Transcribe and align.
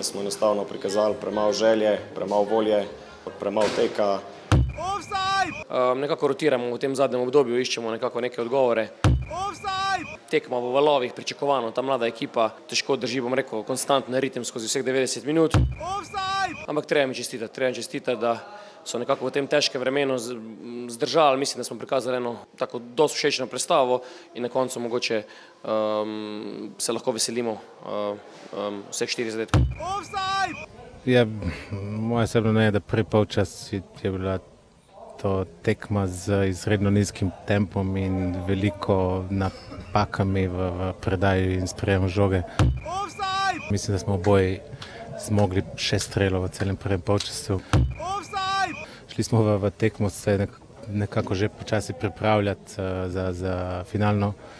Danes 0.00 0.10
smo 0.10 0.20
enostavno 0.20 0.64
prikazali 0.64 1.14
premalo 1.20 1.52
želje, 1.52 1.98
premalo 2.14 2.42
volje, 2.42 2.84
premalo 3.40 3.66
teka. 3.76 4.18
Um, 5.92 6.00
nekako 6.00 6.28
rotiramo 6.28 6.70
v 6.74 6.78
tem 6.78 6.96
zadnjem 6.96 7.20
obdobju, 7.20 7.60
iščemo 7.60 7.90
nekako 7.90 8.20
neke 8.20 8.40
odgovore. 8.40 8.88
Tekma 10.30 10.56
v 10.56 10.72
valovih, 10.72 11.12
pričakovano, 11.12 11.68
ta 11.70 11.82
mlada 11.82 12.08
ekipa 12.08 12.48
težko 12.70 12.96
drži, 12.96 13.20
bom 13.20 13.36
rekel, 13.36 13.60
konstantni 13.62 14.20
ritem 14.24 14.44
skozi 14.44 14.72
vseh 14.72 14.86
90 14.86 15.28
minut. 15.28 15.58
Ampak 16.66 16.88
treba 16.88 17.04
jim 17.04 17.14
čestitati, 17.14 17.54
treba 17.54 17.68
jim 17.68 17.76
čestitati, 17.82 18.20
da 18.20 18.38
so 18.84 18.98
nekako 18.98 19.28
v 19.28 19.36
tem 19.36 19.46
težkem 19.46 19.80
vremenu 19.80 20.16
zdržali. 20.88 21.38
Mislim, 21.38 21.60
da 21.60 21.64
smo 21.64 21.76
prikazali 21.78 22.16
eno 22.16 22.38
tako 22.56 22.78
dosti 22.78 23.18
všečno 23.18 23.46
predstavo 23.46 24.00
in 24.34 24.42
na 24.42 24.48
koncu 24.48 24.80
mogoče 24.80 25.22
um, 25.64 26.70
se 26.78 26.92
lahko 26.92 27.12
veselimo 27.12 27.50
uh, 27.52 28.18
um, 28.58 28.82
vseh 28.90 29.08
štirih 29.08 29.32
zadetkov. 29.32 29.62
Ja, 31.04 31.26
moje 31.82 32.24
osebno 32.24 32.52
mnenje 32.52 32.66
je, 32.66 32.70
da 32.70 32.80
prvi 32.80 33.04
polčas 33.04 33.72
je, 33.72 33.82
bila 34.02 34.38
to 35.22 35.44
tekma 35.62 36.06
z 36.06 36.48
izredno 36.48 36.90
nizkim 36.90 37.30
tempom 37.46 37.96
in 37.96 38.36
veliko 38.48 39.24
napakami 39.30 40.46
v, 40.48 40.70
v 40.70 40.92
predaji 41.00 41.54
in 41.54 41.68
sprejemu 41.68 42.08
žoge. 42.08 42.42
Mislim, 43.70 43.94
da 43.94 43.98
smo 43.98 44.14
oboji 44.14 44.60
zmogli 45.20 45.62
šest 45.76 46.10
strelov 46.10 46.44
v 46.44 46.48
celem 46.48 46.76
prvem 46.76 47.00
polčasu. 47.00 47.60
Šli 49.08 49.24
smo 49.24 49.42
v, 49.42 49.58
v 49.58 49.70
tekmo 49.70 50.10
se 50.10 50.38
nek, 50.38 50.50
nekako 50.88 51.34
že 51.34 51.48
počasi 51.48 51.92
pripravljati 51.92 52.72
uh, 52.80 53.12
za, 53.12 53.32
za 53.32 53.84
finalno, 53.84 54.28
uh, 54.28 54.59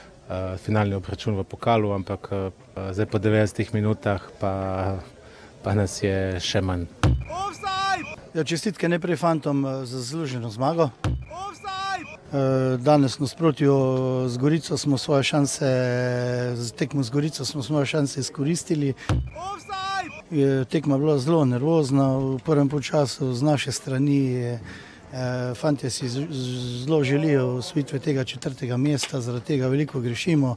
finalni 0.58 0.94
obračun 0.94 1.34
v 1.34 1.44
pokalu, 1.44 1.92
ampak 1.92 2.28
uh, 2.32 2.50
zdaj 2.92 3.06
po 3.06 3.18
90 3.18 3.74
minutah 3.74 4.22
pa, 4.40 4.54
pa 5.62 5.74
nas 5.74 6.02
je 6.02 6.38
še 6.40 6.60
manj. 6.60 6.86
Ja, 8.34 8.44
čestitke 8.46 8.88
najprej 8.88 9.18
fantom 9.18 9.66
eh, 9.66 9.82
za 9.86 9.98
zasluženo 9.98 10.50
zmago. 10.50 10.90
Danes 12.78 13.18
v 13.18 13.26
nasprotju 13.26 13.74
z 14.30 14.38
Gorico 14.38 14.78
smo 14.78 14.98
svoje 14.98 15.22
šanse, 15.22 15.66
z 16.54 16.72
tekmo 16.78 17.02
z 17.02 17.10
Gorico 17.10 17.44
smo 17.44 17.62
svoje 17.62 17.86
šanse 17.86 18.20
izkoristili. 18.20 18.94
Je 20.30 20.64
Tekma 20.64 20.98
bila 20.98 21.18
zelo 21.18 21.44
nervozna 21.44 22.18
v 22.18 22.38
prvem 22.46 22.70
času 22.82 23.34
z 23.34 23.42
naše 23.42 23.72
strani. 23.72 24.36
eh, 24.38 24.60
Fantje 25.54 25.90
si 25.90 26.08
zelo 26.08 27.04
želijo 27.04 27.46
osvojitve 27.46 27.98
tega 27.98 28.24
četrtega 28.24 28.76
mesta, 28.76 29.20
zaradi 29.20 29.44
tega 29.44 29.66
veliko 29.66 30.00
grešimo. 30.00 30.56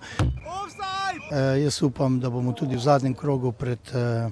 Eh, 1.31 1.61
Jaz 1.63 1.81
upam, 1.81 2.19
da 2.19 2.29
bomo 2.29 2.53
tudi 2.53 2.75
v 2.75 2.79
zadnjem 2.79 3.13
krogu 3.13 3.51
pred 3.51 3.79
eh, 3.93 4.29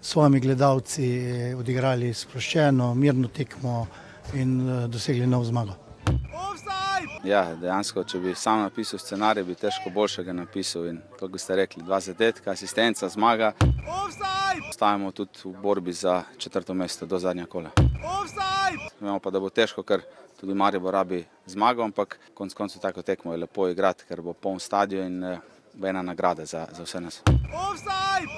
svojimi 0.00 0.40
gledalci 0.40 1.04
eh, 1.04 1.54
odigrali 1.56 2.14
sproščeno, 2.14 2.94
mirno 2.94 3.28
tekmo 3.28 3.86
in 4.34 4.60
eh, 4.68 4.88
dosegli 4.88 5.26
nov 5.26 5.44
zmago. 5.44 5.78
Ja, 7.24 7.54
dejansko, 7.56 8.04
če 8.04 8.18
bi 8.20 8.34
sam 8.36 8.60
napisal 8.60 9.00
scenarij, 9.00 9.44
bi 9.44 9.56
težko 9.58 9.90
boljšega 9.94 10.32
napisal. 10.36 10.88
In 10.90 11.00
to, 11.18 11.28
kot 11.28 11.40
ste 11.40 11.56
rekli, 11.56 11.82
dva 11.82 12.00
zadetka, 12.04 12.52
asistenca, 12.52 13.08
zmaga. 13.08 13.52
Ostajamo 14.68 15.12
tudi 15.12 15.44
v 15.44 15.54
borbi 15.62 15.92
za 15.92 16.22
četrto 16.38 16.74
mesto 16.74 17.06
do 17.06 17.18
zadnja 17.18 17.46
kola. 17.46 17.72
Vemo 19.00 19.18
pa, 19.20 19.30
da 19.30 19.40
bo 19.40 19.50
težko, 19.50 19.82
ker 19.82 20.04
tudi 20.40 20.54
Maribor 20.54 20.94
rabi 20.94 21.24
zmago, 21.46 21.84
ampak 21.84 22.18
konec 22.34 22.54
koncev 22.54 22.82
tako 22.82 23.02
tekmo 23.02 23.32
je 23.32 23.42
lepo 23.44 23.68
igrati, 23.68 24.04
ker 24.08 24.22
bo 24.22 24.32
poln 24.32 24.60
stadion 24.60 25.06
in 25.06 25.24
eh, 25.24 25.38
bo 25.74 25.88
ena 25.88 26.02
nagrada 26.02 26.46
za, 26.46 26.66
za 26.72 26.84
vse 26.84 27.00
nas. 27.00 27.22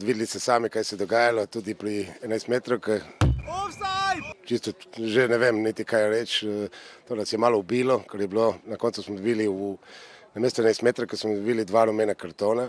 Videli 0.00 0.26
ste 0.26 0.40
sami, 0.40 0.68
kaj 0.68 0.84
se 0.84 0.94
je 0.94 0.98
dogajalo, 0.98 1.46
tudi 1.46 1.74
pri 1.74 2.06
11 2.22 2.48
metrov. 2.48 2.80
Čisto 4.46 4.72
že 4.98 5.28
ne 5.28 5.38
vem, 5.38 5.62
niti 5.62 5.84
kaj 5.84 6.10
reči. 6.10 6.46
eh, 6.46 6.68
To 7.08 7.14
nas 7.14 7.32
je 7.32 7.38
malo 7.38 7.58
ubilo, 7.58 8.02
ker 8.10 8.20
je 8.20 8.28
bilo 8.28 8.54
na 8.66 8.76
koncu 8.76 9.02
smo 9.02 9.16
dobili 9.16 9.48
v 9.48 9.76
na 10.36 10.40
mesto 10.40 10.62
11 10.62 10.82
metrov, 10.82 11.08
ker 11.08 11.18
smo 11.18 11.34
dobili 11.34 11.64
dva 11.64 11.84
rumena 11.84 12.14
kartona. 12.14 12.68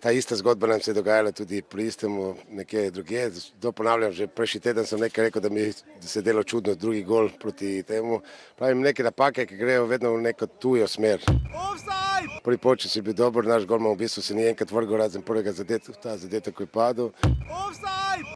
Ta 0.00 0.10
ista 0.10 0.36
zgodba 0.36 0.66
nam 0.66 0.80
se 0.80 0.90
je 0.90 0.94
dogajala 0.94 1.32
tudi 1.32 1.62
pri 1.62 1.86
istem 1.86 2.34
nekje 2.48 2.90
drugje. 2.90 3.30
To 3.60 3.72
ponavljam, 3.72 4.12
že 4.12 4.26
prejšnji 4.26 4.60
teden 4.60 4.86
sem 4.86 5.00
nekaj 5.00 5.24
rekel, 5.24 5.42
da 5.42 5.48
mi 5.48 5.72
se 6.00 6.18
je 6.18 6.22
delo 6.22 6.42
čudno 6.42 6.74
drugi 6.74 7.02
gol 7.04 7.28
proti 7.40 7.82
temu. 7.82 8.20
Pravim, 8.56 8.80
neke 8.80 9.02
napake, 9.02 9.46
ki 9.46 9.56
grejo 9.56 9.84
vedno 9.84 10.14
v 10.14 10.22
neko 10.22 10.46
tujo 10.46 10.88
smer. 10.88 11.20
Prvi 12.44 12.58
počas 12.58 12.96
je 12.96 13.02
bil 13.02 13.14
dober, 13.14 13.44
naš 13.44 13.66
golman 13.66 13.92
v 13.92 14.00
bistvu 14.00 14.22
se 14.22 14.34
ni 14.34 14.48
enkrat 14.48 14.70
vrgel 14.72 14.96
razen 14.96 15.22
prvega 15.22 15.52
zadetka, 15.52 15.92
ta 15.92 16.16
zadetek, 16.16 16.54
ko 16.54 16.62
je 16.62 16.72
padel. 16.72 17.12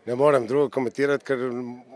Ne 0.04 0.14
morem 0.14 0.46
drugo 0.46 0.68
komentirati, 0.68 1.24
ker 1.24 1.38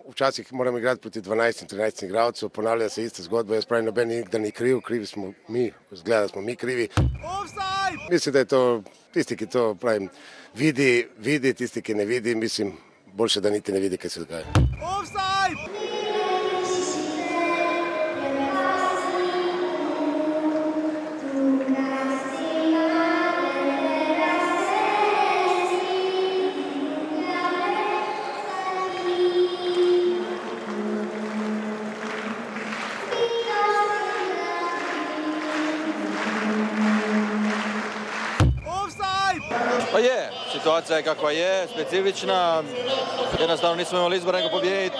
včasih 0.08 0.52
moram 0.52 0.78
igrati 0.78 1.00
proti 1.00 1.20
12-13 1.20 2.04
igralcev, 2.04 2.48
ponavlja 2.48 2.88
se 2.88 3.04
ista 3.04 3.22
zgodba, 3.22 3.54
jaz 3.54 3.66
pravim, 3.66 3.84
noben 3.84 4.08
nikdar 4.08 4.40
ni 4.40 4.50
kriv, 4.50 4.80
krivi 4.80 5.06
smo 5.06 5.32
mi, 5.48 5.72
zgleda, 5.90 6.20
da 6.20 6.28
smo 6.28 6.42
mi 6.42 6.56
krivi. 6.56 6.88
Mislim, 8.10 8.32
da 8.32 8.38
je 8.38 8.44
to 8.44 8.82
tisti, 9.12 9.36
ki 9.36 9.46
to 9.46 9.74
pravim, 9.74 10.08
vidi, 10.54 11.08
vidi, 11.18 11.54
tisti, 11.54 11.82
ki 11.82 11.94
ne 11.94 12.04
vidi, 12.04 12.34
mislim, 12.34 12.72
boljše, 13.12 13.40
da 13.40 13.50
niti 13.50 13.72
ne 13.72 13.80
vidi, 13.80 13.96
kaj 13.96 14.10
se 14.10 14.20
dogaja. 14.20 14.44
Pa 14.52 15.67
situacija 40.80 40.96
je 40.96 41.02
kakva 41.02 41.30
je, 41.30 41.68
specifična. 41.74 42.62
Jednostavno 43.40 43.76
nismo 43.76 43.98
imali 43.98 44.16
izbora 44.16 44.38
nego 44.38 44.50
pobijediti. 44.50 44.96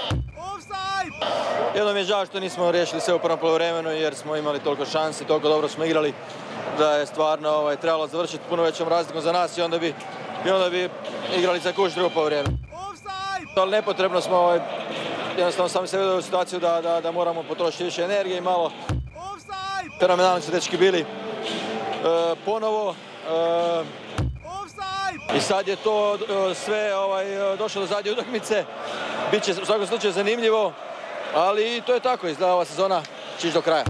Jedno 1.75 1.93
mi 1.93 2.01
je 2.01 2.05
žao 2.05 2.27
što 2.27 2.41
nismo 2.41 2.71
riješili 2.71 3.01
sve 3.01 3.15
u 3.15 3.19
prvom 3.19 3.39
poluvremenu 3.39 3.91
jer 3.91 4.15
smo 4.15 4.37
imali 4.37 4.59
toliko 4.59 4.87
šansi, 4.87 5.25
toliko 5.25 5.49
dobro 5.49 5.69
smo 5.69 5.85
igrali 5.85 6.15
da 6.79 6.93
je 6.93 7.07
stvarno 7.07 7.51
ovaj, 7.51 7.77
trebalo 7.77 8.07
završiti 8.07 8.45
puno 8.49 8.63
većom 8.63 8.89
razlikom 8.89 9.23
za 9.23 9.33
nas 9.33 9.59
i 9.59 9.63
onda 9.63 9.79
bi, 9.79 9.95
i 10.47 10.51
onda 10.51 10.71
bi 10.71 10.89
igrali 11.39 11.61
za 11.61 11.73
kuš 11.73 11.93
drugo 11.93 12.11
poluvreme. 12.11 12.49
Ali 13.57 13.71
nepotrebno 13.71 14.21
smo 14.21 14.37
ovaj, 14.37 14.61
jednostavno 15.37 15.69
sami 15.69 15.89
se 15.89 16.01
u 16.01 16.23
situaciju 16.23 16.61
da, 16.61 16.81
da, 16.81 17.01
da 17.01 17.13
moramo 17.13 17.43
potrošiti 17.43 17.85
više 17.85 18.03
energije 18.03 18.39
i 18.39 18.41
malo 18.41 18.73
fenomenalni 20.01 20.43
su 20.43 20.51
dečki 20.51 20.77
bili. 20.77 21.01
E, 21.01 21.05
ponovo 22.45 22.95
e, 22.95 24.09
i 25.37 25.41
sad 25.41 25.69
je 25.69 25.77
to 25.77 26.15
e, 26.15 26.55
sve 26.55 26.97
ovaj, 26.97 27.53
e, 27.53 27.57
došlo 27.57 27.81
do 27.81 27.87
zadnje 27.87 28.13
utakmice. 28.13 28.65
Biće 29.31 29.55
u 29.63 29.67
svakom 29.67 29.87
slučaju 29.87 30.13
zanimljivo, 30.13 30.73
ali 31.35 31.83
to 31.87 31.95
je 31.95 32.01
tako, 32.01 32.29
izgleda 32.29 32.55
ova 32.55 32.65
sezona 32.65 33.03
ići 33.39 33.51
do 33.51 33.63
kraja. 33.63 33.85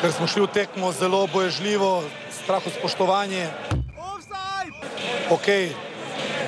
ker 0.00 0.12
smo 0.12 0.26
šli 0.26 0.42
v 0.42 0.46
tekmo 0.46 0.92
zelo 0.92 1.26
boježljivo, 1.26 2.04
straho 2.30 2.70
spoštovanje. 2.70 3.48
Ok, 5.30 5.46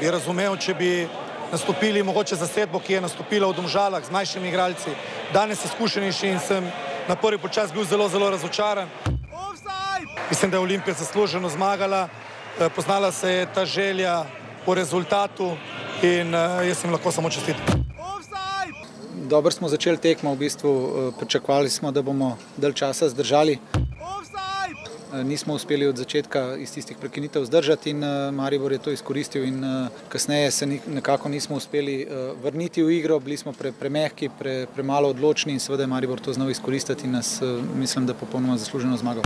bi 0.00 0.10
razumel, 0.10 0.56
če 0.56 0.74
bi 0.74 1.08
nastopili 1.52 2.02
mogoče 2.02 2.36
za 2.36 2.46
sedbo, 2.46 2.78
ki 2.78 2.92
je 2.92 3.00
nastopila 3.00 3.48
v 3.48 3.56
Domžalah 3.56 4.04
z 4.04 4.10
mlajšimi 4.10 4.48
igralci, 4.48 4.90
danes 5.32 5.64
izkušenejši 5.64 6.28
in 6.28 6.40
sem 6.40 6.70
na 7.08 7.16
prvi 7.16 7.38
počas 7.38 7.72
bil 7.72 7.84
zelo, 7.84 8.08
zelo 8.08 8.30
razočaran. 8.30 8.88
Mislim, 10.30 10.50
da 10.50 10.56
je 10.56 10.60
Olimpija 10.60 10.94
zasluženo 10.94 11.48
zmagala, 11.48 12.08
poznala 12.74 13.12
se 13.12 13.30
je 13.30 13.46
ta 13.54 13.66
želja 13.66 14.24
po 14.64 14.74
rezultatu 14.74 15.56
in 16.02 16.34
eh, 16.34 16.66
jaz 16.68 16.84
jim 16.84 16.92
lahko 16.92 17.12
samo 17.12 17.30
čestitam. 17.30 17.64
Dobro 19.14 19.50
smo 19.50 19.68
začeli 19.68 19.98
tekmo, 19.98 20.34
v 20.34 20.38
bistvu 20.38 20.70
eh, 20.70 21.12
pričakovali 21.18 21.70
smo, 21.70 21.92
da 21.92 22.02
bomo 22.02 22.36
dalj 22.56 22.72
časa 22.72 23.08
zdržali. 23.08 23.58
Eh, 25.12 25.24
Nismo 25.24 25.54
uspeli 25.54 25.86
od 25.86 25.96
začetka 25.96 26.56
iz 26.56 26.72
tistih 26.74 26.96
prekinitev 27.00 27.44
zdržati 27.44 27.90
in 27.90 28.04
eh, 28.04 28.30
Maribor 28.30 28.72
je 28.72 28.78
to 28.78 28.90
izkoristil 28.90 29.44
in 29.44 29.64
eh, 29.64 29.88
kasneje 30.08 30.50
se 30.50 30.66
nekako 30.66 31.28
nismo 31.28 31.56
uspeli 31.56 32.08
vrniti 32.42 32.82
v 32.82 32.90
igro, 32.90 33.18
bili 33.18 33.36
smo 33.36 33.52
pre, 33.52 33.72
premehki, 33.72 34.28
pre, 34.38 34.66
premalo 34.74 35.08
odločni 35.08 35.52
in 35.52 35.60
seveda 35.60 35.82
je 35.82 35.86
Maribor 35.86 36.20
to 36.20 36.32
znal 36.32 36.50
izkoristiti 36.50 37.06
in 37.06 37.12
nas, 37.12 37.40
mislim, 37.76 38.06
da 38.06 38.14
popolnoma 38.14 38.56
zasluženo 38.56 38.96
zmagal. 38.96 39.22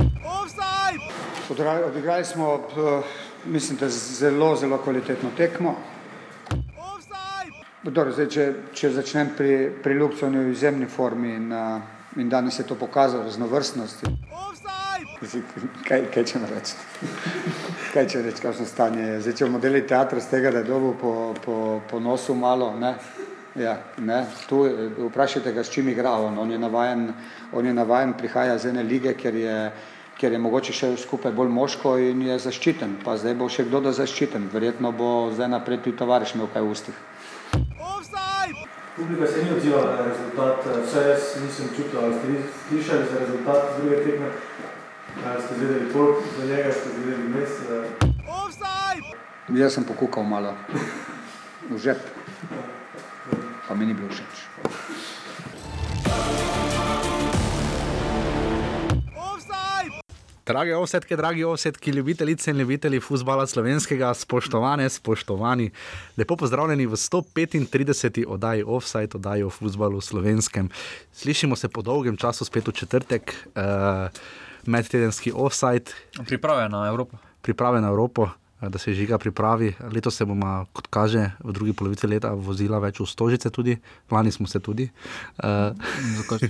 Odigrali, 1.50 1.84
odigrali 1.84 2.24
smo, 2.24 2.60
mislim, 3.44 3.78
da 3.78 3.88
zelo, 3.88 4.56
zelo 4.56 4.78
kvalitetno 4.78 5.30
tekmo. 5.36 5.74
Dobro, 7.82 8.12
zdaj, 8.12 8.28
če, 8.28 8.52
če 8.74 8.90
začnem 8.90 9.34
pri, 9.36 9.70
pri 9.82 9.94
Ljubcu, 9.94 10.26
on 10.26 10.34
je 10.34 10.44
v 10.44 10.52
izjemni 10.52 10.86
formi 10.86 11.34
in, 11.34 11.52
in 12.16 12.28
danes 12.28 12.58
je 12.58 12.66
to 12.66 12.74
pokazal 12.74 13.22
raznovrstnost. 13.22 14.02
Mislim, 14.02 14.61
kaj, 15.88 16.06
kaj 16.14 16.24
če 16.24 16.40
reči? 16.50 16.76
Kaj 17.92 18.06
če 18.08 18.22
reči, 18.22 18.42
kakšno 18.42 18.66
stanje 18.66 19.02
je? 19.02 19.20
Zdaj, 19.26 19.36
če 19.38 19.48
bomo 19.48 19.60
delali 19.62 19.86
teatr 19.88 20.20
z 20.20 20.30
tega, 20.30 20.52
da 20.54 20.62
je 20.62 20.68
dobil 20.70 20.94
po, 21.00 21.12
po, 21.44 21.56
po 21.90 22.00
nosu 22.00 22.34
malo, 22.38 22.72
ne? 22.78 22.94
Ja, 23.58 23.76
ne? 24.00 24.22
Tu 24.48 24.62
vprašajte 25.10 25.52
ga, 25.52 25.64
s 25.64 25.72
čim 25.72 25.90
igra 25.92 26.14
on. 26.24 26.38
On 26.38 26.50
je 26.50 26.58
navajen, 26.58 27.10
on 27.52 27.66
je 27.66 27.74
navajen 27.74 28.14
prihaja 28.16 28.56
z 28.58 28.72
ene 28.72 28.84
lige, 28.86 29.12
ker 29.18 29.36
je, 29.36 29.56
ker 30.20 30.32
je 30.32 30.40
mogoče 30.40 30.72
še 30.72 30.92
skupaj 31.02 31.34
bolj 31.36 31.52
moško 31.52 31.98
in 32.00 32.22
je 32.30 32.38
zaščiten. 32.46 33.00
Pa 33.04 33.18
zdaj 33.20 33.36
bo 33.36 33.50
še 33.52 33.66
kdo 33.68 33.82
da 33.84 33.92
zaščiten. 33.96 34.48
Verjetno 34.54 34.92
bo 34.96 35.10
zdaj 35.34 35.52
naprej 35.52 35.82
tudi 35.84 36.00
tovariš 36.00 36.36
imel 36.38 36.48
kaj 36.54 36.64
v 36.64 36.76
ustih. 36.76 37.02
Publika 38.96 39.26
se 39.26 39.42
ni 39.44 39.50
odzivala 39.56 39.96
na 39.96 40.02
rezultat, 40.04 40.66
vse 40.84 41.00
jaz 41.08 41.28
nisem 41.40 41.68
čutil, 41.76 41.96
ali 41.96 42.14
ste 42.14 42.26
vi 42.28 42.40
slišali 42.68 43.06
za 43.12 43.20
rezultat 43.22 43.70
druge 43.78 43.96
tekme, 44.04 44.28
ste 45.20 45.54
zvedeli 45.54 45.92
koliko 45.92 46.22
za 46.38 46.46
njega, 46.46 46.72
ste 46.72 46.88
zvedeli 46.88 47.28
mes. 47.28 47.50
Jaz 49.48 49.74
sem 49.74 49.84
pokukal 49.84 50.24
malo 50.24 50.54
v 51.70 51.78
žep, 51.78 51.98
pa 53.68 53.74
mi 53.74 53.86
ni 53.86 53.94
bilo 53.94 54.08
všeč. 54.08 54.48
Drage 60.46 60.74
ovsetke, 60.76 61.16
dragi 61.16 61.44
ovsetki, 61.44 61.90
ljubitelice 61.90 62.50
in 62.50 62.58
ljubitelji 62.58 63.00
futbola 63.00 63.46
slovenskega, 63.46 64.14
spoštovane, 64.14 64.88
spoštovani, 64.90 65.70
lepo 66.16 66.36
pozdravljeni 66.36 66.86
v 66.86 66.98
135. 66.98 68.24
oddaji 68.26 68.64
Offside, 68.66 69.14
oddaji 69.14 69.42
o 69.42 69.50
futbalu 69.50 70.00
slovenskem. 70.00 70.70
Slišimo 71.12 71.56
se 71.56 71.68
po 71.68 71.82
dolgem 71.82 72.16
času, 72.16 72.44
spet 72.44 72.68
v 72.68 72.72
četrtek, 72.72 73.34
uh, 73.54 73.62
medtedenski 74.66 75.32
Offside. 75.34 75.94
Priprave 76.26 76.68
na 76.68 76.88
Evropo. 76.88 77.16
Priprave 77.42 77.80
na 77.80 77.88
Evropo. 77.88 78.28
Da 78.68 78.78
se 78.78 78.94
žiga 78.94 79.18
pripravi. 79.18 79.74
Letos 79.94 80.16
se 80.16 80.24
bomo, 80.24 80.66
kot 80.72 80.86
kaže, 80.86 81.30
v 81.44 81.52
drugi 81.52 81.72
polovici 81.72 82.06
leta 82.06 82.30
vozila 82.30 82.78
več 82.78 83.00
v 83.00 83.06
Stožice, 83.06 83.50
tudi 83.50 83.78
lani 84.10 84.30
smo 84.30 84.46
se 84.46 84.60
tudi. 84.60 84.90
Uh, 85.38 85.74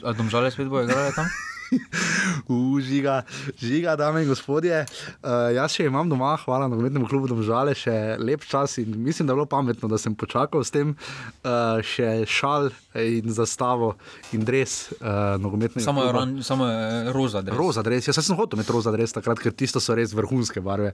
Ali 0.03 0.17
domžale 0.17 0.51
spet 0.51 0.69
bojo 0.69 0.85
igrali 0.85 1.13
tam? 1.17 1.29
Užiga, 2.49 3.23
žiga, 3.61 3.97
dame 3.97 4.23
in 4.23 4.29
gospodje. 4.29 4.85
Uh, 5.23 5.51
jaz 5.57 5.77
še 5.77 5.87
imam 5.89 6.09
doma, 6.11 6.35
hvala 6.45 6.69
nogometnemu 6.73 7.09
klubu 7.11 7.31
Domžale, 7.31 7.75
še 7.79 8.17
lep 8.21 8.45
čas 8.49 8.79
in 8.83 8.95
mislim, 9.05 9.27
da 9.27 9.35
je 9.35 9.41
bilo 9.41 9.49
pametno, 9.51 9.89
da 9.91 9.99
sem 10.01 10.15
počakal 10.19 10.65
s 10.65 10.75
tem, 10.75 10.95
uh, 11.43 11.81
še 11.85 12.23
šal 12.29 12.71
in 12.99 13.33
zastavo 13.33 13.95
in 14.37 14.45
dres 14.45 14.93
uh, 15.01 15.39
samo 15.81 16.05
kluba. 16.05 16.19
Ran, 16.19 16.39
samo 16.45 16.69
roza 17.17 17.43
dres. 17.45 17.59
Roza 17.59 17.85
dres, 17.87 18.09
jaz 18.09 18.21
sem 18.21 18.39
hotel 18.39 18.61
imeti 18.61 18.75
roza 18.75 18.93
dres 18.95 19.17
takrat, 19.17 19.41
ker 19.43 19.55
tisto 19.57 19.81
so 19.81 19.97
res 19.97 20.15
vrhunske 20.17 20.63
barve. 20.65 20.93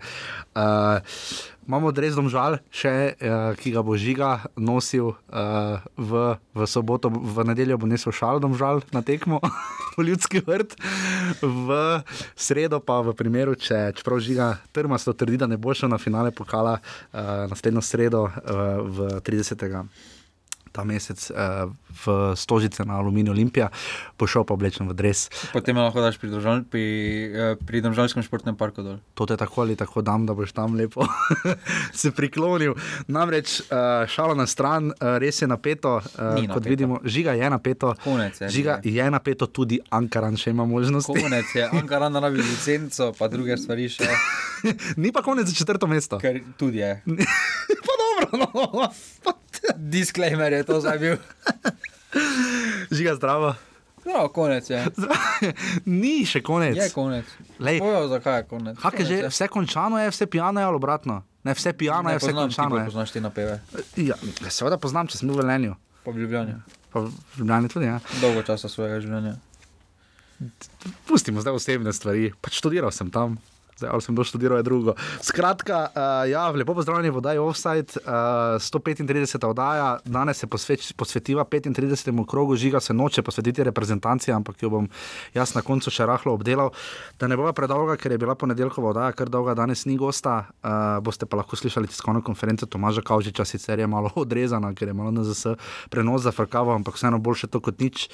Uh, 0.55 0.99
Imamo 1.69 1.93
res 1.93 2.17
domžal, 2.17 2.59
še, 2.73 3.13
uh, 3.21 3.53
ki 3.61 3.75
ga 3.75 3.83
bo 3.85 3.93
žiga 4.01 4.49
nosil 4.57 5.13
uh, 5.13 5.85
v, 6.01 6.33
v 6.57 6.65
soboto, 6.65 7.13
v 7.13 7.45
nedeljo 7.45 7.77
bo 7.77 7.85
nesel 7.85 8.09
šal 8.09 8.41
domžal 8.41 8.81
na 8.89 9.05
tekmo 9.05 9.37
v 9.99 10.09
ljudski 10.09 10.41
vrt, 10.41 10.79
v 11.45 11.69
sredo 12.33 12.81
pa 12.81 13.03
v 13.05 13.13
primeru, 13.13 13.53
če 13.53 13.93
čeprav 14.01 14.25
žiga 14.25 14.47
trmasto 14.73 15.13
trdi, 15.13 15.37
da 15.37 15.45
ne 15.45 15.61
bo 15.61 15.77
šel 15.77 15.93
na 15.93 16.01
finale 16.01 16.33
pokala 16.33 16.79
uh, 16.81 17.45
naslednjo 17.53 17.85
sredo 17.85 18.25
uh, 18.25 18.81
v 18.89 19.21
30 19.21 19.69
ta 20.73 20.85
mesec 20.85 21.19
uh, 21.31 21.73
v 22.05 22.37
Stožice 22.37 22.85
na 22.85 22.99
Aluminiju 23.01 23.33
Olimpija, 23.33 23.71
bo 24.19 24.29
šel 24.29 24.45
pa 24.45 24.55
oblečen 24.55 24.89
v 24.89 24.95
dres. 24.95 25.29
Potem 25.53 25.77
lahko 25.77 26.03
daš 26.05 26.21
pri, 26.21 26.31
držav, 26.31 26.63
pri, 26.71 26.85
uh, 27.33 27.55
pri 27.59 27.83
Domžalskem 27.85 28.23
športnem 28.23 28.57
parku 28.59 28.85
dol. 28.85 29.01
To 29.19 29.27
te 29.27 29.37
tako 29.37 29.65
ali 29.65 29.77
tako 29.77 30.03
dam, 30.03 30.27
da 30.29 30.37
boš 30.37 30.53
tam 30.53 30.77
lepo 30.79 31.07
se 32.01 32.13
priklonil. 32.15 32.77
Namreč 33.09 33.61
uh, 33.67 34.07
šalo 34.07 34.37
na 34.39 34.47
stran, 34.47 34.93
uh, 34.93 35.17
res 35.19 35.43
je 35.43 35.49
napeto, 35.49 35.99
uh, 35.99 36.39
Ni 36.39 36.47
kot 36.47 36.61
napeto. 36.61 36.69
vidimo, 36.69 37.01
žiga 37.05 37.33
je 37.33 37.51
napeto. 37.51 37.95
Konec 38.05 38.41
je, 38.41 38.49
Žiga 38.49 38.81
je 38.85 39.11
napeto, 39.11 39.47
tudi 39.47 39.81
Ankaran 39.91 40.37
še 40.37 40.51
ima 40.51 40.67
možnosti. 40.69 41.15
Konec 41.15 41.55
je, 41.55 41.69
Ankara 41.73 42.09
rabi 42.21 42.43
licenco, 42.43 43.13
pa 43.19 43.29
druge 43.29 43.57
stvari 43.57 43.89
še. 43.89 44.09
Ni 45.03 45.13
pa 45.13 45.23
konec 45.23 45.47
za 45.47 45.55
četrto 45.55 45.87
mesto. 45.87 46.19
Ker 46.19 46.41
tudi 46.59 46.79
je. 46.79 47.03
pa 47.87 47.95
dobro, 48.03 48.29
no. 48.45 48.89
Disclaimer 49.93 50.53
je 50.53 50.63
to 50.65 50.81
zdaj 50.81 50.99
bil. 50.99 51.17
Žiga 52.97 53.15
zdravo. 53.15 53.55
No, 54.05 54.29
konec 54.33 54.71
je. 54.71 54.81
Ni 56.01 56.25
še 56.25 56.41
konec. 56.41 56.77
Je 56.77 56.89
konec. 56.95 57.29
Lej. 57.61 57.81
Pojo, 57.83 58.07
zakaj 58.09 58.41
je 58.41 58.45
konec? 58.49 58.79
Hak 58.81 58.95
je 59.01 59.05
že, 59.05 59.17
Konec 59.21 59.35
vse 59.35 59.49
končano 59.53 59.99
je, 60.01 60.09
vse 60.11 60.27
pijano 60.27 60.61
je 60.61 60.67
ali 60.67 60.77
obratno? 60.77 61.23
Ne, 61.45 61.53
vse 61.55 61.73
pijano 61.77 62.09
Ne 62.09 62.17
je, 62.17 62.23
vse 62.23 62.31
poznam, 62.33 62.49
ti 62.49 62.57
končano 62.57 62.79
je. 62.81 62.85
poznaš 62.89 63.11
te 63.13 63.21
napeve. 63.21 63.61
Ja, 64.01 64.17
seveda 64.49 64.79
poznam, 64.81 65.11
če 65.13 65.21
sem 65.21 65.29
v 65.29 65.37
Velenju. 65.43 65.77
Pa 66.05 66.15
v 66.15 66.25
Ljubljani. 66.25 66.57
Pa 66.89 67.05
v 67.05 67.13
Ljubljani 67.37 67.69
tudi, 67.69 67.87
ja. 67.91 68.01
Dolgo 68.23 68.43
časa 68.49 68.71
svojega 68.73 69.03
življenja. 69.05 69.37
Pustimo 71.05 71.43
zdaj 71.45 71.59
osebne 71.59 71.93
stvari. 71.93 72.33
Pač 72.41 72.57
študiral 72.63 72.95
sem 72.95 73.11
tam. 73.13 73.37
Zdaj, 73.79 73.91
ali 73.95 74.03
sem 74.03 74.15
doštudiral, 74.15 74.59
je 74.59 74.63
drugo. 74.67 74.95
Skratka, 75.23 75.87
uh, 75.95 76.31
ja, 76.31 76.49
lepo 76.51 76.75
pozdravljeni 76.75 77.13
v 77.15 77.21
oddaji 77.21 77.39
Offside, 77.39 78.01
uh, 78.03 78.59
135. 78.59 79.47
oddaja, 79.47 79.99
danes 80.05 80.39
se 80.43 80.47
posveč, 80.47 80.93
posvetiva 80.99 81.45
35. 81.45 82.27
krogu, 82.27 82.57
žiga 82.57 82.81
se 82.81 82.95
noče 82.95 83.23
posvetiti 83.23 83.65
reprezentanci, 83.65 84.33
ampak 84.33 84.63
jo 84.63 84.71
bom 84.71 84.89
jaz 85.35 85.55
na 85.55 85.63
koncu 85.63 85.93
še 85.95 86.09
rahlo 86.11 86.35
obdelal. 86.35 86.73
Da 87.21 87.31
ne 87.31 87.39
bova 87.39 87.53
predolga, 87.55 87.95
ker 87.97 88.13
je 88.13 88.19
bila 88.19 88.35
ponedeljkova 88.35 88.91
oddaja, 88.91 89.15
ker 89.15 89.31
dolga 89.31 89.55
danes 89.55 89.85
ni 89.87 89.95
gosta, 89.97 90.49
uh, 90.51 90.99
boste 90.99 91.31
pa 91.31 91.39
lahko 91.39 91.57
slišali 91.57 91.87
tiskovno 91.87 92.25
konferenco 92.27 92.67
Tomaža 92.67 93.07
Kavžiča, 93.07 93.47
sicer 93.47 93.79
je 93.79 93.87
malo 93.87 94.11
odrezana, 94.25 94.73
ker 94.75 94.91
je 94.91 94.99
malo 94.99 95.15
NZS 95.15 95.55
prenos 95.95 96.27
zafrkavo, 96.27 96.75
ampak 96.75 96.99
vseeno 96.99 97.23
boljše 97.23 97.47
to 97.47 97.63
kot 97.63 97.79
nič. 97.79 98.09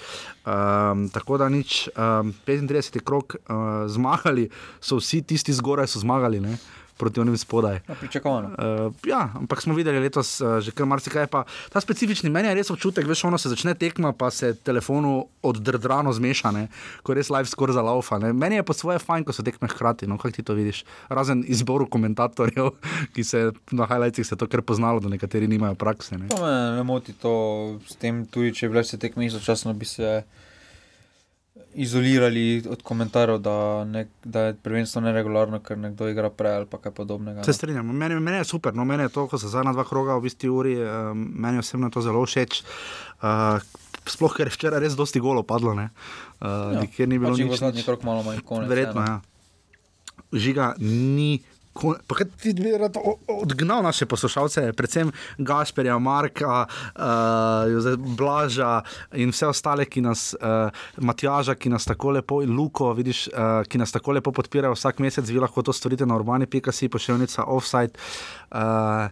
Um, 0.45 1.09
tako 1.09 1.41
da 1.41 1.49
nič, 1.49 1.89
um, 1.97 2.37
35. 2.45 3.01
krog 3.01 3.33
uh, 3.33 3.89
zmagali 3.89 4.51
so 4.77 5.01
vsi 5.01 5.23
tisti 5.25 5.54
zgoraj, 5.55 5.91
so 5.93 6.03
zmagali 6.03 6.41
ne? 6.41 6.59
proti 6.97 7.21
onim 7.21 7.37
spodaj. 7.39 7.81
Ja, 7.89 7.95
pričakovano. 7.95 8.49
Uh, 8.49 8.95
ja, 9.07 9.29
ampak 9.35 9.63
smo 9.63 9.75
videli 9.75 9.99
letos 10.01 10.41
uh, 10.41 10.61
že 10.61 10.71
kar 10.71 10.87
marsikaj. 10.87 11.27
Pa, 11.27 11.45
ta 11.73 11.81
specifični 11.81 12.31
meni 12.31 12.49
je 12.49 12.55
res 12.55 12.71
občutek, 12.71 13.07
veš, 13.07 13.25
ono 13.25 13.39
se 13.39 13.51
začne 13.51 13.75
tekma, 13.75 14.13
pa 14.13 14.31
se 14.31 14.55
telefonu 14.55 15.27
oddrdrano 15.43 16.13
zmeša, 16.13 16.53
ne? 16.55 16.69
ko 17.03 17.15
res 17.19 17.31
live 17.35 17.51
skoraj 17.51 17.79
zalaufa. 17.81 18.19
Ne? 18.23 18.33
Meni 18.33 18.61
je 18.61 18.67
pa 18.67 18.77
svoje 18.77 19.03
fajn, 19.03 19.27
ko 19.27 19.35
so 19.35 19.43
tekme 19.43 19.69
hkrati, 19.69 20.07
no 20.07 20.19
kako 20.19 20.37
ti 20.37 20.47
to 20.47 20.55
vidiš. 20.55 20.85
Razen 21.09 21.45
izboru 21.47 21.89
komentatorjev, 21.91 22.71
ki 23.15 23.25
se 23.25 23.51
na 23.73 23.89
highlightsih 23.91 24.27
se 24.27 24.39
to 24.39 24.47
kar 24.47 24.63
poznalo, 24.63 25.03
da 25.03 25.11
nekateri 25.11 25.51
nimajo 25.51 25.75
prakse. 25.75 26.19
Ne? 26.19 26.31
To 26.31 26.39
me 26.45 26.55
ne 26.79 26.87
moti 26.87 27.13
to 27.13 27.35
s 27.91 27.99
tem, 27.99 28.25
tudi 28.27 28.55
če 28.55 28.69
bi 28.69 28.77
bile 28.77 28.87
vse 28.87 29.03
tekme 29.03 29.27
istočasno, 29.27 29.75
bi 29.75 29.89
se 29.89 30.23
izolirali 31.75 32.43
od 32.65 32.83
komentarjev, 32.83 33.39
da, 33.39 33.55
ne, 33.85 34.05
da 34.25 34.41
je 34.43 34.55
prvenstvo 34.57 35.01
neregularno, 35.01 35.59
ker 35.59 35.79
nekdo 35.79 36.09
igra 36.09 36.31
prej 36.31 36.55
ali 36.55 36.67
kaj 36.73 36.93
podobnega. 36.93 37.45
Se 37.45 37.53
strinjam, 37.53 37.87
meni, 37.89 38.17
meni 38.17 38.37
je 38.37 38.45
super, 38.47 38.75
no, 38.75 38.85
meni 38.85 39.03
je 39.03 39.09
to, 39.11 39.27
ko 39.27 39.39
so 39.39 39.49
zadnja 39.49 39.73
dva 39.73 39.85
kroga 39.85 40.17
v 40.17 40.27
isti 40.27 40.49
uri, 40.49 40.77
um, 40.79 41.25
meni 41.37 41.59
osebno 41.59 41.91
to 41.91 42.01
zelo 42.01 42.23
všeč. 42.23 42.63
Uh, 43.19 43.59
sploh, 44.05 44.33
ker 44.33 44.47
je 44.47 44.53
včeraj 44.53 44.81
res 44.81 44.95
dosti 44.95 45.21
golo 45.21 45.43
padlo, 45.43 45.75
ne. 45.75 45.91
Uh, 46.41 46.73
Ja, 46.73 46.81
nikjer 46.81 47.09
ni 47.09 47.19
bilo 47.19 47.33
pač 47.33 47.39
jih 47.39 47.49
bo 47.49 47.53
nič. 47.53 47.61
zadnji 47.61 47.83
krog 47.83 48.05
malo 48.05 48.23
manj, 48.23 48.41
konec, 48.43 48.69
Verjetno, 48.69 49.01
eno. 49.01 49.11
ja. 49.11 49.21
Žiga 50.33 50.75
ni. 50.81 51.43
Kaj 51.75 52.27
ti 52.41 52.55
bi 52.55 52.73
rad 52.79 52.97
odgnal 53.29 53.83
naše 53.83 54.07
poslušalce, 54.07 54.73
predvsem 54.73 55.13
Gašperja, 55.39 55.99
Marka, 55.99 56.67
uh, 56.67 58.17
Blaža 58.17 58.83
in 59.13 59.35
vse 59.35 59.51
ostale, 59.51 59.87
ki 59.87 60.05
nas, 60.05 60.33
uh, 60.39 60.71
Matjaža, 60.97 61.55
ki 61.55 61.73
nas 61.75 61.85
tako 61.85 62.15
lepo, 62.19 62.41
Luko, 62.47 62.93
vidiš, 62.95 63.29
uh, 63.29 63.63
ki 63.69 63.79
nas 63.79 63.93
tako 63.93 64.15
lepo 64.19 64.33
podpirajo 64.33 64.75
vsak 64.75 65.03
mesec, 65.03 65.29
vi 65.29 65.43
lahko 65.43 65.63
to 65.63 65.73
storite 65.73 66.07
na 66.07 66.17
urbani.si, 66.17 66.89
pošiljnica 66.89 67.45
offside. 67.47 67.99
Uh, 68.51 69.09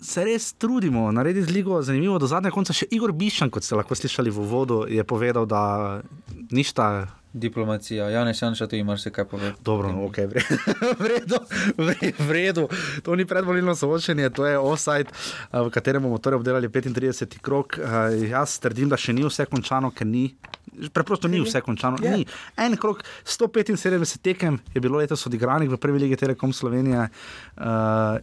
Se 0.00 0.22
res 0.24 0.54
trudimo 0.56 1.10
narediti 1.12 1.52
ligo 1.52 1.82
zanimivo 1.84 2.16
do 2.18 2.24
zadnjega 2.26 2.54
konca. 2.54 2.72
Še 2.72 2.86
Igor 2.96 3.12
Bišan, 3.12 3.50
kot 3.52 3.66
ste 3.66 3.76
lahko 3.76 3.92
slišali 3.92 4.32
v 4.32 4.40
uvodu, 4.40 4.78
je 4.88 5.04
povedal, 5.04 5.44
da 5.44 6.00
ništa 6.48 6.86
Diplomacija, 7.32 8.08
Janez 8.10 8.42
Janša 8.42 8.66
tu 8.66 8.76
ima 8.76 8.94
vse 8.94 9.10
kaj 9.10 9.24
povedati. 9.24 9.62
Dobro, 9.64 9.92
no, 9.92 10.04
ok, 10.06 10.16
v 10.98 11.06
redu, 11.06 11.38
v 12.26 12.32
redu. 12.32 12.68
To 13.02 13.14
ni 13.14 13.26
predvolilno 13.26 13.74
soočenje, 13.74 14.30
to 14.30 14.46
je 14.46 14.58
offside, 14.58 15.06
eh, 15.06 15.60
v 15.60 15.70
katerem 15.70 16.02
bomo 16.02 16.18
torej 16.18 16.36
obdelali 16.42 16.68
35. 16.68 17.38
krok. 17.38 17.78
Eh, 17.78 18.26
Jaz 18.30 18.58
trdim, 18.58 18.88
da 18.90 18.98
še 18.98 19.14
ni 19.14 19.22
vse 19.22 19.46
končano, 19.46 19.92
ker 19.94 20.06
ni. 20.06 20.34
Preprosto 20.92 21.28
ni 21.28 21.38
vse 21.42 21.60
končano. 21.60 21.98
Ni. 22.02 22.26
En 22.58 22.74
krok, 22.76 23.04
175 23.24 24.18
tekem 24.22 24.58
je 24.74 24.80
bilo 24.80 24.98
letos 24.98 25.26
odigranih 25.26 25.70
v 25.70 25.78
prvi 25.78 25.98
legi 25.98 26.16
Telekom 26.16 26.52
Slovenije, 26.54 27.08
uh, 27.58 28.18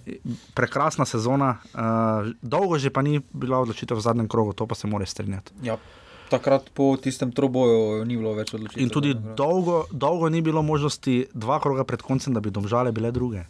prekrasna 0.56 1.06
sezona, 1.06 1.58
uh, 1.76 2.32
dolgo 2.42 2.80
že 2.80 2.90
pa 2.90 3.04
ni 3.04 3.20
bila 3.20 3.60
odločitev 3.62 4.00
v 4.00 4.04
zadnjem 4.04 4.28
krogu, 4.32 4.56
to 4.56 4.68
pa 4.68 4.76
se 4.76 4.88
mora 4.88 5.06
strinjati. 5.06 5.54
Ja. 5.64 5.78
Takrat 6.30 6.70
po 6.74 6.98
tistem 6.98 7.32
troboju 7.32 8.06
ni 8.06 8.18
bilo 8.18 8.34
več 8.34 8.54
odločitev. 8.54 8.82
In 8.82 8.90
tudi 8.90 9.14
dolgo, 9.14 9.86
dolgo 9.92 10.30
ni 10.30 10.42
bilo 10.42 10.62
možnosti, 10.62 11.28
dva 11.34 11.60
kroga 11.60 11.84
pred 11.84 12.02
koncem, 12.02 12.34
da 12.34 12.40
bi 12.40 12.50
domžale 12.50 12.92
bile 12.92 13.12
druge. 13.12 13.46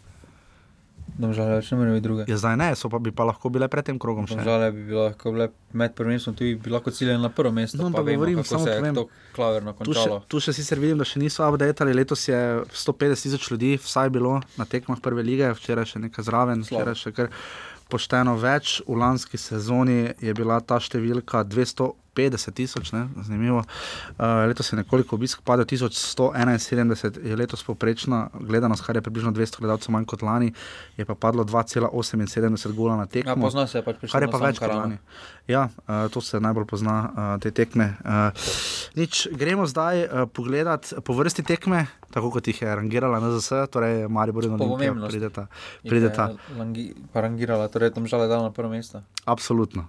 Domžale 1.17 1.55
več 1.57 1.71
ne 1.71 1.77
morejo 1.79 1.95
biti 1.95 2.05
druge. 2.05 2.23
Ja, 2.29 2.37
zdaj 2.37 2.57
ne, 2.59 2.67
so 2.77 2.91
pa 2.93 2.99
bi 2.99 3.09
pa 3.11 3.25
lahko 3.25 3.49
bile 3.49 3.65
pred 3.71 3.87
tem 3.87 3.97
krogom 3.97 4.27
še. 4.29 4.35
Domžale 4.37 4.67
bi 4.71 4.83
bilo 4.85 5.07
lahko 5.07 5.31
bile 5.33 5.47
med 5.73 5.95
prvenstvom, 5.97 6.35
tudi 6.37 6.53
bi 6.61 6.69
lahko 6.69 6.91
ciljene 6.93 7.17
na 7.17 7.31
prvo 7.33 7.49
mesto. 7.51 7.79
No, 7.79 7.89
pa 7.89 8.03
vemo, 8.05 8.19
govorim, 8.21 8.43
kako 8.43 8.59
se 8.61 8.69
je 8.69 8.75
povem. 8.77 8.95
to 8.95 9.05
klaverno 9.33 9.73
Tu 9.73 9.95
še, 9.95 10.03
končalo. 10.03 10.19
tu 10.29 10.37
še 10.39 10.53
sicer 10.53 10.77
vidim, 10.77 10.99
da 11.01 11.07
še 11.07 11.17
niso 11.17 11.41
updatali. 11.47 11.95
Letos 11.97 12.27
je 12.27 12.37
150 12.69 13.23
tisoč 13.23 13.49
ljudi, 13.49 13.71
vsaj 13.81 14.11
bilo 14.13 14.35
na 14.59 14.67
tekmah 14.69 15.01
prve 15.01 15.25
lige, 15.25 15.49
včeraj 15.57 15.95
še 15.95 16.03
nekaj 16.05 16.27
zraven, 16.27 16.61
Slabo. 16.61 16.83
včeraj 16.83 16.95
še 17.01 17.15
kar 17.17 17.33
pošteno 17.89 18.35
več. 18.37 18.81
V 18.85 18.99
lanski 18.99 19.41
sezoni 19.41 20.11
je 20.21 20.33
bila 20.37 20.59
ta 20.61 20.77
številka 20.77 21.41
250 22.17 22.53
tisoč, 22.57 22.91
ne, 22.91 23.07
zanimivo. 23.23 23.61
Uh, 24.17 24.25
letos 24.47 24.71
je 24.73 24.77
nekoliko 24.77 25.15
obisk 25.15 25.41
padel, 25.45 25.65
1171 25.65 27.27
je 27.27 27.35
letos 27.35 27.63
poprečna 27.63 28.27
gledanost, 28.33 28.85
kar 28.85 28.95
je 28.95 29.01
približno 29.01 29.31
200 29.31 29.59
gledalcev 29.59 29.93
manj 29.93 30.05
kot 30.09 30.21
lani, 30.21 30.53
je 30.97 31.05
pa 31.05 31.15
padlo 31.15 31.43
2,78 31.43 32.73
gola 32.73 32.97
na 32.97 33.05
tekmo. 33.05 33.31
Ja, 33.31 33.41
pozna 33.41 33.67
se, 33.67 33.81
pač 33.85 34.01
prišlo 34.01 34.13
kar 34.17 34.25
je 34.25 34.31
pa 34.31 34.41
več 34.41 34.61
kot 34.61 34.73
lani. 34.73 34.97
Ja, 35.47 35.69
uh, 35.87 36.07
to 36.11 36.21
se 36.21 36.39
najbolj 36.43 36.65
pozna, 36.67 36.97
uh, 37.07 37.29
te 37.43 37.51
tekme. 37.51 37.93
Uh, 38.03 38.49
nič, 38.97 39.27
gremo 39.31 39.67
zdaj 39.69 40.03
uh, 40.03 40.25
pogledat 40.27 40.93
po 41.05 41.15
vrsti 41.17 41.45
tekme, 41.47 41.85
tako 42.13 42.33
kot 42.35 42.47
jih 42.47 42.61
je 42.65 42.75
rangirala 42.81 43.21
NZS, 43.23 43.67
torej 43.71 44.07
Maribor 44.11 44.49
in 44.49 44.57
Olimpija 44.57 44.95
prideta. 45.07 45.47
Prideta. 45.87 46.31
je 46.33 46.59
Langi, 46.59 46.89
pa 47.13 47.23
rangirala, 47.23 47.69
torej 47.71 47.95
tam 47.95 48.07
žale 48.07 48.27
dala 48.27 48.49
na 48.49 48.55
prvo 48.55 48.73
mesto. 48.73 49.03
Absolutno. 49.25 49.87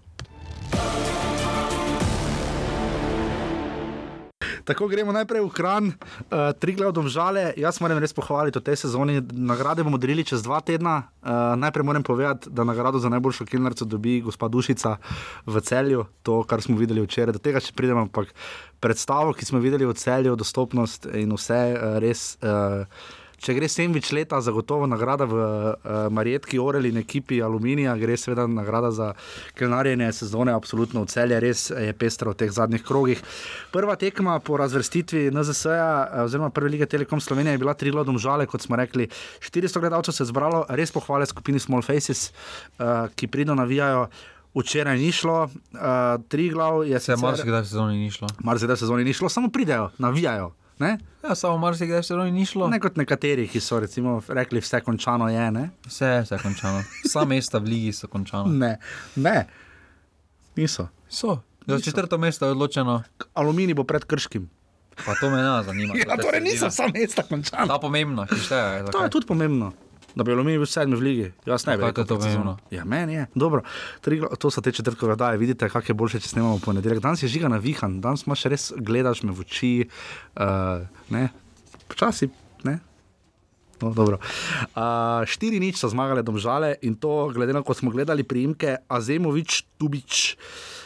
Tako 4.68 4.84
gremo 4.88 5.16
najprej 5.16 5.40
v 5.40 5.48
Kran, 5.48 5.86
uh, 5.88 6.52
tri 6.60 6.74
glavne 6.76 7.08
žale. 7.08 7.56
Jaz 7.56 7.80
moram 7.80 7.96
res 7.96 8.12
pohvaliti 8.12 8.60
v 8.60 8.66
tej 8.68 8.76
sezoni. 8.84 9.24
Nagrade 9.32 9.80
bomo 9.80 9.96
delili 9.96 10.20
čez 10.28 10.44
dva 10.44 10.60
tedna. 10.60 11.08
Uh, 11.24 11.56
najprej 11.56 11.88
moram 11.88 12.04
povedati, 12.04 12.52
da 12.52 12.68
nagrado 12.68 13.00
za 13.00 13.08
najboljšo 13.08 13.48
kilnarco 13.48 13.88
dobi 13.88 14.20
gospa 14.20 14.52
Dušica 14.52 14.98
v 15.48 15.62
celju, 15.64 16.04
to, 16.20 16.44
kar 16.44 16.60
smo 16.60 16.76
videli 16.76 17.00
včeraj. 17.00 17.32
Do 17.32 17.40
tega 17.40 17.64
še 17.64 17.72
pridemo, 17.72 18.04
ampak 18.04 18.36
predstavo, 18.76 19.32
ki 19.32 19.48
smo 19.48 19.56
videli 19.56 19.88
v 19.88 19.96
celju, 19.96 20.36
dostopnost 20.36 21.08
in 21.16 21.32
vse 21.32 21.62
uh, 21.72 21.96
res. 22.04 22.36
Uh, 22.44 22.84
Če 23.38 23.54
gre 23.54 23.68
Semvič 23.70 24.10
leta, 24.16 24.40
zagotovo 24.42 24.88
nagrada 24.90 25.26
v 25.30 25.38
uh, 25.38 25.74
Marjetki, 26.10 26.58
Oreli 26.58 26.90
in 26.90 26.98
ekipi 26.98 27.38
Aluminija, 27.44 27.94
gre 28.00 28.16
seveda 28.18 28.48
nagrada 28.50 28.90
za 28.90 29.12
kelnarjenje 29.58 30.10
sezone, 30.16 30.50
absolutno 30.50 31.04
v 31.04 31.10
celje, 31.12 31.38
res 31.44 31.68
je 31.70 31.94
pestro 31.94 32.34
v 32.34 32.40
teh 32.42 32.50
zadnjih 32.50 32.82
krogih. 32.82 33.22
Prva 33.70 33.94
tekma 34.00 34.40
po 34.42 34.58
razvrstitvi 34.58 35.28
NZS-a, 35.30 36.24
oziroma 36.24 36.50
Prve 36.50 36.74
lige 36.74 36.90
Telekom 36.90 37.22
Slovenije, 37.22 37.54
je 37.54 37.62
bila 37.62 37.78
tri 37.78 37.94
lodom 37.94 38.18
žale, 38.18 38.48
kot 38.50 38.66
smo 38.66 38.76
rekli. 38.76 39.06
400 39.38 39.86
gledalcev 39.86 40.18
se 40.18 40.26
je 40.26 40.30
zbralo, 40.34 40.64
res 40.74 40.90
pohvale 40.90 41.26
skupini 41.30 41.62
Small 41.62 41.86
Faces, 41.86 42.32
uh, 42.78 43.06
ki 43.14 43.30
pridno 43.30 43.54
navijajo. 43.54 44.08
Včeraj 44.58 44.98
ni 44.98 45.12
šlo, 45.14 45.44
uh, 45.46 45.80
tri 46.26 46.48
glav 46.50 46.82
je 46.88 46.98
Se 47.00 47.12
je 47.12 47.22
marsikdaj 47.22 47.68
sezoni 47.70 47.98
ni 48.02 48.10
šlo. 48.10 48.26
Marsikdaj 48.42 48.82
sezoni 48.82 49.04
ni 49.06 49.12
šlo, 49.14 49.28
samo 49.30 49.52
pridejo, 49.54 49.92
navijajo. 50.02 50.56
Ne? 50.78 50.98
Ja, 51.24 51.34
samo 51.34 51.58
marsikdaj 51.58 52.00
v 52.00 52.06
sezoni 52.06 52.30
ni 52.32 52.46
šlo. 52.46 52.68
Ne 52.70 52.78
kot 52.80 52.96
nekateri, 52.96 53.48
ki 53.50 53.60
so 53.60 53.80
recimo 53.82 54.20
rekli, 54.28 54.60
vse 54.62 54.80
končano 54.80 55.26
je. 55.28 55.50
Ne, 55.50 55.70
Vse 55.86 56.06
je 56.06 56.20
vse 56.22 56.38
končano. 56.42 56.82
Vsa 57.04 57.24
mesta 57.24 57.58
v 57.58 57.64
ligi 57.64 57.92
so 57.92 58.06
končana. 58.08 58.46
ne, 58.46 58.78
ne. 59.16 59.46
niso. 60.56 60.88
So. 61.08 61.40
Za 61.66 61.80
četrto 61.80 62.18
mesto 62.18 62.46
je 62.46 62.52
odločeno. 62.54 63.02
Aluminij 63.34 63.74
bo 63.74 63.84
pred 63.84 64.04
krškim. 64.04 64.48
Pa 65.06 65.14
to 65.20 65.30
me 65.30 65.36
ne 65.42 65.62
zanima. 65.62 65.94
Ja, 65.94 66.16
to 66.16 66.22
torej 66.22 66.40
niso 66.40 66.70
vsa 66.70 66.86
mesta 66.94 67.22
končana. 67.22 67.66
Ta 67.66 67.78
pomembna, 67.78 68.26
ki 68.26 68.38
šteje. 68.40 68.88
To 68.90 69.04
je 69.04 69.10
tudi 69.10 69.26
pomembno. 69.26 69.72
Da 70.18 70.24
bi 70.24 70.32
Aluminij 70.34 70.58
bil 70.58 70.66
sedmi 70.66 70.96
v 70.98 71.04
ligi. 71.04 71.26
Jaz 71.46 71.62
ne 71.68 71.76
bi. 71.78 71.84
Rekel 71.86 72.02
je 72.02 72.08
to 72.10 72.16
pomembno? 72.18 72.56
Ja, 72.74 72.82
meni 72.84 73.14
je. 73.14 73.26
Dobro, 73.38 73.62
Triglav, 74.02 74.34
to 74.42 74.50
so 74.50 74.60
te 74.60 74.72
četrtkove 74.74 75.14
daje. 75.16 75.38
Vidite, 75.38 75.68
kak 75.70 75.88
je 75.88 75.94
boljše, 75.94 76.18
če 76.24 76.32
snemamo 76.32 76.58
ponedeljek. 76.64 76.98
Danes 77.04 77.22
je 77.22 77.30
žiga 77.30 77.46
navihan, 77.52 78.00
danes 78.02 78.26
imaš 78.26 78.42
res, 78.50 78.64
gledaš 78.74 79.22
me 79.22 79.30
v 79.30 79.46
oči. 79.46 79.70
Uh, 80.34 80.82
ne, 81.14 81.28
počasi, 81.86 82.26
ne. 82.66 82.80
No, 83.78 83.92
dobro. 83.94 84.18
uh, 84.18 85.22
štiri 85.22 85.62
nič 85.62 85.78
so 85.78 85.86
zmagale 85.92 86.26
domžale 86.26 86.74
in 86.82 86.98
to, 86.98 87.30
glede 87.30 87.54
na 87.54 87.62
to, 87.62 87.70
ko 87.70 87.78
smo 87.78 87.94
gledali 87.94 88.26
priimke 88.26 88.74
Azemovič, 88.90 89.62
Tubič. 89.78 90.34
Uh, 90.34 90.78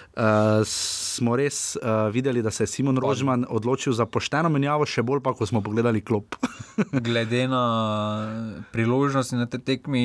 smo 0.64 1.36
res 1.36 1.76
uh, 1.76 2.12
videli, 2.12 2.42
da 2.42 2.50
se 2.50 2.62
je 2.62 2.66
Simon 2.66 2.98
Rožman 3.00 3.46
odločil 3.48 3.92
za 3.96 4.06
pošteno 4.06 4.48
menjavo, 4.52 4.84
še 4.86 5.02
bolj 5.02 5.22
pa, 5.24 5.32
ko 5.32 5.48
smo 5.48 5.62
pogledali 5.64 6.04
klop. 6.04 6.36
Glede 7.06 7.46
na 7.48 7.64
priložnosti 8.72 9.36
na 9.36 9.46
tej 9.46 9.64
tekmi, 9.64 10.04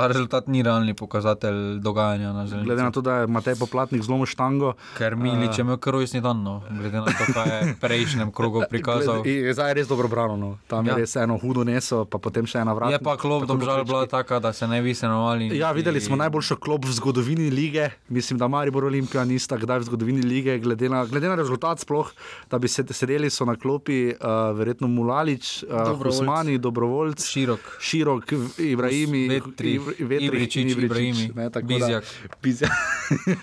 ta 0.00 0.06
rezultat 0.06 0.46
ni 0.46 0.62
realni 0.62 0.94
pokazatelj 0.94 1.58
dogajanja 1.78 2.32
na 2.32 2.42
železnici. 2.42 2.64
Glede 2.64 2.82
na 2.82 2.90
to, 2.90 3.00
da 3.00 3.14
je 3.14 3.26
Matej 3.28 3.54
Poplatnik 3.54 4.00
zlomil 4.00 4.26
štango. 4.26 4.72
Ker 4.96 5.12
Milič 5.14 5.52
je 5.52 5.62
imel 5.62 5.76
kar 5.76 5.92
rojstni 5.92 6.20
dan, 6.20 6.40
no. 6.40 6.62
glede 6.70 6.96
na 6.96 7.06
to, 7.06 7.24
kaj 7.26 7.46
je 7.46 7.60
v 7.66 7.76
prejšnjem 7.82 8.30
krogu 8.30 8.62
prikazal. 8.64 9.20
Glede- 9.20 9.46
in 9.46 9.52
Zdaj 9.52 9.68
je 9.68 9.74
res 9.74 9.86
dobro 9.86 10.08
brano. 10.08 10.36
No. 10.36 10.50
Tam 10.64 10.80
ja. 10.82 10.94
Je 10.94 11.00
res 11.00 11.16
eno 11.16 11.36
hudo 11.36 11.60
neso, 11.62 12.04
pa 12.04 12.18
potem 12.18 12.42
še 12.44 12.58
ena 12.58 12.72
vrata. 12.72 12.92
Je 12.92 12.98
pa 12.98 13.16
klop 13.16 13.44
domžal 13.44 13.84
bila 13.84 14.06
taka, 14.06 14.38
da 14.38 14.52
se 14.52 14.64
ne 14.64 14.80
bi 14.80 14.94
se 14.94 15.04
navali. 15.04 15.50
Ja, 15.52 15.70
videli 15.70 16.00
smo 16.00 16.16
najboljšo 16.16 16.56
klop 16.56 16.82
v 16.82 16.92
zgodovini 16.92 17.50
lige. 17.50 17.90
Mislim, 18.08 18.38
da 18.38 18.46
Maribor 18.46 18.84
Olimpija 18.84 19.24
nista 19.24 19.56
kdaj 19.56 19.78
v 19.78 19.84
zgodovini 19.84 20.22
lige, 20.22 20.58
glede 20.58 20.88
na, 20.88 21.04
glede 21.04 21.26
na 21.26 21.34
rezultat 21.34 21.78
sploh, 21.78 22.08
da 22.46 22.56
bi 22.56 22.66
se 22.66 22.86
sedeli 22.86 23.28
so 23.28 23.44
na 23.44 23.54
klopi, 23.54 24.10
uh, 24.10 24.16
verjetno 24.52 24.88
Mulalič, 24.88 25.62
uh, 25.62 25.84
Dobrovoljc. 25.84 26.14
Usmani, 26.14 26.58
Dobrovoljc, 26.58 27.20
Širok, 27.22 27.60
Širok, 27.80 28.24
Ibrahimi, 28.60 29.28
Vetri, 29.28 29.74
Iv- 29.74 29.89
Vetrič, 29.98 30.56
Ibričič, 30.56 30.76
Ibrahimi, 30.76 31.30
ne, 31.34 31.50
tako 31.50 31.66
Bizjak. 31.66 32.04
Da, 32.04 32.36
Bizjak. 32.42 32.72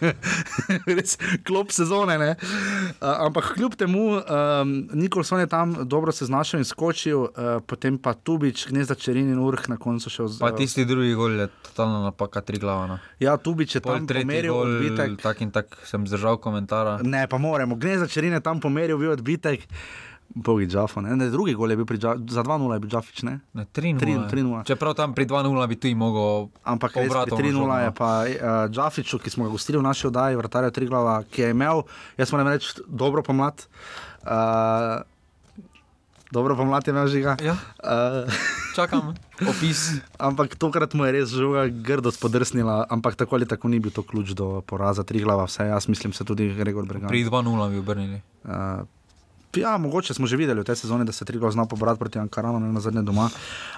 Res 0.97 1.17
klop 1.43 1.71
sezone. 1.71 2.17
Ne? 2.17 2.29
Uh, 3.01 3.27
ampak 3.27 3.53
kljub 3.55 3.75
temu, 3.75 4.17
um, 4.17 4.87
Nikolson 4.93 5.39
je 5.39 5.47
tam 5.47 5.75
dobro 5.87 6.11
se 6.11 6.25
znašel 6.25 6.59
in 6.59 6.65
skočil, 6.65 7.27
uh, 7.27 7.59
potem 7.67 7.97
pa 7.97 8.13
Tubič, 8.13 8.67
gnezda 8.71 8.95
Čerin 8.95 9.29
in 9.31 9.39
Urh 9.39 9.67
na 9.69 9.77
koncu 9.77 10.09
še 10.09 10.23
Pa 10.23 10.51
vzel. 10.51 10.57
tisti 10.57 10.85
drugi 10.85 11.13
gol 11.13 11.39
je 11.39 11.47
totalna 11.69 12.03
napaka, 12.07 12.41
tri 12.41 12.59
glavana. 12.59 12.99
Ja, 13.19 13.37
Tubič 13.37 13.75
je 13.75 13.81
Pol 13.81 13.99
tam 13.99 14.07
pomeril 14.07 14.53
gol, 14.53 14.75
odbitek. 14.77 15.21
tak 15.21 15.41
in 15.41 15.51
tak 15.51 15.77
sem 15.85 16.07
zdržal 16.07 16.37
komentara. 16.37 16.99
Ne, 17.03 17.27
pa 17.27 17.37
moramo. 17.37 17.75
Gnezda 17.75 18.07
Čerin 18.07 18.33
je 18.33 18.41
tam 18.41 18.59
pomeril 18.59 18.97
odbitek. 19.11 19.67
Bogi 20.35 20.67
Džafo, 20.67 21.01
ne? 21.01 21.15
ne, 21.15 21.29
drugi 21.29 21.53
gol 21.55 21.71
je 21.71 21.77
bil 21.79 21.87
pri 21.87 21.97
Dža, 21.97 22.15
za 22.29 22.43
2-0 22.43 22.73
je 22.73 22.79
bil 22.83 22.91
Džafič, 22.91 23.23
ne? 23.23 23.39
Ne, 23.53 23.65
3-0. 23.73 24.27
3-0. 24.29 24.63
Čeprav 24.67 24.93
tam 24.93 25.15
pri 25.15 25.25
2-0 25.25 25.67
bi 25.67 25.75
tu 25.79 25.89
mogel. 25.95 26.49
Ampak 26.67 26.93
res, 26.93 27.07
pri 27.07 27.09
obratom 27.09 27.39
3-0 27.39 27.55
žogo, 27.55 27.77
je 27.79 27.89
no. 27.89 27.95
pa 27.95 28.09
uh, 28.27 28.67
Džafiču, 28.67 29.19
ki 29.23 29.33
smo 29.33 29.47
ga 29.47 29.55
gostili 29.55 29.79
v 29.79 29.87
naši 29.87 30.11
oddaji, 30.11 30.37
vrtarja 30.37 30.71
Triglava, 30.75 31.23
ki 31.31 31.47
je 31.47 31.51
imel, 31.55 31.87
jaz 32.19 32.33
moram 32.35 32.51
reči, 32.51 32.83
dobro 32.85 33.23
pomlad. 33.23 33.65
Uh, 34.27 35.01
dobro 36.31 36.59
pomlad 36.59 36.83
je 36.83 36.91
imel 36.91 37.07
žiga. 37.07 37.39
Ja. 37.41 37.55
Uh, 37.79 38.27
Čakam, 38.77 39.15
opis. 39.41 40.03
ampak 40.21 40.53
tokrat 40.53 40.93
mu 40.93 41.07
je 41.07 41.11
res 41.15 41.31
žoga 41.33 41.65
grdo 41.71 42.11
spodrsnila, 42.13 42.85
ampak 42.93 43.17
tako 43.17 43.39
ali 43.39 43.49
tako 43.49 43.71
ni 43.73 43.79
bil 43.79 43.89
to 43.95 44.03
ključ 44.05 44.35
do 44.37 44.61
poraza 44.61 45.01
Triglava, 45.01 45.47
vse 45.49 45.71
jaz 45.71 45.87
mislim, 45.89 46.13
se 46.13 46.21
tudi 46.21 46.53
Gregor 46.53 46.85
Bregan. 46.85 47.09
Pri 47.09 47.25
2-0 47.25 47.71
bi 47.73 47.81
obrnili. 47.81 48.21
Uh, 48.45 48.85
ja, 49.59 49.77
mogoče 49.77 50.13
smo 50.13 50.27
že 50.27 50.37
videli 50.37 50.61
v 50.61 50.67
tej 50.67 50.75
sezoni, 50.75 51.05
da 51.05 51.11
se 51.11 51.25
Triglav 51.25 51.51
zna 51.51 51.65
pobrati 51.65 51.99
proti 51.99 52.19
Ankaranu, 52.19 52.59
ne 52.59 52.71
na 52.73 52.79
zadnje 52.79 53.01
doma. 53.01 53.29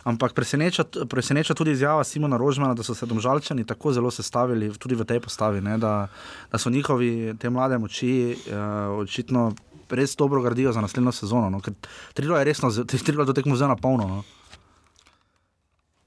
Ampak 0.04 0.34
preseneča, 0.34 0.84
preseneča 1.10 1.54
tudi 1.54 1.72
izjava 1.72 2.04
Simona 2.04 2.38
Rožmana, 2.38 2.74
da 2.74 2.84
so 2.84 2.96
se 2.96 3.06
domžalčani 3.06 3.66
tako 3.66 3.94
zelo 3.94 4.12
sestavili, 4.12 4.72
tudi 4.78 4.96
v 4.96 5.06
tej 5.06 5.20
postavi, 5.20 5.62
ne, 5.62 5.78
da, 5.78 6.08
da 6.52 6.58
so 6.58 6.70
njihovi 6.70 7.36
te 7.40 7.50
mlade 7.50 7.78
moči 7.78 8.36
uh, 8.36 9.00
očitno 9.00 9.52
res 9.90 10.16
dobro 10.16 10.42
gradijo 10.42 10.72
za 10.72 10.82
naslednjo 10.82 11.12
sezono. 11.12 11.50
No, 11.50 11.62
Triglav 12.14 12.40
je 12.40 12.46
resno, 12.46 12.70
Triglav 13.06 13.28
to 13.28 13.34
tekmo 13.34 13.56
zdaj 13.56 13.68
na 13.68 13.76
polno. 13.76 14.08
No. 14.08 14.24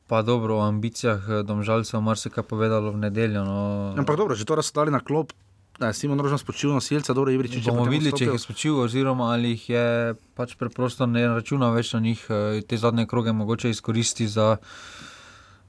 Pa 0.06 0.22
dobro, 0.22 0.58
o 0.58 0.66
ambicijah 0.66 1.20
eh, 1.28 1.42
domžalcev 1.42 2.00
marsikaj 2.00 2.44
povedalo 2.44 2.92
v 2.92 2.98
nedeljo. 3.08 3.44
No. 3.44 3.94
Ampak 3.96 4.16
dobro, 4.16 4.34
že 4.34 4.44
to, 4.44 4.58
dali 4.74 4.90
na 4.90 5.00
klop. 5.00 5.32
Da 5.78 5.86
je 5.86 5.94
Simon 5.94 6.20
Rožman 6.20 6.38
spočil 6.38 6.70
nosilca, 6.72 7.12
dobro, 7.12 7.32
Ibričič 7.32 7.66
je 7.66 7.72
Bomo 7.72 7.84
videli, 7.88 8.12
če 8.12 8.24
jih 8.24 8.32
je 8.36 8.38
spočil, 8.38 8.76
oziroma 8.78 9.32
ali 9.32 9.54
jih 9.56 9.70
je 9.70 9.86
pač 10.36 10.54
preprosto 10.60 11.06
ne 11.06 11.24
računa 11.28 11.70
več 11.72 11.94
na 11.96 12.00
njih, 12.00 12.26
eh, 12.30 12.60
te 12.60 12.76
zadnje 12.76 13.06
kroge 13.06 13.32
mogoče 13.32 13.70
izkoristi 13.70 14.28
za, 14.28 14.56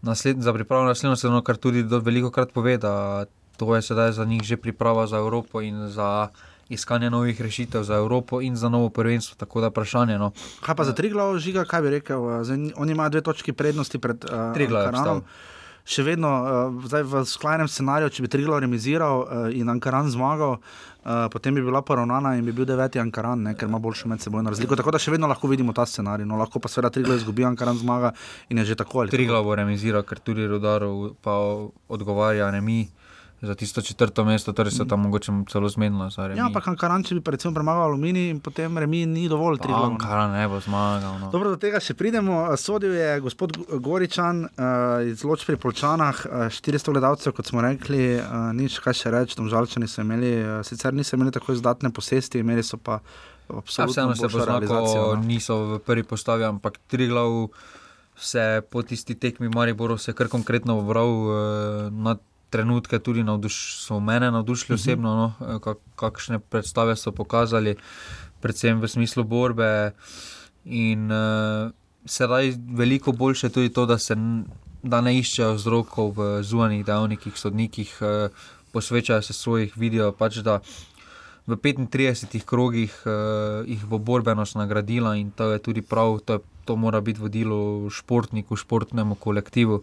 nasled, 0.01 0.41
za 0.43 0.53
pripravo 0.53 0.83
na 0.83 0.91
naslednjo 0.91 1.15
sezono, 1.15 1.41
kar 1.41 1.57
tudi 1.57 1.83
do, 1.83 1.99
veliko 1.99 2.31
krat 2.31 2.51
pove, 2.51 2.77
da 2.77 3.25
to 3.57 3.75
je 3.75 3.81
sedaj 3.81 4.11
za 4.11 4.25
njih 4.25 4.43
že 4.43 4.57
priprava 4.57 5.07
za 5.07 5.17
Evropo 5.17 5.61
in 5.61 5.87
za 5.89 6.27
iskanje 6.69 7.09
novih 7.09 7.41
rešitev 7.41 7.83
za 7.83 7.95
Evropo 7.95 8.41
in 8.41 8.55
za 8.55 8.69
novo 8.69 8.89
prvenstvo. 8.89 9.35
Tako 9.39 9.61
da 9.61 9.67
vprašanje. 9.67 10.17
No. 10.17 10.31
Kaj 10.61 10.75
pa 10.75 10.83
za 10.83 10.93
tri 10.93 11.09
glav 11.09 11.37
žiga, 11.37 11.65
kaj 11.65 11.81
bi 11.81 11.89
rekel? 11.89 12.19
eh, 12.31 12.43
Zdaj, 12.43 12.71
oni 12.75 12.91
imajo 12.91 13.09
dve 13.09 13.21
točki 13.21 13.53
prednosti 13.53 13.99
pred 13.99 14.25
uh, 14.25 14.31
Ankaranom. 14.33 14.89
obstal. 14.89 15.21
Še 15.83 16.03
vedno 16.07 16.31
uh, 16.31 16.87
zdaj 16.87 17.03
v 17.03 17.21
skrajnem 17.27 17.67
scenariju, 17.67 18.11
če 18.13 18.23
bi 18.23 18.31
Triglo 18.31 18.59
remiziral 18.63 19.23
uh, 19.23 19.47
in 19.51 19.69
Ankaran 19.71 20.07
zmagal, 20.11 20.57
uh, 20.57 21.27
potem 21.33 21.55
bi 21.55 21.63
bila 21.63 21.83
poravnana 21.83 22.35
in 22.39 22.47
bi 22.47 22.55
bil 22.55 22.67
deveti 22.67 23.01
Ankaran, 23.03 23.43
ne, 23.49 23.55
ker 23.59 23.67
ima 23.67 23.81
boljšo 23.83 24.11
med 24.11 24.23
seboj 24.23 24.47
razliko. 24.47 24.79
Tako 24.79 24.95
da 24.95 25.01
še 25.03 25.11
vedno 25.11 25.27
lahko 25.27 25.51
vidimo 25.51 25.75
ta 25.75 25.85
scenarij. 25.85 26.27
No, 26.27 26.39
lahko 26.39 26.63
pa 26.63 26.71
seveda 26.71 26.93
Triglo 26.93 27.19
izgubi, 27.19 27.45
Ankaran 27.47 27.79
zmaga 27.79 28.13
in 28.49 28.63
je 28.63 28.71
že 28.71 28.79
tako 28.79 29.03
ali 29.03 29.11
tako. 29.11 29.19
Triglo 29.19 29.43
bo 29.43 29.55
remiziral, 29.59 30.07
ker 30.07 30.23
tudi 30.23 30.47
Rudarov 30.47 31.17
pa 31.21 31.35
odgovarja, 31.91 32.51
ne 32.55 32.63
mi 32.63 32.81
za 33.43 33.55
tisto 33.55 33.81
četrto 33.81 34.23
mesto, 34.25 34.53
torej 34.53 34.71
se 34.71 34.85
tam 34.87 35.01
mogoče 35.01 35.31
celo 35.51 35.69
zmenilo. 35.69 36.09
Ja, 36.35 36.45
ampak 36.45 36.67
Ankaran, 36.67 37.03
če 37.03 37.17
bi 37.19 37.31
recimo 37.35 37.51
premagal 37.53 37.89
aluminij 37.89 38.29
in 38.31 38.39
potem 38.39 38.77
remi 38.79 39.03
ni 39.05 39.25
dovolj 39.27 39.59
tri. 39.59 39.73
Ankaran 39.75 40.31
ne 40.31 40.45
bo 40.47 40.61
zmagal. 40.63 41.19
No. 41.19 41.31
Dobro, 41.33 41.51
do 41.51 41.59
tega 41.59 41.81
še 41.83 41.95
pridemo. 41.99 42.45
Sodil 42.57 42.95
je 42.95 43.19
gospod 43.25 43.57
Goričan 43.83 44.45
uh, 44.47 45.03
iz 45.03 45.25
Loč 45.27 45.43
pri 45.49 45.59
Polčanah, 45.59 46.23
uh, 46.23 46.47
400 46.55 46.95
gledalcev, 46.95 47.35
kot 47.35 47.51
smo 47.51 47.65
rekli, 47.67 48.15
uh, 48.15 48.49
nič 48.55 48.79
kaj 48.79 48.95
še 49.01 49.11
reči, 49.11 49.35
tam 49.35 49.51
žalčani 49.51 49.91
so 49.91 50.07
imeli, 50.07 50.33
uh, 50.39 50.63
sicer 50.63 50.95
niso 50.95 51.19
imeli 51.19 51.35
tako 51.35 51.57
izdatne 51.59 51.91
posesti, 51.91 52.39
imeli 52.39 52.63
so 52.63 52.79
pa 52.79 53.01
absolutno. 53.51 53.91
Vseeno 53.91 54.15
se 54.15 54.31
poznajo, 54.31 55.15
no. 55.17 55.23
niso 55.27 55.63
v 55.75 55.83
prvi 55.83 56.07
postavi, 56.07 56.47
ampak 56.47 56.79
tri 56.87 57.11
glav. 57.11 57.49
Se 58.13 58.61
po 58.69 58.83
tisti 58.85 59.15
tekmi 59.17 59.49
Mariboru 59.49 59.97
se 59.97 60.13
kar 60.13 60.27
konkretno 60.29 60.75
obral 60.77 61.09
uh, 61.09 61.33
nad 61.89 62.21
trenutke 62.53 62.99
tudi 63.01 63.23
navduš, 63.25 63.57
so 63.81 63.99
mene 63.99 64.31
navdušili 64.31 64.75
uh 64.75 64.79
mhm. 64.79 64.81
-huh. 64.81 64.91
osebno, 64.91 65.15
no, 65.15 65.55
eh, 65.55 65.59
kak, 65.59 65.77
kakšne 65.95 66.39
predstave 66.39 66.95
so 66.95 67.11
pokazali, 67.11 67.75
predvsem 68.41 68.81
v 68.81 68.87
smislu 68.87 69.23
borbe. 69.23 69.91
In 70.65 71.11
uh, 71.11 71.71
sedaj 72.05 72.53
veliko 72.71 73.11
boljše 73.11 73.49
tudi 73.49 73.69
to, 73.69 73.85
da 73.85 73.97
se 73.97 74.15
da 74.83 75.01
ne 75.01 75.15
iščejo 75.19 75.53
vzrokov 75.55 76.13
v 76.17 76.43
zunanjih 76.43 76.85
dejavnikih, 76.85 77.37
sodnikih, 77.39 77.97
uh, 78.01 78.29
posvečajo 78.71 79.21
se 79.21 79.33
svojih 79.33 79.77
videov. 79.77 80.15
Pač 80.19 80.43
V 81.47 81.55
35 81.59 82.45
krogih 82.47 82.93
uh, 83.03 83.67
jih 83.67 83.83
bo 83.85 83.97
borbenost 83.99 84.55
nagradila 84.55 85.15
in 85.15 85.31
to 85.31 85.51
je 85.51 85.59
tudi 85.59 85.81
prav, 85.81 86.19
to 86.23 86.33
je 86.33 86.39
to 86.65 86.75
mora 86.75 87.01
biti 87.01 87.21
vodilo 87.21 87.89
športniku, 87.89 88.55
športnemu 88.55 89.15
kolektivu. 89.15 89.81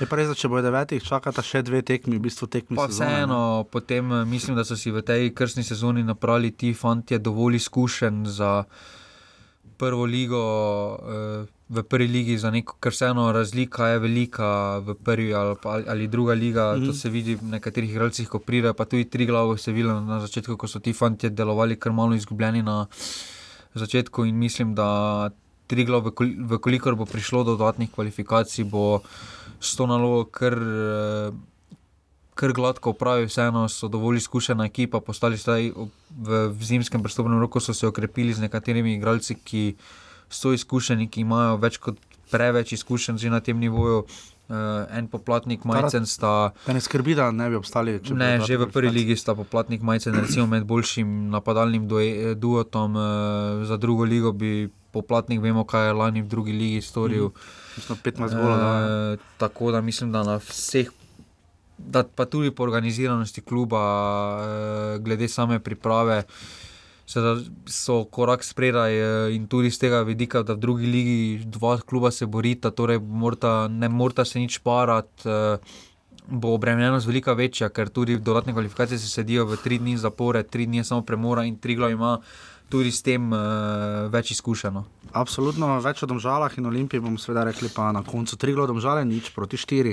Je 0.00 0.06
pa 0.06 0.16
res, 0.16 0.28
da 0.28 0.34
če 0.38 0.48
bo 0.48 0.62
devetih, 0.64 1.04
čakata 1.04 1.44
še 1.44 1.62
dve 1.66 1.82
tekmi, 1.86 2.16
v 2.18 2.26
bistvu 2.28 2.48
tekmi. 2.52 2.76
Pa 2.76 2.88
vseeno, 2.90 3.64
potem 3.70 4.12
eh, 4.12 4.24
mislim, 4.28 4.56
da 4.56 4.64
so 4.64 4.76
si 4.76 4.90
v 4.90 5.04
tej 5.06 5.32
krstni 5.36 5.64
sezoni 5.66 6.04
napravili 6.06 6.52
ti 6.52 6.72
fanti 6.74 7.18
dovolj 7.18 7.60
izkušen 7.62 8.24
za 8.26 8.62
prvo 9.76 10.06
ligo. 10.06 10.44
Uh, 11.02 11.50
V 11.72 11.80
prvi 11.88 12.04
ligi 12.04 12.34
za 12.36 12.50
neko, 12.52 12.74
ker 12.84 12.92
vseeno 12.92 13.30
razlika 13.32 13.86
je 13.94 14.00
velika 14.02 14.48
v 14.84 14.92
prvi 14.92 15.30
ali, 15.32 15.56
ali 15.64 16.08
druga 16.08 16.34
liga. 16.36 16.76
Mm 16.76 16.80
-hmm. 16.80 16.86
To 16.86 16.92
se 16.92 17.08
vidi 17.08 17.34
v 17.34 17.48
nekaterih 17.48 17.90
igralcih, 17.90 18.28
ko 18.28 18.38
pride, 18.38 18.74
pa 18.76 18.84
tudi 18.84 19.08
tri 19.08 19.26
glave 19.26 19.56
se 19.58 19.72
vidi 19.72 19.88
na 19.88 20.20
začetku, 20.20 20.56
ko 20.56 20.68
so 20.68 20.78
ti 20.84 20.92
fanti 20.92 21.30
delovali 21.30 21.76
kar 21.80 21.92
malo 21.92 22.14
izgubljeni 22.14 22.62
na 22.62 22.86
začetku. 23.74 24.24
In 24.24 24.36
mislim, 24.36 24.74
da 24.74 25.30
Triglo, 25.72 26.02
vkolikor 26.04 26.98
bo 27.00 27.06
prišlo 27.08 27.46
do 27.48 27.56
dodatnih 27.56 27.88
kvalifikacij, 27.88 28.68
bo 28.68 29.00
s 29.56 29.72
to 29.72 29.86
nalogo 29.88 30.26
kar, 30.28 30.52
eh, 30.52 31.32
kar 32.34 32.52
gladko 32.52 32.92
upravil. 32.92 33.24
Vseeno 33.24 33.64
so 33.72 33.88
dovolj 33.88 34.20
izkušena 34.20 34.68
ekipa, 34.68 35.00
postali 35.00 35.40
zdaj 35.40 35.72
v, 35.72 36.48
v 36.52 36.60
zimskem 36.60 37.00
prstopnem 37.00 37.40
roku, 37.40 37.60
so 37.60 37.72
se 37.72 37.88
okrepili 37.88 38.34
z 38.36 38.44
nekaterimi 38.44 38.98
igralci, 38.98 39.34
ki 39.34 39.64
so 40.28 40.52
izkušeni, 40.52 41.08
ki 41.08 41.24
imajo 41.24 41.56
več 41.56 41.80
kot 41.80 41.96
preveč 42.28 42.76
izkušenj 42.76 43.16
že 43.16 43.32
na 43.32 43.40
tem 43.40 43.56
nivoju. 43.56 44.04
Uh, 44.52 44.84
en 44.92 45.06
poplatnik 45.08 45.62
majcen 45.64 46.04
sta. 46.04 46.52
Da 46.66 46.74
ne 46.76 46.80
skrbi, 46.84 47.14
da 47.16 47.30
ne 47.32 47.46
bi 47.48 47.56
obstali. 47.56 47.94
Ne, 48.12 48.36
že 48.44 48.58
v 48.60 48.66
prvi 48.68 48.90
ligi 48.92 49.16
sta 49.16 49.32
poplatnik 49.38 49.80
majcen, 49.80 50.12
recimo 50.12 50.44
med 50.50 50.66
boljšim 50.68 51.30
napadalnim 51.32 51.88
duetom, 51.88 52.98
uh, 52.98 53.64
za 53.64 53.80
drugo 53.80 54.04
ligo 54.04 54.34
bi 54.36 54.68
poplatnik, 54.92 55.40
vemo, 55.40 55.64
kaj 55.64 55.88
je 55.88 55.92
lani 55.92 56.22
v 56.22 56.28
drugi 56.28 56.52
ligi 56.52 56.80
storil. 56.82 57.30
Mm. 57.32 57.62
15 58.04 58.36
golov. 58.36 58.58
E, 58.58 59.16
tako 59.38 59.72
da 59.72 59.80
mislim, 59.80 60.12
da 60.12 60.22
na 60.22 60.36
vseh, 60.36 60.90
da 61.78 62.04
pa 62.04 62.24
tudi 62.24 62.50
po 62.50 62.62
organiziranosti 62.62 63.40
kluba, 63.40 63.80
e, 64.40 64.98
glede 64.98 65.28
same 65.28 65.60
priprave. 65.60 66.22
So 67.66 68.04
korak 68.08 68.44
spredaj, 68.44 68.94
in 69.34 69.46
tudi 69.46 69.70
z 69.70 69.78
tega 69.78 70.00
vidika, 70.06 70.40
da 70.42 70.54
v 70.54 70.62
drugi 70.62 70.86
ligi 70.86 71.44
dva 71.44 71.76
kluba 71.80 72.10
se 72.10 72.26
borita, 72.26 72.70
torej 72.70 73.02
morta, 73.02 73.68
ne 73.68 73.88
morata 73.88 74.24
se 74.24 74.38
nič 74.38 74.62
parati, 74.64 75.28
bo 76.26 76.54
obremenjenost 76.54 77.06
velika 77.06 77.32
večja, 77.32 77.68
ker 77.68 77.88
tudi 77.88 78.16
dodatne 78.16 78.52
kvalifikacije 78.52 78.98
se 78.98 79.08
sedijo 79.08 79.44
v 79.46 79.56
tri 79.56 79.78
dni 79.78 79.96
zapore, 79.96 80.42
tri 80.42 80.66
dni 80.66 80.84
samo 80.84 81.02
premora 81.02 81.44
in 81.44 81.58
tri 81.58 81.74
glav 81.74 81.90
ima 81.90 82.18
tudi 82.72 82.88
s 82.88 83.04
tem 83.04 83.28
uh, 83.28 84.08
več 84.08 84.32
izkušeno. 84.32 84.80
Absolutno, 85.12 85.76
več 85.84 86.00
o 86.00 86.08
domžalah 86.08 86.56
in 86.56 86.70
olimpiji 86.72 87.04
bomo 87.04 87.20
seveda 87.20 87.44
rekli 87.50 87.68
pa 87.68 87.90
na 87.92 88.00
koncu 88.00 88.40
tri 88.40 88.56
glo 88.56 88.64
domžale, 88.70 89.04
nič 89.04 89.28
proti 89.36 89.60
štiri. 89.60 89.92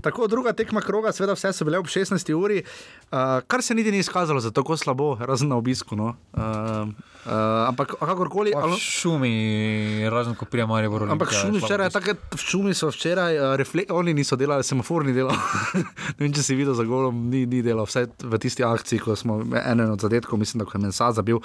Tako, 0.00 0.26
druga 0.26 0.52
tekma 0.52 0.80
kroga, 0.80 1.12
seveda 1.12 1.34
vse 1.36 1.52
so 1.52 1.64
bile 1.64 1.78
ob 1.78 1.86
16. 1.86 2.32
uri, 2.34 2.62
uh, 2.62 3.18
kar 3.46 3.62
se 3.62 3.74
niti 3.74 3.90
ni 3.90 3.98
izkazalo 3.98 4.40
za 4.40 4.50
tako 4.50 4.76
slabo, 4.76 5.16
razen 5.20 5.48
na 5.48 5.56
obisku. 5.56 5.96
No. 5.96 6.14
Uh, 6.32 6.40
uh, 6.40 7.68
ampak 7.68 7.94
kakorkoli. 8.00 8.52
Ali... 8.56 8.78
Šumi, 8.78 10.08
razen 10.10 10.34
ko 10.34 10.44
prijema 10.44 10.74
ali 10.74 10.88
vrlo. 10.88 11.12
Ampak 11.12 11.32
šumi 11.32 11.58
včeraj, 11.58 11.90
tako 11.90 12.36
šumi 12.36 12.74
so 12.74 12.88
včeraj, 12.88 13.38
uh, 13.38 13.54
refle... 13.56 13.84
oni 13.90 14.14
niso 14.14 14.36
delali, 14.36 14.64
semafor 14.64 15.04
ni 15.04 15.12
delal. 15.12 15.36
ne 16.18 16.24
vem, 16.24 16.32
če 16.32 16.42
si 16.42 16.54
videl 16.54 16.74
za 16.74 16.84
golom, 16.84 17.28
ni, 17.30 17.44
ni 17.46 17.62
delal, 17.62 17.88
vse 17.88 18.06
v 18.22 18.40
tisti 18.40 18.64
akciji, 18.64 19.02
ko 19.04 19.16
smo 19.16 19.40
eno 19.64 19.92
od 19.92 20.00
zadetkov, 20.00 20.38
mislim, 20.38 20.64
da 20.64 20.70
je 20.74 20.80
Mensa 20.80 21.12
zabil. 21.12 21.40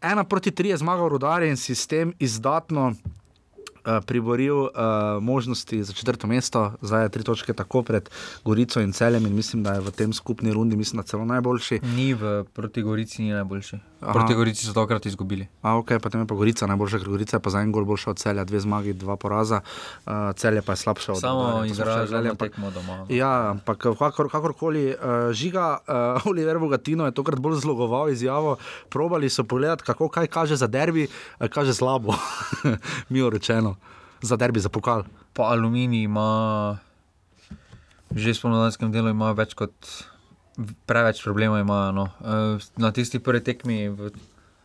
Ena 0.00 0.24
proti 0.24 0.50
tri 0.50 0.72
je 0.72 0.80
zmagal 0.80 1.08
rodar 1.08 1.42
in 1.42 1.56
sistem 1.56 2.14
izdatno. 2.18 2.92
Eh, 3.90 4.00
priboril 4.06 4.56
uh, 4.56 4.70
možnosti 5.20 5.84
za 5.84 5.92
četrto 5.92 6.26
mesto, 6.26 6.72
zdaj 6.82 7.02
je 7.02 7.08
tri 7.08 7.22
točke 7.22 7.52
tako 7.52 7.82
pred 7.82 8.10
Gorico 8.44 8.80
in 8.80 8.92
celem 8.92 9.26
in 9.26 9.34
mislim, 9.34 9.62
da 9.62 9.72
je 9.72 9.80
v 9.80 9.90
tem 9.90 10.12
skupni 10.12 10.52
rundi 10.52 10.76
mislim, 10.76 11.02
celo 11.02 11.24
najboljši. 11.24 11.80
Ni 11.96 12.14
v 12.14 12.44
proti 12.52 12.82
Gorici, 12.82 13.22
ni 13.22 13.32
najboljši. 13.32 13.89
Aha. 14.00 14.12
Proti 14.12 14.34
Gorici 14.34 14.64
so 14.64 14.72
tokrat 14.72 15.04
izgubili. 15.06 15.44
A, 15.62 15.76
ok, 15.76 16.00
potem 16.00 16.22
je 16.24 16.26
pa 16.26 16.34
Gorica 16.34 16.66
najboljša, 16.66 16.98
ker 17.02 17.08
Gorica 17.12 17.36
je 17.36 17.42
pa 17.44 17.50
za 17.52 17.60
en 17.60 17.72
gol 17.72 17.84
boljša 17.84 18.10
od 18.10 18.18
celja, 18.18 18.44
dve 18.48 18.60
zmagi, 18.64 18.94
dva 18.96 19.16
poraza, 19.20 19.60
uh, 19.60 20.32
celje 20.40 20.62
pa 20.64 20.72
je 20.72 20.80
slabša 20.80 21.12
od 21.12 21.20
Samo 21.20 21.64
izražanje 21.68 22.32
tekmo 22.40 22.70
doma. 22.72 23.04
Ja, 23.12 23.50
ampak 23.50 23.84
kakor, 23.98 24.30
kakorkoli, 24.32 24.86
uh, 24.96 25.28
žiga, 25.36 25.84
uh, 25.84 26.26
Oliver 26.32 26.58
Bogatino 26.58 27.04
je 27.04 27.12
tokrat 27.12 27.40
bolj 27.40 27.60
zlogoval 27.60 28.08
izjavo, 28.08 28.56
probali 28.88 29.28
so 29.28 29.44
pogledati, 29.44 29.84
kako 29.84 30.08
kaj 30.08 30.26
kaže 30.32 30.56
za 30.56 30.66
derbi, 30.66 31.04
uh, 31.04 31.48
kaže 31.52 31.74
slabo, 31.76 32.16
mi 33.12 33.20
rečeno 33.30 33.76
za 34.22 34.36
derbi, 34.36 34.60
za 34.60 34.68
pokal. 34.68 35.04
Pa 35.32 35.52
aluminij 35.52 36.08
ima, 36.08 36.78
že 38.16 38.32
v 38.32 38.36
spomladanskem 38.36 38.92
delu 38.92 39.12
ima 39.12 39.32
več 39.36 39.52
kot 39.54 39.76
preveč 40.86 41.22
problemov. 41.24 41.60
Ima, 41.60 41.90
no. 41.92 42.08
Eh, 42.20 42.68
na 42.76 42.92
tisti 42.92 43.18
prvi 43.18 43.40
tekmi, 43.44 43.90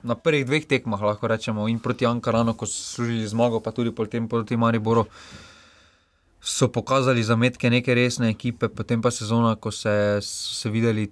na 0.05 0.15
prvih 0.15 0.45
dveh 0.45 0.67
tekmah, 0.69 1.01
lahko 1.01 1.27
rečemo, 1.27 1.67
in 1.67 1.79
proti 1.79 2.05
Ankaranu, 2.05 2.53
ko 2.53 2.69
so 2.69 2.77
služili 2.95 3.27
zmago, 3.27 3.59
pa 3.59 3.71
tudi 3.71 3.91
proti 3.91 4.57
Mariboru. 4.57 5.05
So 6.45 6.69
pokazali 6.69 7.23
zametke 7.25 7.69
neke 7.69 7.95
resne 7.95 8.29
ekipe, 8.29 8.69
potem 8.69 9.01
pa 9.01 9.09
sezona, 9.11 9.55
ko 9.55 9.71
se, 9.73 10.21
so 10.21 10.53
se 10.53 10.69
videli 10.69 11.09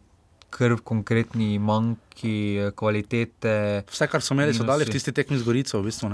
krv, 0.53 0.83
konkretni 0.85 1.57
manjki, 1.57 2.69
kvalitete. 2.77 3.83
Vse, 3.89 4.07
kar 4.07 4.21
so 4.21 4.37
imeli, 4.37 4.53
so 4.53 4.67
dali 4.67 4.85
v 4.85 4.93
tisti 4.93 5.09
tekmi 5.09 5.41
z 5.41 5.47
Gorico, 5.47 5.81
v 5.81 5.89
bistvu. 5.89 6.11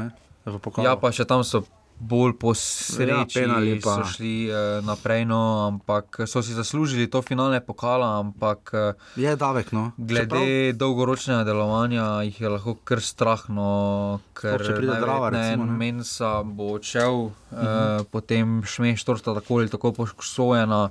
Ja, 0.79 0.95
pa 0.95 1.11
še 1.11 1.27
tam 1.27 1.43
so 1.43 1.65
bolj 1.99 2.33
posreči, 2.39 3.39
ja, 3.43 3.81
so 3.83 4.03
šli 4.07 4.47
uh, 4.47 4.85
naprej, 4.85 5.25
no, 5.27 5.67
ampak 5.67 6.21
so 6.27 6.41
si 6.43 6.55
zaslužili 6.55 7.09
to 7.11 7.21
finale 7.21 7.59
pokala. 7.59 8.19
Ampak, 8.19 8.71
uh, 8.73 9.19
je 9.19 9.35
davek. 9.35 9.71
No. 9.71 9.91
Glede 9.97 10.39
Čeprav... 10.39 10.79
dolgoročnega 10.79 11.43
delovanja 11.43 12.21
jih 12.27 12.41
je 12.41 12.49
lahko 12.49 12.77
kar 12.83 13.03
strah, 13.03 13.43
no, 13.51 14.19
ker 14.33 14.63
če 14.63 14.79
pride 14.79 14.99
drava, 15.03 15.29
recimo, 15.35 15.67
Mensa 15.67 16.39
bo 16.43 16.73
odšel, 16.79 17.15
uh 17.15 17.31
-huh. 17.51 17.99
uh, 17.99 18.07
potem 18.11 18.63
šmeš, 18.63 19.03
torta 19.03 19.35
tako 19.35 19.59
ali 19.59 19.69
tako 19.69 19.91
poškodovana. 19.91 20.89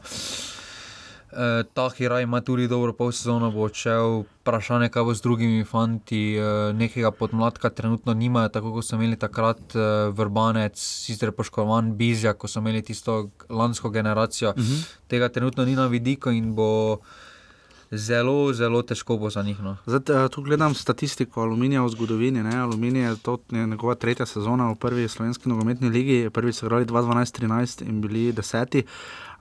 Eh, 1.33 1.63
ta 1.75 1.91
Hiraj 1.91 2.23
ima 2.23 2.41
tudi 2.41 2.69
dobro 2.69 2.93
pol 2.93 3.13
sezono, 3.13 3.51
bo 3.53 3.67
odšel. 3.69 4.25
Vprašanje, 4.41 4.89
kaj 4.89 5.05
bo 5.05 5.15
z 5.15 5.21
drugimi 5.21 5.65
fanti, 5.65 6.37
eh, 6.37 6.73
nekega 6.73 7.11
podmladka 7.11 7.71
trenutno 7.71 8.15
nimajo, 8.15 8.49
tako 8.49 8.73
kot 8.73 8.85
so 8.85 8.97
imeli 8.97 9.17
takrat 9.17 9.61
eh, 9.77 10.09
Vrbanec, 10.09 10.81
sicer 10.81 11.33
poškodovan 11.37 11.93
Bizja, 11.97 12.33
ko 12.33 12.49
so 12.49 12.65
imeli 12.65 12.83
tisto 12.83 13.29
lansko 13.49 13.91
generacijo. 13.91 14.51
Uh 14.51 14.57
mhm. 14.57 14.73
-huh. 14.73 14.97
Tega 15.09 15.29
trenutno 15.29 15.65
ni 15.65 15.77
na 15.77 15.87
vidiku 15.87 16.31
in 16.31 16.55
bo 16.55 16.99
zelo, 17.91 18.53
zelo 18.53 18.83
težko 18.83 19.17
bo 19.17 19.31
za 19.31 19.43
njih. 19.43 19.61
No. 19.61 19.77
Zdaj, 19.87 20.29
tu 20.29 20.43
gledam 20.43 20.75
statistiko 20.75 21.43
aluminija 21.43 21.83
v 21.83 21.89
zgodovini. 21.89 22.43
Ne? 22.43 22.57
Aluminij 22.57 23.03
je 23.03 23.17
to 23.23 23.39
je 23.51 23.67
njegova 23.67 23.95
tretja 23.95 24.27
sezona 24.27 24.71
v 24.73 24.75
prvi 24.75 25.09
slovenski 25.09 25.49
nogometni 25.49 25.89
ligi, 25.89 26.31
prvi 26.31 26.53
so 26.53 26.67
igrali 26.67 26.85
2012-2013 26.87 27.89
in 27.89 28.01
bili 28.01 28.33
deseti. 28.33 28.85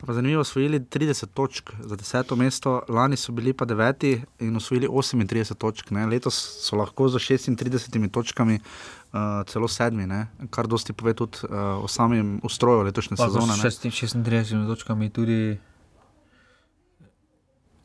Pa 0.06 0.14
zanimivo, 0.14 0.42
osvojili 0.42 0.80
30 0.80 1.26
točk 1.34 1.72
za 1.80 1.96
deseto 1.96 2.36
mesto, 2.36 2.82
lani 2.90 3.18
so 3.18 3.32
bili 3.32 3.54
pa 3.54 3.66
deveti 3.66 4.22
in 4.40 4.56
osvojili 4.56 4.88
38 4.88 5.54
točk. 5.54 5.92
Ne? 5.92 6.06
Letos 6.06 6.36
so 6.62 6.76
lahko 6.76 7.08
za 7.10 7.20
36 7.20 8.10
točkami 8.12 8.60
uh, 8.60 9.20
celo 9.48 9.68
sedmi, 9.68 10.08
ne? 10.08 10.28
kar 10.50 10.68
dosti 10.68 10.94
pove 10.94 11.14
tudi 11.14 11.38
uh, 11.44 11.84
o 11.84 11.88
samem 11.88 12.40
ustroju 12.44 12.82
letošnje 12.82 13.18
sezone. 13.18 13.54
S 13.54 13.82
36 13.82 14.68
točkami 14.68 15.10
tudi 15.10 15.58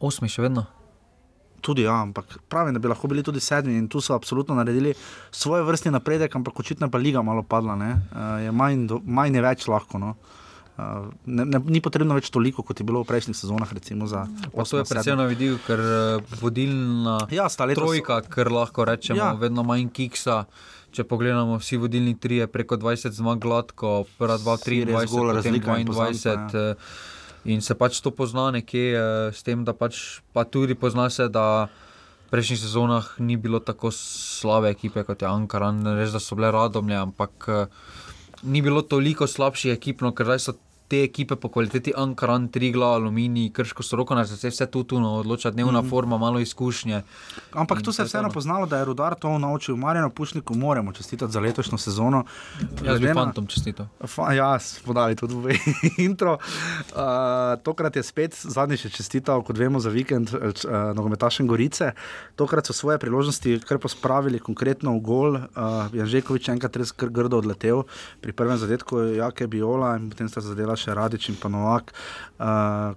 osmi, 0.01 0.29
še 0.29 0.42
vedno. 0.42 0.66
Tudi, 1.62 1.87
ja, 1.87 1.96
ampak 2.03 2.37
pravim, 2.48 2.75
da 2.75 2.81
bi 2.83 2.92
lahko 2.92 3.09
bili 3.09 3.22
tudi 3.22 3.40
sedmi 3.40 3.79
in 3.79 3.88
tu 3.88 4.01
so 4.01 4.14
absolutno 4.14 4.55
naredili 4.55 4.92
svoj 5.31 5.64
vrstni 5.64 5.94
napredek, 5.94 6.37
ampak 6.37 6.61
očitno 6.61 6.90
pa 6.90 6.98
liga 6.98 7.22
malo 7.22 7.42
padla. 7.42 7.75
Uh, 7.75 8.38
je 8.44 8.53
manj, 8.53 8.87
do, 8.87 9.01
manj 9.01 9.40
je 9.40 9.48
več 9.48 9.68
lahko. 9.70 10.03
No. 10.03 10.12
Uh, 10.12 10.38
ne, 10.77 11.45
ne, 11.45 11.59
ni 11.69 11.81
potrebno 11.85 12.17
več 12.17 12.31
toliko, 12.33 12.65
kot 12.65 12.81
je 12.81 12.87
bilo 12.89 13.03
v 13.03 13.09
prejšnjih 13.11 13.37
sezonah. 13.37 13.69
Recimo, 13.77 14.09
to 14.09 14.81
je 14.81 14.87
predvsem 14.89 15.19
na 15.21 15.29
vidiku, 15.29 15.61
ker 15.67 15.83
vodilna 16.41 17.19
ja, 17.33 17.49
letos... 17.49 17.77
trojka, 17.77 18.23
ker 18.25 18.53
lahko 18.53 18.87
rečemo, 18.89 19.21
ja. 19.21 19.33
vedno 19.37 19.67
manj 19.67 19.91
kiksa. 19.93 20.45
Če 20.93 21.07
pogledamo, 21.09 21.57
vsi 21.57 21.79
vodilni 21.81 22.13
tri 22.21 22.43
je 22.43 22.47
preko 22.53 22.77
20 22.77 23.17
zmag, 23.17 23.41
gladko, 23.41 24.03
prva 24.21 24.37
dva, 24.37 24.59
tri, 24.61 24.83
20, 24.85 25.49
22. 25.89 26.77
In 27.49 27.65
se 27.65 27.75
pač 27.75 27.99
to 28.05 28.13
pozna 28.15 28.51
nekje, 28.55 29.01
s 29.33 29.41
tem, 29.43 29.65
da 29.65 29.73
pač 29.75 30.21
pa 30.37 30.45
tudi 30.45 30.77
pozna 30.79 31.09
se, 31.11 31.27
da 31.33 31.67
v 31.67 32.29
prejšnjih 32.33 32.61
sezonah 32.61 33.09
ni 33.25 33.41
bilo 33.41 33.61
tako 33.61 33.91
slabe 33.93 34.71
ekipe 34.73 35.03
kot 35.05 35.25
je 35.25 35.29
Ankaran, 35.29 35.81
res 35.97 36.13
da 36.13 36.21
so 36.21 36.37
bile 36.39 36.53
radomlje, 36.53 37.01
ampak 37.01 37.49
ni 38.42 38.62
bilo 38.62 38.83
toliko 38.83 39.26
slabših 39.26 39.76
ekip, 39.76 40.02
no, 40.02 40.12
ker 40.14 40.26
zdaj 40.26 40.42
so 40.44 40.55
te 40.92 41.00
ekipe 41.02 41.37
po 41.40 41.48
kvaliteti 41.48 41.92
Ankaran, 41.96 42.50
Trigla, 42.52 42.90
Aluminij, 42.98 43.48
Krško, 43.57 43.83
Soroko, 43.83 44.14
da 44.14 44.26
se 44.28 44.50
vse 44.50 44.66
tu 44.68 44.83
tuno 44.85 45.14
odloča, 45.22 45.50
dnevna 45.50 45.81
mm 45.81 45.85
-hmm. 45.85 45.90
forma, 45.90 46.18
malo 46.18 46.40
izkušnje. 46.40 47.02
Ampak 47.52 47.83
tu 47.83 47.92
se 47.92 48.02
je 48.02 48.07
vseeno 48.07 48.31
poznalo, 48.31 48.66
da 48.66 48.78
je 48.78 48.85
rudar 48.85 49.14
to 49.14 49.38
naučil. 49.38 49.76
Marjano 49.76 50.11
Pušniku 50.11 50.55
moramo 50.55 50.92
čestitati 50.92 51.33
za 51.33 51.40
letošnjo 51.40 51.78
sezono. 51.78 52.24
Jaz 52.85 53.00
bi 53.00 53.12
fantom 53.14 53.46
čestital. 53.46 53.87
Fa, 54.07 54.33
ja, 54.33 54.59
spodali 54.59 55.16
tudi 55.16 55.35
v 55.42 55.57
intro. 55.98 56.33
Uh, 56.33 56.98
tokrat 57.62 57.96
je 57.96 58.02
spet 58.02 58.35
zadnji 58.35 58.76
še 58.76 58.88
čestital, 58.88 59.42
kot 59.42 59.59
vemo, 59.59 59.81
za 59.81 59.90
vikend 59.90 60.35
uh, 60.35 60.40
nogometašem 60.94 61.46
Gorice. 61.46 61.92
Tokrat 62.37 62.66
so 62.66 62.72
svoje 62.72 62.98
priložnosti 62.98 63.61
kar 63.68 63.78
pospravili 63.78 64.38
konkretno 64.38 64.92
v 64.92 65.00
gol. 65.00 65.35
Uh, 65.35 65.40
Janžekovič 65.92 66.48
enkrat 66.48 66.76
res 66.76 66.92
grdo 66.92 67.38
odletel 67.38 67.83
pri 68.20 68.33
prvem 68.33 68.59
zadetku 68.59 68.98
Jake 68.98 69.46
Biola 69.46 69.96
in 69.96 70.11
potem 70.11 70.28
sta 70.28 70.40
zadela 70.40 70.76
še 70.76 70.82
Radič 70.87 71.29
in 71.29 71.37
Panovak, 71.37 71.92
uh, 71.92 72.47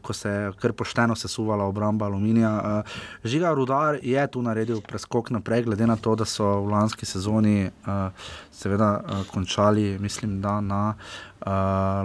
ko 0.01 0.13
se 0.13 0.29
je 0.29 0.51
kar 0.61 0.73
pošteno 0.73 1.15
sesuvala 1.15 1.65
obramba 1.65 2.05
aluminija. 2.05 2.51
Uh, 2.51 2.95
Žiga 3.23 3.53
Rudar 3.53 3.99
je 4.01 4.27
tu 4.27 4.41
naredil 4.41 4.81
preskok 4.81 5.29
naprej, 5.29 5.63
glede 5.63 5.87
na 5.87 5.95
to, 5.95 6.15
da 6.15 6.25
so 6.25 6.45
v 6.65 6.71
lanski 6.71 7.05
sezoni 7.05 7.67
uh, 7.67 8.09
seveda 8.51 8.89
uh, 8.99 9.27
končali, 9.27 9.99
mislim, 9.99 10.41
da 10.41 10.61
na 10.61 10.95
uh, 10.95 11.47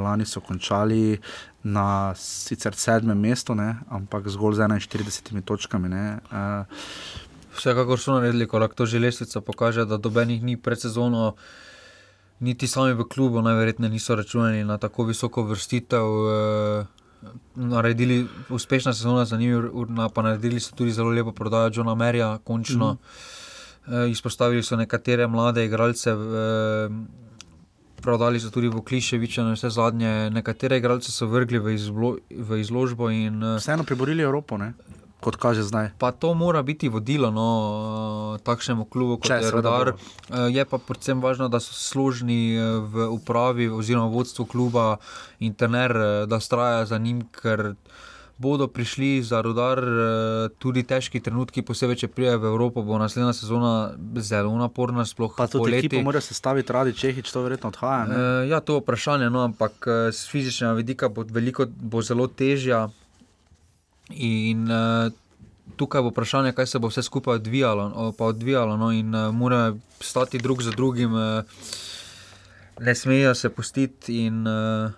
lani 0.05 0.27
so 0.27 0.41
končali. 0.41 1.19
Na 1.63 2.15
sicer 2.17 2.73
sedmem 2.73 3.19
mestu, 3.21 3.55
ne, 3.55 3.75
ampak 3.93 4.29
zgolj 4.33 4.55
z 4.57 4.69
41 4.89 5.43
točkami. 5.45 5.89
Uh, 5.93 6.65
Vsekakor 7.57 8.01
so 8.01 8.15
naredili, 8.15 8.47
ko 8.49 8.59
lahko 8.59 8.75
to 8.75 8.87
že 8.87 8.99
lestvica 8.99 9.41
pokaže, 9.41 9.85
da 9.85 9.99
dobenih 10.01 10.43
ni 10.43 10.57
pred 10.57 10.81
sezono. 10.81 11.35
Niti 12.41 12.67
sami 12.67 12.95
v 12.97 13.05
klubu 13.05 13.43
najverjetneje 13.43 13.91
niso 13.91 14.17
računali 14.17 14.65
na 14.65 14.79
tako 14.79 15.05
visoko 15.05 15.43
vrstitev. 15.43 16.05
Eh, 16.05 16.85
naredili 17.55 18.27
uspešna 18.49 18.95
sezona 18.95 19.25
za 19.25 19.37
njimi, 19.37 19.63
pa 20.15 20.23
naredili 20.23 20.61
so 20.61 20.75
tudi 20.75 20.93
zelo 20.93 21.11
lepo 21.11 21.33
prodajo 21.33 21.71
Johna 21.75 21.95
Merija, 21.95 22.39
končno. 22.45 22.93
Mm 22.93 22.97
-hmm. 22.97 24.11
Izpostavili 24.11 24.63
so 24.63 24.77
nekatere 24.77 25.27
mlade 25.27 25.65
igralce, 25.65 26.11
eh, 26.11 26.17
prodali 28.01 28.41
so 28.41 28.51
tudi 28.51 28.69
v 28.69 28.81
Kliševiče, 28.81 29.43
na 29.43 29.53
vse 29.53 29.71
zadnje. 29.71 30.31
Nekatere 30.31 30.77
igralce 30.77 31.13
so 31.13 31.27
vrgli 31.27 31.59
v, 31.59 31.75
izlo, 31.75 32.17
v 32.31 32.61
izložbo. 32.61 33.11
In, 33.11 33.43
Vseeno 33.59 33.85
priborili 33.85 34.23
Evropo. 34.23 34.57
Ne? 34.57 34.73
Kot 35.21 35.37
kaže 35.37 35.63
zdaj. 35.63 35.93
Pa 35.99 36.13
to 36.13 36.35
mora 36.35 36.63
biti 36.63 36.89
vodilo 36.89 37.31
no, 37.31 38.39
takšnemu 38.43 38.85
klubu, 38.85 39.21
kot 39.21 39.29
Če, 39.29 39.41
je 39.45 39.51
Rudar. 39.53 39.93
Eh, 39.93 40.49
je 40.57 40.65
pa 40.65 40.81
predvsem 40.81 41.21
važno, 41.21 41.49
da 41.53 41.61
so 41.61 41.77
služni 41.77 42.57
eh, 42.57 42.81
v 42.81 43.11
upravi 43.13 43.69
oziroma 43.69 44.09
vodstvu 44.09 44.49
kluba 44.49 44.97
in 45.39 45.55
tener, 45.55 45.93
eh, 45.93 46.27
da 46.27 46.41
straja 46.41 46.87
za 46.89 46.99
njim, 46.99 47.23
ker 47.29 47.75
bodo 48.41 48.71
prišli 48.73 49.21
za 49.21 49.43
Rudar 49.45 49.83
tudi 50.57 50.81
težki 50.89 51.21
trenutki, 51.21 51.61
posebej 51.61 51.99
če 52.01 52.09
prije 52.09 52.39
v 52.41 52.49
Evropo, 52.49 52.81
bo 52.81 52.97
naslednja 52.97 53.35
sezona 53.37 53.93
zelo 54.17 54.55
naporna. 54.57 55.05
Pa 55.37 55.45
tudi 55.45 55.77
ekipo 55.77 56.01
mora 56.01 56.23
se 56.25 56.33
staviti 56.33 56.73
radi 56.73 56.97
Čehič, 56.97 57.29
to 57.29 57.43
verjetno 57.45 57.69
odhaja. 57.69 58.07
Ne? 58.09 58.23
Ja, 58.49 58.63
to 58.65 58.79
je 58.79 58.81
vprašanje, 58.81 59.29
no, 59.29 59.45
ampak 59.45 59.85
z 60.09 60.33
fizičnega 60.33 60.73
vidika 60.81 61.13
bo, 61.13 61.27
veliko, 61.29 61.69
bo 61.69 62.01
zelo 62.01 62.33
težja. 62.33 62.87
In 64.11 64.71
uh, 64.71 65.13
tukaj 65.77 66.03
bo 66.03 66.11
vprašanje, 66.11 66.53
kaj 66.53 66.67
se 66.67 66.79
bo 66.79 66.89
vse 66.89 67.03
skupaj 67.03 67.35
odvijalo. 67.35 68.15
odvijalo 68.19 68.77
no? 68.77 68.93
In 68.93 69.15
uh, 69.15 69.35
mora 69.35 69.75
stati 70.01 70.39
drug 70.39 70.63
za 70.63 70.71
drugim, 70.71 71.15
uh, 71.15 71.45
ne 72.81 72.95
smejo 72.95 73.35
se 73.35 73.49
pustiti. 73.49 74.27
In, 74.27 74.47
uh, 74.47 74.91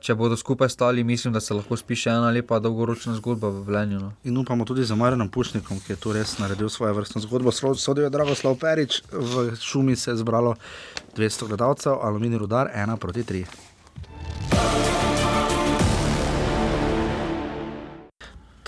če 0.00 0.14
bodo 0.16 0.36
skupaj 0.36 0.68
stali, 0.72 1.04
mislim, 1.04 1.32
da 1.32 1.40
se 1.40 1.54
lahko 1.54 1.76
spiše 1.76 2.10
ena 2.10 2.30
lepa 2.32 2.58
dolgoročna 2.58 3.14
zgodba 3.18 3.50
v 3.52 3.64
Vlenju. 3.68 4.00
No? 4.00 4.12
In 4.24 4.38
upamo 4.40 4.64
tudi 4.64 4.84
za 4.84 4.96
Marijo 4.96 5.28
Pušnikom, 5.32 5.80
ki 5.84 5.92
je 5.92 5.96
tu 6.00 6.12
res 6.16 6.38
naredil 6.38 6.68
svojo 6.72 6.94
vrstno 6.96 7.20
zgodbo. 7.20 7.52
Sodijo 7.52 8.08
je 8.08 8.10
Dragoslav 8.10 8.56
Perič, 8.56 9.02
v 9.12 9.50
šumi 9.60 9.96
se 9.96 10.10
je 10.10 10.16
zbralo 10.16 10.56
200 11.16 11.48
gledalcev, 11.52 12.00
aluminij 12.00 12.38
rudar 12.38 12.72
1 12.74 12.96
proti 12.96 13.22
3. 13.24 15.09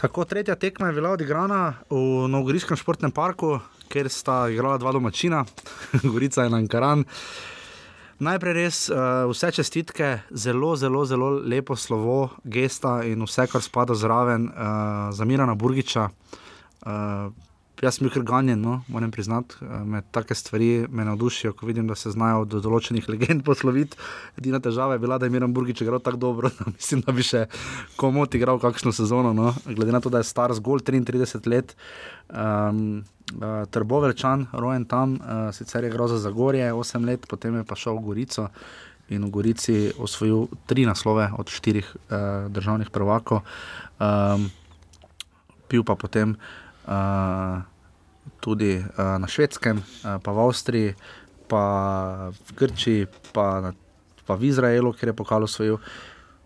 Tako, 0.03 0.25
tretja 0.25 0.55
tekma 0.55 0.87
je 0.87 0.93
bila 0.93 1.11
odigrana 1.15 1.75
v 1.91 2.27
Novogoriškem 2.27 2.75
športnem 2.77 3.13
parku, 3.15 3.61
kjer 3.87 4.09
sta 4.11 4.49
igrala 4.51 4.75
dva 4.83 4.91
domačina, 4.91 5.45
Gorica 6.13 6.43
in 6.43 6.57
Ankaran. 6.59 7.05
Najprej 8.19 8.57
res 8.57 8.81
uh, 8.91 9.31
vse 9.31 9.53
čestitke, 9.55 10.09
zelo, 10.35 10.73
zelo, 10.75 11.05
zelo 11.07 11.29
lepo 11.39 11.77
slovo, 11.79 12.33
gesta 12.43 12.97
in 13.07 13.23
vse, 13.23 13.47
kar 13.47 13.63
spada 13.63 13.95
zraven, 13.95 14.49
uh, 14.51 15.15
za 15.15 15.23
Mirana 15.23 15.55
Burgiča. 15.55 16.09
Uh, 16.83 17.31
Jaz 17.83 17.97
sem 17.97 18.07
bil 18.07 18.13
kar 18.15 18.23
ganjen, 18.23 18.61
no, 18.63 18.77
moram 18.87 19.11
priznati, 19.11 19.57
eh, 19.61 19.71
me 19.85 20.05
take 20.15 20.37
stvari 20.39 20.87
me 20.91 21.03
navdušijo, 21.05 21.53
ko 21.53 21.67
vidim, 21.67 21.89
da 21.91 21.97
se 21.99 22.13
znajo 22.15 22.45
do 22.47 22.61
določenih 22.63 23.09
legend 23.11 23.43
posloviti. 23.49 23.99
Edina 24.39 24.61
težava 24.63 24.95
je 24.95 25.01
bila, 25.03 25.19
da 25.19 25.27
je 25.27 25.35
Miren 25.35 25.51
Burgič 25.51 25.83
igral 25.83 25.99
tako 25.99 26.21
dobro, 26.23 26.51
da 26.59 26.71
mislim, 26.71 27.03
da 27.03 27.13
bi 27.13 27.27
še 27.27 27.49
komot 27.99 28.37
igral 28.39 28.61
kakšno 28.63 28.93
sezono. 28.95 29.33
No. 29.35 29.51
Glede 29.67 29.97
na 29.97 30.01
to, 30.01 30.13
da 30.15 30.21
je 30.23 30.29
star 30.31 30.55
zgolj 30.55 30.85
33 30.87 31.51
let, 31.51 31.75
um, 32.31 33.03
uh, 33.41 33.65
Trbovelčan, 33.75 34.47
rojen 34.53 34.87
tam, 34.87 35.19
uh, 35.19 35.51
sicer 35.51 35.83
je 35.83 35.91
groza 35.91 36.21
za 36.23 36.31
gorje, 36.31 36.71
8 36.71 37.11
let, 37.11 37.27
potem 37.27 37.59
je 37.59 37.65
pa 37.67 37.75
šel 37.75 37.99
v 37.99 38.07
Gorico. 38.13 38.47
In 39.11 39.27
v 39.27 39.33
Gorici 39.35 39.77
osvojil 39.99 40.47
tri 40.71 40.87
naslove 40.87 41.27
od 41.35 41.51
štirih 41.51 41.91
uh, 41.91 42.47
državnih 42.47 42.95
prvakov, 42.95 43.43
um, 43.99 44.47
pil 45.67 45.83
pa 45.83 45.99
potem 45.99 46.39
uh, 46.87 47.72
tudi 48.41 48.79
uh, 48.79 49.19
na 49.19 49.29
švedskem, 49.31 49.79
uh, 49.79 50.19
pa 50.23 50.31
v 50.33 50.39
Avstriji, 50.39 50.95
pa 51.49 51.65
v 52.33 52.51
Grčiji, 52.57 53.07
pa, 53.33 53.73
pa 54.27 54.35
v 54.35 54.43
Izraelu, 54.49 54.93
kjer 54.93 55.13
je 55.13 55.17
pokalo 55.17 55.47
svoj. 55.47 55.79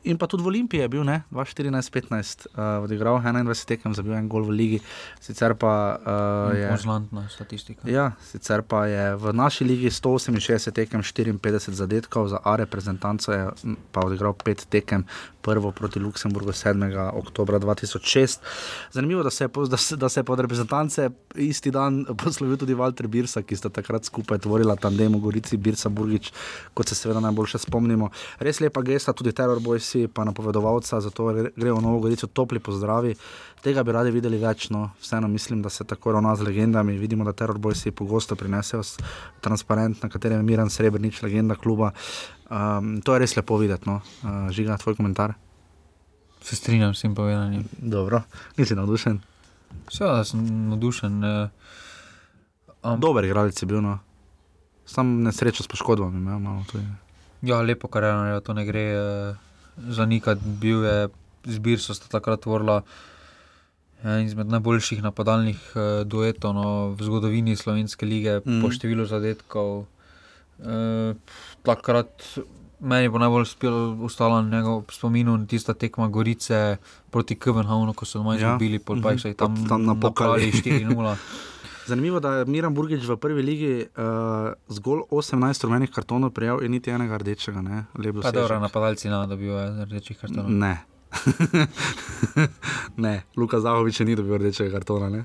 In 0.06 0.14
pa 0.14 0.30
tudi 0.30 0.46
v 0.46 0.54
Olimpiji 0.54 0.86
je 0.86 0.88
bil, 0.88 1.02
2014-2015, 1.02 2.46
uh, 2.54 2.84
odigral 2.86 3.18
21 3.18 3.66
tekem, 3.66 3.90
za 3.90 4.06
bil 4.06 4.14
en 4.14 4.30
gol 4.30 4.46
v 4.46 4.54
Ligi. 4.54 4.78
Sicer 5.18 5.58
pa 5.58 5.98
uh, 5.98 6.54
je. 6.54 6.70
Znatna 6.78 7.26
statistika. 7.26 7.82
Ja, 7.90 8.14
sicer 8.22 8.62
pa 8.62 8.86
je 8.86 9.18
v 9.18 9.34
naši 9.34 9.66
Ligi 9.66 9.90
168 9.90 10.70
tekem, 10.70 11.02
54 11.02 11.74
zadetkov, 11.74 12.30
za 12.30 12.38
A 12.38 12.54
reprezentanco 12.54 13.34
je 13.34 13.50
pa 13.90 14.06
odigral 14.06 14.38
5 14.38 14.70
tekem, 14.70 15.02
prvo 15.46 15.72
proti 15.72 16.02
Luksemburgu 16.02 16.52
7. 16.52 16.90
oktober 17.14 17.56
2006. 17.62 18.44
Zanimivo, 18.92 19.22
da 19.22 19.30
se, 19.30 19.44
je, 19.44 19.48
da, 19.70 19.76
se, 19.76 19.96
da 19.96 20.08
se 20.08 20.20
je 20.20 20.24
pod 20.24 20.40
reprezentance 20.40 21.08
isti 21.34 21.70
dan 21.70 22.04
poslovil 22.24 22.56
tudi 22.60 22.74
Walter 22.74 23.06
Birsa, 23.06 23.42
ki 23.42 23.56
sta 23.56 23.72
takrat 23.72 24.04
skupaj 24.04 24.44
tvorila 24.44 24.76
tandem 24.76 25.14
v 25.16 25.24
Gorici, 25.24 25.56
Birsa 25.56 25.88
Burgič, 25.88 26.32
kot 26.74 26.88
se 26.88 26.94
seveda 26.94 27.22
najboljše 27.24 27.64
spomnimo. 27.64 28.10
Res 28.44 28.60
lepa 28.60 28.82
gesta, 28.84 29.16
tudi 29.16 29.32
teror 29.32 29.62
boj 29.64 29.80
soigralci, 29.86 30.08
pa 30.12 30.24
napovedovalca, 30.24 31.00
zato 31.00 31.32
gre 31.56 31.72
v 31.72 31.80
Novo 31.80 32.00
Gorico 32.00 32.26
topli 32.26 32.58
pozdravi. 32.58 33.14
Tega 33.66 33.82
bi 33.82 33.90
radi 33.90 34.12
videli 34.14 34.38
več, 34.38 34.68
no, 34.70 34.92
vseeno 35.02 35.26
mislim, 35.26 35.58
da 35.58 35.70
se 35.74 35.82
tako 35.90 36.12
ravna 36.14 36.36
z 36.38 36.44
legendami. 36.46 36.92
Vidimo, 37.00 37.24
da 37.26 37.32
teror 37.34 37.58
bojci 37.58 37.90
pogosto 37.90 38.36
prinesejo 38.38 38.84
transparent, 39.42 40.04
na 40.04 40.08
katerem 40.08 40.38
je 40.38 40.46
Miran 40.46 40.68
Srebrenic, 40.70 41.18
legenda 41.24 41.56
kluba. 41.58 41.88
Um, 42.46 43.00
to 43.02 43.16
je 43.16 43.24
res 43.24 43.34
lepo 43.34 43.58
videti. 43.58 43.90
No. 43.90 43.96
Uh, 44.22 44.44
žiga, 44.54 44.76
tvoj 44.78 44.94
komentar. 45.00 45.34
Se 46.46 46.54
strinjam 46.54 46.94
s 46.94 47.02
tem 47.02 47.16
povedanjem. 47.18 47.64
Dobro, 47.82 48.20
nisi 48.54 48.76
navdušen. 48.78 49.18
Seveda 49.90 50.22
sem 50.30 50.46
navdušen. 50.70 51.18
Um, 51.26 53.02
Dober 53.02 53.26
igralec 53.26 53.58
je 53.58 53.66
bil, 53.66 53.82
no. 53.82 53.96
sam 54.86 55.10
nesrečo 55.26 55.66
s 55.66 55.72
poškodbami. 55.74 56.22
Ja, 56.22 56.38
malo, 56.38 56.62
ja, 57.42 57.60
lepo, 57.66 57.90
kar 57.90 58.06
je, 58.06 58.40
to 58.46 58.54
ne 58.54 58.62
gre 58.70 58.86
uh, 58.94 59.36
zanikati. 59.90 60.54
Bil 60.62 60.86
je 60.86 60.96
zbir, 61.58 61.82
so 61.82 61.98
se 61.98 62.06
takrat 62.06 62.46
tvorila. 62.46 62.78
En 62.78 63.15
izmed 64.24 64.46
najboljših 64.46 65.02
napadalnih 65.02 65.60
uh, 65.74 65.82
duetov 66.06 66.54
no, 66.54 66.66
v 66.94 67.02
zgodovini 67.02 67.56
Slovenske 67.56 68.06
lige, 68.06 68.40
mm. 68.44 68.60
po 68.62 68.70
številu 68.70 69.06
zadetkov. 69.08 69.86
Uh, 70.56 71.16
takrat 71.66 72.38
meni 72.80 73.08
bo 73.08 73.18
najbolj 73.18 73.44
ostalo 74.04 74.42
na 74.42 74.58
njegov 74.58 74.84
spominu 74.92 75.46
tista 75.46 75.74
tekma 75.74 76.08
Gorice 76.08 76.76
proti 77.10 77.34
Kopenhavnu, 77.34 77.92
ko 77.92 78.04
so 78.04 78.22
zabili, 78.38 78.76
ja. 78.76 78.84
pol 78.84 79.02
pa 79.02 79.12
jih 79.12 79.36
tam, 79.36 79.56
tam 79.68 79.84
napokali 79.84 80.52
4-0. 80.52 81.16
Zanimivo 81.86 82.16
je, 82.16 82.20
da 82.20 82.30
je 82.32 82.44
Miran 82.50 82.74
Burgič 82.74 83.04
v 83.06 83.16
prvi 83.16 83.42
ligi 83.42 83.86
uh, 83.86 84.52
zgolj 84.68 85.06
18 85.10 85.64
rumenih 85.64 85.90
kartonov 85.90 86.30
prijel 86.34 86.64
in 86.64 86.74
niti 86.74 86.90
enega 86.90 87.18
rdečega. 87.18 87.62
Pa 88.22 88.30
dobro, 88.34 88.60
napadalci 88.60 89.08
na 89.08 89.26
dobijo 89.26 89.84
rdečih 89.84 90.18
kartonov. 90.18 90.50
Ne. 90.50 90.95
ne, 93.04 93.22
Luka 93.36 93.60
Zahovič 93.60 94.00
ni 94.00 94.16
dobil 94.16 94.38
rdečega 94.38 94.70
kartona. 94.70 95.08
Ne? 95.10 95.24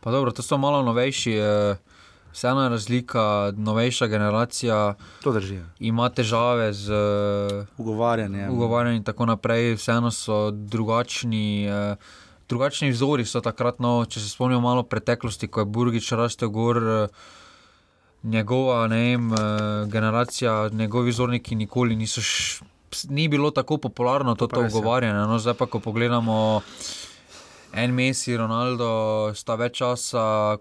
Pa 0.00 0.10
dobro, 0.10 0.30
to 0.30 0.42
so 0.42 0.58
malo 0.58 0.82
novejši. 0.82 1.34
Uh, 1.38 1.96
vseeno 2.36 2.62
je 2.62 2.68
razlika, 2.68 3.52
novejša 3.56 4.06
generacija. 4.06 4.94
To 5.22 5.32
drži. 5.32 5.54
Ja. 5.54 5.64
Ima 5.78 6.08
težave 6.08 6.72
z 6.72 6.92
ugovarjanjem. 7.78 8.50
Ugovarjanjem 8.52 8.96
in 8.96 9.04
tako 9.04 9.26
naprej, 9.26 9.74
vseeno 9.74 10.10
so 10.10 10.50
drugačni. 10.50 11.66
Eh, 11.66 11.96
drugačni 12.48 12.90
vzori 12.90 13.24
so 13.24 13.40
takrat, 13.40 13.80
no, 13.80 14.04
če 14.04 14.20
se 14.20 14.28
spomnimo 14.28 14.60
malo 14.60 14.82
preteklosti, 14.82 15.48
ko 15.48 15.60
je 15.60 15.64
Burgič 15.66 16.12
rastel 16.12 16.48
gor, 16.48 16.76
eh, 16.76 17.08
njegova 18.22 18.86
vem, 18.86 19.32
eh, 19.32 19.36
generacija, 19.86 20.68
njegovi 20.72 21.10
vzorniki 21.10 21.54
nikoli 21.54 21.96
niso. 21.96 22.20
Š, 22.20 22.62
Ni 23.08 23.28
bilo 23.28 23.50
tako 23.50 23.76
popularno 23.78 24.34
to, 24.34 24.46
to 24.46 24.60
ugovarjanje. 24.60 25.26
No, 25.26 25.38
zdaj 25.38 25.54
pa, 25.54 25.66
ko 25.66 25.80
pogledamo 25.80 26.60
en 27.72 27.94
mesec, 27.94 28.36
Ronaldo, 28.38 29.32
sta 29.34 29.56
več 29.60 29.78
časa, 29.82 30.56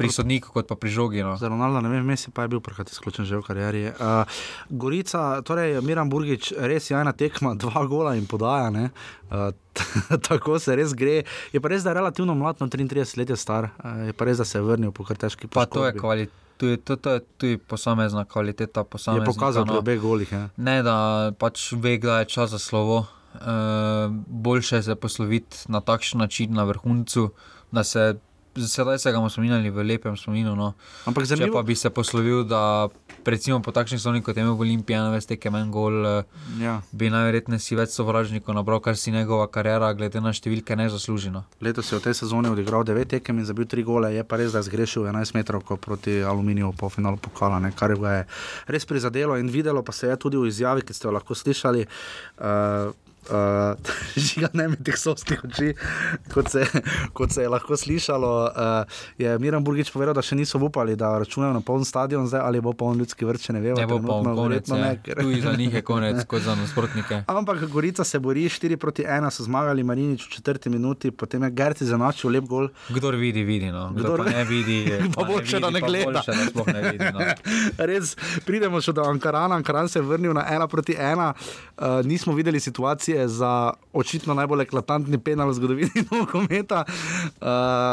pri 0.00 0.08
sodniku, 0.12 0.52
kot 0.54 0.68
pa 0.68 0.76
pri 0.80 0.90
žogi. 0.90 1.22
No. 1.24 1.36
Za 1.36 1.50
Ronaldo, 1.52 1.82
ne 1.84 1.92
vem, 1.92 2.06
Messi 2.06 2.32
pa 2.32 2.46
je 2.46 2.54
bil 2.56 2.62
prehati 2.64 2.94
izključen 2.96 3.28
že 3.28 3.36
v 3.36 3.44
karieri. 3.44 3.82
Uh, 3.92 4.24
Gorica, 4.72 5.42
torej 5.44 5.80
Miran 5.84 6.10
Burgič, 6.10 6.52
res 6.56 6.90
je 6.90 6.96
ena 6.96 7.12
tekma, 7.12 7.54
dva 7.54 7.84
gola 7.84 8.16
in 8.16 8.26
podaja. 8.30 8.72
Uh, 8.72 9.52
tako 10.28 10.58
se 10.58 10.76
res 10.76 10.96
gre. 10.96 11.22
Je 11.52 11.60
pa 11.60 11.72
res, 11.72 11.84
da 11.84 11.92
je 11.92 12.00
relativno 12.00 12.34
mlad, 12.34 12.62
no 12.64 12.68
33 12.72 13.18
let 13.20 13.34
je 13.34 13.38
star, 13.38 13.70
uh, 13.76 14.06
je 14.08 14.16
pa 14.16 14.28
res, 14.28 14.40
da 14.40 14.48
se 14.48 14.58
je 14.58 14.64
vrnil 14.64 14.94
po 14.96 15.04
kar 15.04 15.20
težki 15.20 15.46
poti. 15.46 15.58
Pa 15.60 15.68
to 15.68 15.86
je 15.86 15.96
kvaliteta. 15.98 16.36
To 16.60 16.68
je 16.68 17.20
tudi 17.40 17.56
posamezna 17.56 18.26
kvaliteta. 18.28 18.84
Je 18.84 19.24
pokazal, 19.24 19.64
da 19.64 19.78
je 19.78 19.80
obe 19.80 19.96
golih. 19.96 20.28
Ja. 20.28 20.48
Ne, 20.60 20.82
da 20.84 21.32
pač 21.40 21.72
ve, 21.72 21.96
da 21.96 22.20
je 22.20 22.28
čas 22.36 22.52
za 22.52 22.60
slovo. 22.60 23.06
Uh, 23.30 24.12
boljše 24.26 24.82
se 24.82 24.94
posloviti 24.94 25.70
na 25.72 25.80
takšen 25.80 26.20
način, 26.20 26.52
na 26.52 26.66
vrhuncu, 26.68 27.30
da 27.72 27.84
se 27.84 28.18
sedaj 28.56 28.98
se 28.98 29.12
ga 29.12 29.18
bomo 29.18 29.30
spominjali 29.30 29.70
v 29.70 29.84
lepem 29.84 30.16
spominu. 30.16 30.54
No. 30.56 30.72
Ampak 31.06 31.24
zanimivo. 31.24 31.54
Če 31.54 31.58
pa 31.58 31.62
bi 31.66 31.74
se 31.74 31.90
poslovil, 31.90 32.42
da 32.44 32.88
recimo 33.26 33.60
po 33.62 33.72
takšni 33.72 33.98
sezoni, 33.98 34.22
kot 34.22 34.36
je 34.36 34.42
imel 34.42 34.56
v 34.58 34.66
Olimpiji, 34.66 34.98
ne 34.98 35.12
veste, 35.14 35.36
kaj 35.38 35.52
men 35.54 35.70
gol, 35.70 36.00
eh, 36.06 36.24
ja. 36.62 36.80
bi 36.92 37.10
najverjetneje 37.12 37.62
si 37.62 37.78
več 37.78 37.94
sovražnikov 37.94 38.56
nabral, 38.56 38.80
kar 38.82 38.96
si 38.98 39.14
njegova 39.14 39.46
karijera, 39.52 39.92
glede 39.94 40.22
na 40.22 40.32
številke, 40.34 40.76
ne 40.76 40.88
zaslužila. 40.90 41.44
Letos 41.60 41.92
je 41.92 41.98
v 41.98 42.04
tej 42.08 42.16
sezoni 42.22 42.50
odigral 42.50 42.84
9 42.86 43.14
tekem 43.16 43.38
in 43.38 43.46
zabil 43.48 43.68
3 43.70 43.86
gole, 43.86 44.10
je 44.14 44.24
pa 44.24 44.40
res, 44.40 44.54
da 44.54 44.64
je 44.64 44.70
zgrešil 44.70 45.06
11 45.06 45.36
metrov 45.38 45.62
proti 45.78 46.20
Aluminiju 46.24 46.72
po 46.78 46.90
finalu 46.90 47.20
pokala, 47.20 47.60
ne, 47.62 47.70
kar 47.76 47.94
je 47.94 48.24
res 48.66 48.86
prizadelo 48.86 49.38
in 49.38 49.50
videlo 49.52 49.82
pa 49.82 49.92
se 49.92 50.08
je 50.08 50.16
tudi 50.16 50.36
v 50.36 50.50
izjavi, 50.50 50.82
ki 50.82 50.94
ste 50.94 51.08
jo 51.08 51.14
lahko 51.14 51.34
slišali. 51.34 51.86
Uh, 52.40 52.90
uh, 53.28 53.76
žiga 54.26 54.48
ne 54.52 54.68
med 54.72 54.82
teh 54.84 54.96
sovskih 54.98 55.44
oči, 55.44 55.74
kot 56.32 56.50
se, 56.52 56.64
kot 57.16 57.34
se 57.34 57.44
je 57.44 57.48
lahko 57.52 57.76
slišalo. 57.76 58.32
Uh, 58.48 59.02
je 59.18 59.38
Miran 59.38 59.64
Burgič 59.64 59.92
povedal, 59.92 60.14
da 60.16 60.24
še 60.24 60.38
niso 60.38 60.60
upali, 60.62 60.96
da 60.96 61.12
računajo 61.20 61.52
na 61.56 61.62
poln 61.64 61.84
stadion, 61.84 62.26
zdaj 62.30 62.42
ali 62.46 62.62
bo 62.64 62.72
poln 62.72 62.98
ljudski 63.00 63.28
vrč, 63.28 63.50
ne 63.54 63.60
vemo. 63.60 63.78
Ne 63.80 63.86
bo 63.90 64.00
poln, 64.00 64.30
konec, 64.36 64.70
ne, 64.72 64.92
ker... 65.04 65.20
tudi 65.20 65.42
za 65.44 65.54
njih 65.58 65.74
je 65.80 65.82
konec, 65.86 66.22
kot 66.30 66.44
za 66.46 66.56
nasprotnike. 66.58 67.22
Ampak 67.40 67.64
Gorica 67.72 68.04
se 68.04 68.18
bori 68.18 68.46
4 68.48 68.76
proti 68.80 69.04
1, 69.04 69.30
so 69.34 69.46
zmagali 69.46 69.84
Marinič 69.84 70.26
v 70.26 70.34
četrti 70.38 70.72
minuti, 70.72 71.10
potem 71.10 71.42
je 71.48 71.50
Gerti 71.50 71.86
zanačil 71.88 72.30
lep 72.30 72.48
gol. 72.48 72.70
Kdor 72.88 73.18
vidi, 73.20 73.44
vidi. 73.44 73.70
No. 73.70 73.90
Kdor, 73.96 74.24
Kdor 74.24 74.32
ne 74.32 74.44
vidi, 74.48 74.80
pa 75.14 75.26
bo 75.28 75.40
še 75.44 75.60
da 75.60 75.70
ne 75.70 75.82
gleda. 75.84 76.22
Ne 76.70 76.82
vidi, 76.90 77.10
no. 77.14 77.26
Res, 77.90 78.14
pridemo 78.46 78.80
še 78.82 78.94
do 78.96 79.04
Ankarana, 79.06 79.58
Ankaran 79.60 79.88
se 79.88 79.98
je 79.98 80.06
vrnil 80.06 80.34
na 80.36 80.46
1 80.48 80.68
proti 80.70 80.96
1, 80.96 81.20
uh, 81.20 82.00
nismo 82.06 82.34
videli 82.36 82.60
situacije 82.60 83.09
situacije 83.10 83.28
za 83.28 83.72
očitno 83.92 84.34
najbolj 84.34 84.62
eklatantni 84.62 85.18
penal 85.18 85.48
v 85.50 85.54
zgodovini 85.54 86.04
nogometa. 86.10 86.84
Uh, 86.86 87.46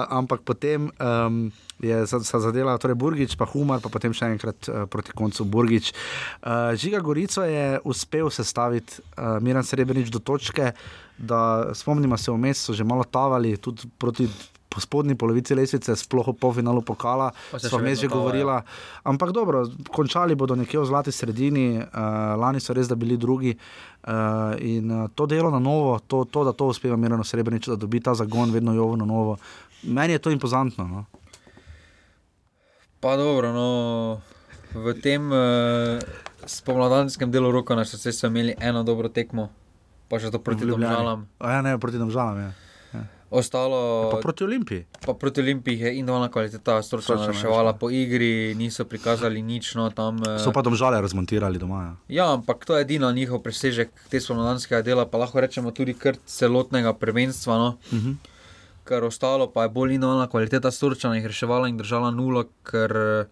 ampak 0.10 0.42
potem 0.42 0.92
um, 1.00 1.52
je 1.80 2.06
zadela 2.06 2.78
torej 2.78 2.96
Burgič, 2.96 3.36
pa 3.36 3.46
Humar, 3.46 3.82
pa 3.82 3.90
potem 3.90 4.14
še 4.14 4.30
enkrat 4.30 4.70
uh, 4.70 4.86
proti 4.86 5.12
koncu 5.12 5.46
Burgič. 5.46 5.94
Uh, 6.42 6.78
Žiga 6.78 7.02
Gorico 7.02 7.44
je 7.44 7.80
uspel 7.84 8.30
sestaviti 8.30 9.02
uh, 9.18 9.42
Miran 9.42 9.64
Srebrenic 9.64 10.10
do 10.10 10.20
točke, 10.20 10.74
da 11.18 11.74
spomnimo 11.74 12.18
se, 12.18 12.32
vmes 12.32 12.62
so 12.62 12.74
že 12.74 12.86
malo 12.86 13.04
tavali, 13.04 13.58
tudi 13.58 13.90
proti 13.98 14.30
po 14.78 14.82
spodnji 14.82 15.18
polovici 15.18 15.58
lesvice, 15.58 15.96
sploh 15.98 16.38
po 16.38 16.54
finalu 16.54 16.86
pokala, 16.86 17.32
smo 17.58 17.82
mi 17.82 17.96
že 17.98 18.06
govorili. 18.08 18.62
Ampak 19.04 19.34
dobro, 19.34 19.66
končali 19.90 20.38
bodo 20.38 20.54
nekje 20.54 20.78
v 20.78 20.86
zlati 20.86 21.12
sredini, 21.12 21.82
uh, 21.82 22.38
lani 22.38 22.62
so 22.62 22.78
res 22.78 22.86
da 22.86 22.94
bili 22.94 23.18
drugi. 23.18 23.58
Uh, 24.06 24.54
in 24.62 24.86
uh, 24.92 25.10
to 25.18 25.26
delo 25.26 25.50
na 25.50 25.60
novo, 25.60 25.98
to, 26.00 26.30
to 26.30 26.46
da 26.46 26.54
to 26.54 26.70
uspeva 26.70 26.96
Mirano 26.96 27.26
Srebrenic, 27.26 27.66
da 27.66 27.76
dobi 27.76 28.00
ta 28.00 28.13
zagon 28.13 28.54
vedno 28.54 28.74
jovo 28.78 28.96
na 28.96 29.06
novo, 29.06 29.38
meni 29.84 30.13
je 30.13 30.20
to 30.20 30.30
impozantno. 30.30 30.86
No? 30.88 31.06
Pa 33.02 33.18
dobro, 33.18 33.50
no, 33.52 34.22
v 34.78 34.94
tem 35.02 35.26
uh, 35.34 35.98
spomladanskem 36.46 37.34
delu 37.34 37.50
roka 37.52 37.76
na 37.76 37.82
srce 37.86 38.13
so 38.13 38.30
imeli 38.30 38.54
eno 38.62 38.86
dobro 38.86 39.10
tekmo, 39.10 39.50
pa 40.08 40.22
še 40.22 40.30
to 40.30 40.38
proti 40.38 40.70
Domžalam. 40.70 41.26
Ja, 41.42 41.66
ne, 41.66 41.76
proti 41.82 41.98
Domžalam, 41.98 42.38
ja. 42.46 42.67
Ostalo, 43.30 44.10
pa 44.12 44.18
proti 44.24 44.44
Olimpiji. 44.44 44.86
Pa 45.06 45.13
proti 45.13 45.42
Olimpiji 45.42 45.80
je 45.80 45.90
individualna 46.00 46.32
kvaliteta, 46.32 46.82
stroškovna 46.84 47.28
reševala 47.28 47.74
po 47.74 47.90
igri, 47.92 48.56
niso 48.56 48.86
prikazali 48.86 49.42
nič. 49.42 49.76
No, 49.76 49.90
tam, 49.92 50.24
eh, 50.24 50.40
so 50.40 50.54
pa 50.56 50.63
domžale 50.63 51.02
razmontirali 51.02 51.60
doma. 51.60 51.84
Ja. 51.84 51.94
ja, 52.08 52.34
ampak 52.34 52.63
to 52.66 52.78
je 52.78 52.88
edino 52.88 53.12
njihov 53.12 53.44
presežek 53.44 53.92
te 54.10 54.22
spomladanskega 54.24 54.82
dela, 54.82 55.06
pa 55.06 55.20
lahko 55.20 55.44
rečemo 55.44 55.76
tudi 55.76 55.94
kar 55.94 56.16
celotnega 56.26 56.94
prvenstva. 56.94 57.58
No. 57.58 57.78
Uh 57.92 58.00
mhm. 58.00 58.08
-huh. 58.08 58.16
Ker 58.88 59.04
ostalo 59.04 59.52
pa 59.52 59.63
je 59.63 59.70
bolj 59.70 59.94
individualna 59.94 60.28
kvaliteta, 60.28 60.72
jih 61.16 61.26
reševala 61.26 61.68
in 61.68 61.78
držala 61.78 62.12
nulo, 62.12 62.46
ker 62.63 62.92
eh, 62.96 63.26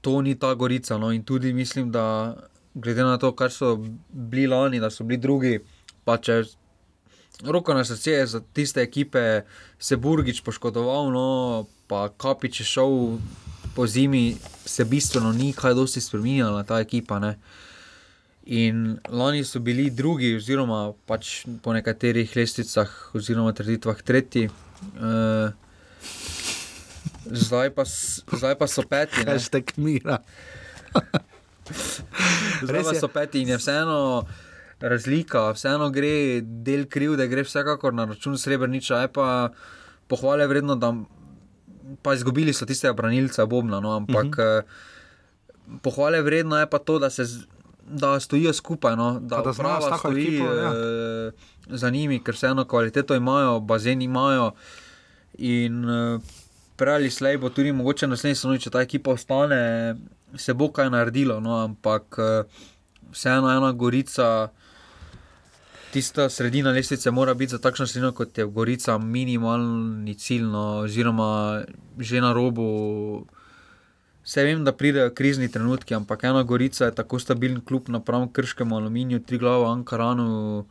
to 0.00 0.22
ni 0.22 0.34
ta 0.34 0.54
gorica. 0.54 0.98
No. 0.98 1.12
In 1.12 1.22
tudi 1.22 1.52
mislim, 1.52 1.92
da 1.92 2.36
glede 2.74 3.02
na 3.02 3.18
to, 3.18 3.32
kar 3.32 3.50
so 3.50 3.78
bili 4.08 4.46
lani, 4.46 4.80
da 4.80 4.90
so 4.90 5.04
bili 5.04 5.20
drugi, 5.20 5.58
pa 6.04 6.16
če 6.16 6.44
roko 7.44 7.74
na 7.74 7.84
srce 7.84 8.26
za 8.26 8.40
tiste 8.52 8.82
ekipe, 8.82 9.42
se 9.78 9.96
Burgič 9.96 10.40
poškodoval, 10.40 11.12
no, 11.12 11.66
pa 11.86 12.08
Kapič 12.08 12.60
je 12.60 12.66
šel 12.66 13.18
po 13.74 13.86
zimi, 13.86 14.36
se 14.64 14.84
bistveno 14.84 15.32
ni 15.32 15.52
kaj 15.52 15.74
dosti 15.74 16.00
spremenila 16.00 16.62
ta 16.62 16.80
ekipa. 16.80 17.18
Ne. 17.18 17.38
In 18.46 18.98
lani 19.08 19.44
so 19.44 19.60
bili 19.60 19.90
drugi, 19.90 20.34
oziroma 20.36 20.92
pač 21.06 21.44
po 21.62 21.72
nekaterih 21.76 22.36
lestvicah, 22.36 22.90
oziroma 23.14 23.52
trditvah 23.52 24.02
tretji. 24.02 24.48
Uh, 24.96 25.52
zdaj, 27.24 27.70
pa, 27.76 27.84
zdaj 27.84 28.58
pa 28.58 28.66
so 28.66 28.82
peti. 28.88 29.24
Kaj 29.24 29.40
ste 29.46 29.62
kmira? 29.62 30.18
zdaj 32.64 32.82
pa 32.82 32.94
so 32.96 33.08
peti 33.12 33.44
in 33.44 33.52
je 33.52 33.60
vseeno 33.60 34.24
razlika, 34.80 35.50
vseeno 35.52 35.90
gre 35.90 36.40
del 36.42 36.86
kriv, 36.86 37.16
da 37.16 37.26
gre 37.26 37.42
vsekakor 37.42 37.94
na 37.94 38.04
račun 38.04 38.38
srebrniča, 38.38 39.02
je 39.04 39.12
pa 39.12 39.28
pohvale 40.08 40.46
vredno, 40.46 40.76
da 40.76 40.94
pa 42.02 42.14
izgubili 42.14 42.52
so 42.52 42.66
tiste 42.66 42.92
branilce 42.92 43.46
Bobna. 43.46 43.80
No, 43.80 43.96
ampak 43.96 44.24
uh 44.24 44.28
mhm. 44.28 44.40
eh, 44.40 44.62
-huh. 44.62 45.78
pohvale 45.82 46.22
vredno 46.22 46.58
je 46.58 46.70
pa 46.70 46.78
to, 46.78 46.98
da 46.98 47.10
se 47.10 47.24
da 47.90 48.20
stojijo 48.20 48.52
skupaj, 48.52 48.96
no, 48.96 49.20
da, 49.20 49.36
Pa 49.36 49.42
da 49.42 49.52
znajo 49.52 49.80
tako 49.80 49.98
stoji 49.98 50.26
ekipo, 50.26 50.44
ja. 50.44 50.72
eh, 50.72 51.32
za 51.66 51.90
njimi, 51.90 52.24
ker 52.24 52.34
vseeno 52.34 52.64
kvaliteto 52.64 53.14
imajo, 53.14 53.60
bazen 53.60 54.02
imajo. 54.02 54.52
In 55.38 55.90
eh, 55.90 56.18
prej 56.76 56.94
ali 56.94 57.10
slej 57.10 57.38
bo 57.38 57.48
tudi 57.50 57.72
mogoče 57.72 58.06
naslednji 58.06 58.34
sezoni, 58.34 58.60
če 58.60 58.70
ta 58.70 58.80
ekipa 58.80 59.10
ostane, 59.10 59.96
se 60.36 60.54
bo 60.54 60.70
kaj 60.72 60.90
naredilo. 60.90 61.40
No, 61.40 61.56
ampak 61.64 62.18
eh, 62.18 62.42
vseeno 63.12 63.50
ena 63.56 63.72
gorica. 63.72 64.48
Tista 65.98 66.28
sredina 66.30 66.70
lestvice 66.70 67.10
mora 67.10 67.34
biti 67.34 67.50
za 67.50 67.58
takšno 67.58 67.86
sredino, 67.86 68.12
kot 68.14 68.38
je 68.38 68.44
Gorica, 68.46 68.98
minimalni 68.98 70.14
cilj, 70.14 70.44
no, 70.46 70.60
oziroma 70.84 71.64
že 71.98 72.20
na 72.22 72.30
robu. 72.32 73.26
Vse 74.22 74.44
vem, 74.46 74.62
da 74.64 74.72
pridejo 74.72 75.10
krizni 75.10 75.48
trenutki, 75.50 75.96
ampak 75.98 76.22
ena 76.30 76.44
Gorica 76.46 76.84
je 76.86 76.94
tako 76.94 77.18
stabilen 77.18 77.64
klub 77.66 77.88
napram 77.90 78.28
Krškemu, 78.32 78.76
Aluminiju, 78.76 79.24
tri 79.26 79.40
glave, 79.42 79.66
Ankaranu, 79.66 80.68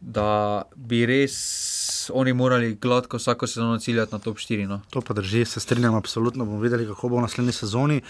da 0.00 0.62
bi 0.76 1.02
res 1.10 2.10
oni 2.14 2.32
morali 2.32 2.76
gladko 2.78 3.18
vsako 3.18 3.46
sezono 3.46 3.78
ciljati 3.78 4.14
na 4.14 4.22
top 4.22 4.38
4. 4.38 4.68
No. 4.70 4.80
To 4.90 5.00
pa 5.00 5.18
drži, 5.18 5.44
se 5.44 5.60
strinjam, 5.60 5.98
absolutno 5.98 6.44
bomo 6.44 6.62
videli, 6.62 6.86
kako 6.86 7.08
bo 7.08 7.18
v 7.18 7.26
naslednji 7.26 7.58
sezoni. 7.58 8.00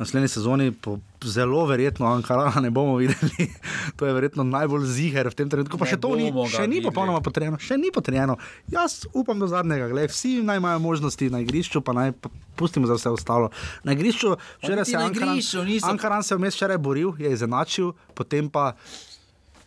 Naslednji 0.00 0.28
sezoni 0.32 0.72
po 0.72 0.98
zelo 1.24 1.66
verjetno 1.68 2.06
Ankarana 2.06 2.60
ne 2.64 2.70
bomo 2.70 2.96
videli. 2.96 3.50
to 3.96 4.06
je 4.06 4.12
verjetno 4.16 4.44
najbolj 4.44 4.86
ziger 4.88 5.28
v 5.28 5.36
tem 5.36 5.50
trenutku. 5.52 5.76
Pa 5.76 5.84
Ne 5.84 5.92
še 5.92 6.00
to 6.00 6.14
ni, 6.16 6.30
še 6.48 6.64
ni 6.64 6.80
popolnoma 6.80 7.20
potrjeno, 7.20 7.60
še 7.60 7.76
ni 7.76 7.92
potrjeno. 7.92 8.38
Jaz 8.72 9.04
upam 9.12 9.36
do 9.36 9.48
zadnjega, 9.50 9.90
gled, 9.92 10.08
vsi 10.08 10.38
naj 10.40 10.56
imajo 10.56 10.80
možnosti 10.80 11.28
na 11.28 11.42
igrišču, 11.44 11.84
pa 11.84 11.92
naj 11.92 12.16
pa 12.16 12.32
pustimo 12.56 12.88
za 12.88 12.96
vse 12.96 13.12
ostalo. 13.12 13.52
Na 13.84 13.92
igrišču 13.92 14.32
včeraj 14.64 14.88
se 14.88 14.96
je 14.96 15.02
Ankaran, 15.04 15.36
igrišču 15.36 15.66
Ankaran 15.92 16.24
se 16.24 16.32
je 16.32 16.40
vmes 16.40 16.56
včeraj 16.56 16.80
boril, 16.80 17.12
je 17.20 17.36
izenačil, 17.36 17.92
potem 18.16 18.48
pa 18.48 18.72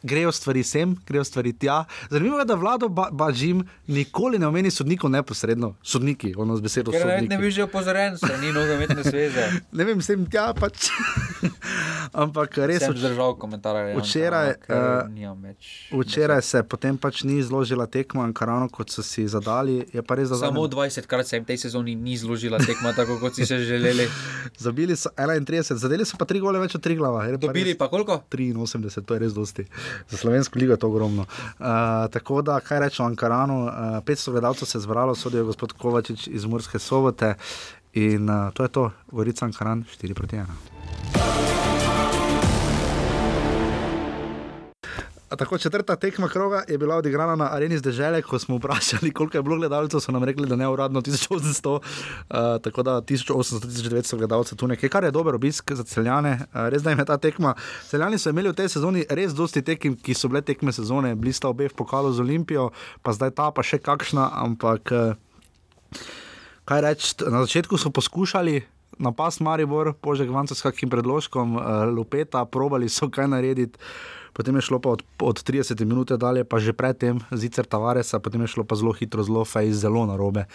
grejo 0.04 0.32
stvari 0.32 0.64
sem, 0.64 0.96
grejo 1.04 1.24
stvari 1.24 1.54
tja. 1.54 1.80
Zanimivo 2.10 2.40
je, 2.40 2.46
da 2.46 2.56
vlado 2.56 2.90
ba, 2.90 3.10
Bažim 3.12 3.64
nikoli 3.88 4.40
ne 4.40 4.48
omeni 4.48 4.70
sodnikov 4.70 5.10
neposredno, 5.10 5.76
sodniki, 5.82 6.34
ono 6.36 6.56
z 6.56 6.62
besedo 6.62 6.92
Ker 6.92 7.02
ne, 7.02 7.12
sodniki. 7.12 7.30
ne 7.30 7.38
bi 7.38 7.50
že 7.50 7.64
opozorjen, 7.64 8.18
se 8.18 8.38
ni 8.38 8.52
nogometne 8.52 9.04
zveze. 9.04 9.48
ne 9.72 9.84
vem, 9.84 10.02
sem 10.02 10.26
tja 10.26 10.54
pač. 10.54 10.90
Ampak 12.14 12.58
res 12.60 12.80
Sem 12.80 12.94
vč- 12.94 13.00
zdržal 13.00 13.34
komentarje. 13.34 13.96
včeraj, 13.96 14.50
eh. 14.70 15.10
Včeraj 15.92 16.42
se 16.44 16.64
potem 16.64 16.94
pač 16.96 17.24
ni 17.24 17.40
izložila 17.40 17.88
tekma 17.88 18.24
Ankarano, 18.24 18.70
kot 18.70 18.90
so 18.90 19.02
si 19.02 19.26
zadali. 19.26 19.86
Je 19.90 20.02
pa 20.02 20.16
da 20.16 20.26
Samo 20.28 20.38
zadnjem- 20.62 20.70
20 20.70 21.08
krat 21.08 21.26
se 21.26 21.36
jim 21.36 21.46
tej 21.46 21.58
sezoni 21.60 21.96
ni 21.96 22.14
zložila 22.14 22.60
tekma, 22.60 22.94
tako 22.94 23.18
kot 23.18 23.36
si 23.36 23.46
se 23.46 23.58
želeli. 23.60 24.06
Zabili 24.60 24.94
so 24.94 25.10
31, 25.10 25.74
zadeli 25.74 26.06
so 26.06 26.18
pa 26.18 26.26
tri 26.26 26.40
gole 26.40 26.60
več 26.60 26.76
od 26.76 26.82
tri 26.82 26.96
glava. 26.96 27.26
Dobili 27.34 27.74
pa 27.74 27.88
koliko? 27.88 28.22
83, 28.30 29.02
to 29.02 29.14
je 29.14 29.20
res 29.20 29.34
dosti. 29.34 29.66
Za 30.10 30.18
slovensko 30.18 30.60
ligo 30.60 30.74
je 30.74 30.80
to 30.80 30.88
ogromno. 30.88 31.22
Uh, 31.22 31.66
tako 32.12 32.42
da, 32.42 32.60
kaj 32.60 32.80
rečemo 32.80 33.08
Ankaranu, 33.08 33.66
uh, 33.66 33.72
500 34.06 34.32
gledalcev 34.32 34.68
se 34.68 34.78
je 34.78 34.82
zbralo, 34.82 35.16
sodijo 35.16 35.46
gospod 35.46 35.74
Kovačič 35.74 36.28
iz 36.28 36.46
Murske 36.46 36.80
sobote. 36.80 37.36
In 37.94 38.30
uh, 38.30 38.54
to 38.54 38.64
je 38.64 38.70
to, 38.70 38.92
Gorica 39.12 39.46
Ankaran 39.46 39.84
4 40.02 40.14
proti 40.14 40.36
1. 40.36 41.83
Tako 45.38 45.58
četrta 45.58 45.96
tekma 45.96 46.28
kroga 46.28 46.64
je 46.68 46.78
bila 46.78 46.96
odigrana 46.96 47.36
na 47.36 47.50
areni 47.52 47.78
zdržele, 47.78 48.22
ko 48.22 48.40
smo 48.40 48.58
vprašali, 48.58 49.12
koliko 49.12 49.38
je 49.38 49.44
bilo 49.44 49.58
gledalcev, 49.58 50.00
so 50.00 50.12
nam 50.12 50.24
rekli, 50.24 50.48
da 50.48 50.56
ne 50.56 50.68
uradno 50.68 51.02
1800, 51.02 51.70
uh, 51.70 51.82
tako 52.62 52.84
da 52.84 52.92
1800-1900 53.02 54.18
gledalcev 54.18 54.58
tu 54.58 54.68
nekaj, 54.68 54.90
kar 54.90 55.04
je 55.04 55.12
dober 55.12 55.36
obisk 55.36 55.72
za 55.72 55.84
celjane. 55.84 56.40
Uh, 56.54 56.68
res 56.70 56.84
da 56.84 56.90
jim 56.90 57.00
je 57.00 57.06
ta 57.06 57.18
tekma. 57.18 57.56
Celjani 57.88 58.18
so 58.18 58.30
imeli 58.30 58.50
v 58.50 58.54
tej 58.54 58.70
sezoni 58.70 59.06
res 59.10 59.34
dosti 59.34 59.62
tekem, 59.62 59.96
ki 59.96 60.14
so 60.14 60.28
bile 60.28 60.42
tekme 60.42 60.72
sezone, 60.72 61.16
bili 61.16 61.34
sta 61.34 61.50
obe 61.50 61.70
v 61.70 61.74
pokalu 61.74 62.14
z 62.14 62.20
Olimpijo, 62.20 62.70
pa 63.02 63.14
zdaj 63.14 63.32
ta 63.32 63.52
pa 63.52 63.64
še 63.64 63.80
kakšna, 63.80 64.30
ampak 64.44 64.92
uh, 64.92 65.16
kaj 66.66 66.82
reči, 66.82 67.16
na 67.30 67.46
začetku 67.46 67.78
so 67.78 67.90
poskušali. 67.90 68.62
Napast 69.02 69.42
Maribor, 69.42 69.96
požek 69.98 70.30
vanca 70.30 70.54
s 70.54 70.62
kakim 70.62 70.90
predložkom, 70.90 71.56
uh, 71.58 71.64
lupeta, 71.90 72.46
probali 72.46 72.90
so 72.90 73.10
kaj 73.10 73.26
narediti, 73.28 73.80
potem 74.34 74.56
je 74.56 74.62
šlo 74.62 74.80
pa 74.80 74.90
od, 74.90 75.02
od 75.20 75.38
30 75.44 75.86
minut 75.86 76.12
dalje, 76.12 76.44
pa 76.44 76.60
že 76.60 76.74
predtem 76.74 77.22
zicer 77.32 77.66
Tavaresa, 77.66 78.20
potem 78.20 78.42
je 78.42 78.48
šlo 78.58 78.64
pa 78.64 78.76
zelo 78.76 78.94
hitro, 78.94 79.24
zelo 79.24 79.46
fej, 79.46 79.72
zelo 79.72 80.06
narobe. 80.06 80.46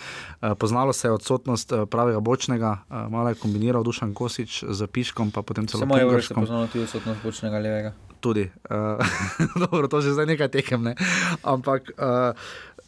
Uh, 0.42 0.52
poznalo 0.58 0.92
se 0.92 1.08
je 1.08 1.12
odsotnost 1.12 1.72
uh, 1.72 1.86
pravega 1.86 2.20
bočnega, 2.20 2.82
uh, 2.90 3.06
malo 3.08 3.28
je 3.28 3.38
kombiniral 3.38 3.82
Dušan 3.82 4.14
Kosič 4.14 4.64
z 4.68 4.80
Piškom, 4.86 5.30
pa 5.30 5.42
potem 5.42 5.66
celo 5.66 5.86
Samo 5.86 5.94
Pingrškom. 5.94 6.42
poznano 6.42 6.66
tudi 6.66 6.84
odsotnost 6.84 7.22
bočnega 7.22 7.58
levega. 7.58 7.92
Tudi, 8.20 8.50
uh, 8.70 8.98
dobro, 9.62 9.86
to 9.86 10.02
že 10.02 10.12
zdaj 10.12 10.26
nekaj 10.26 10.50
tekem, 10.50 10.82
ne? 10.82 10.94
ampak. 11.42 11.94
Uh, 11.94 12.34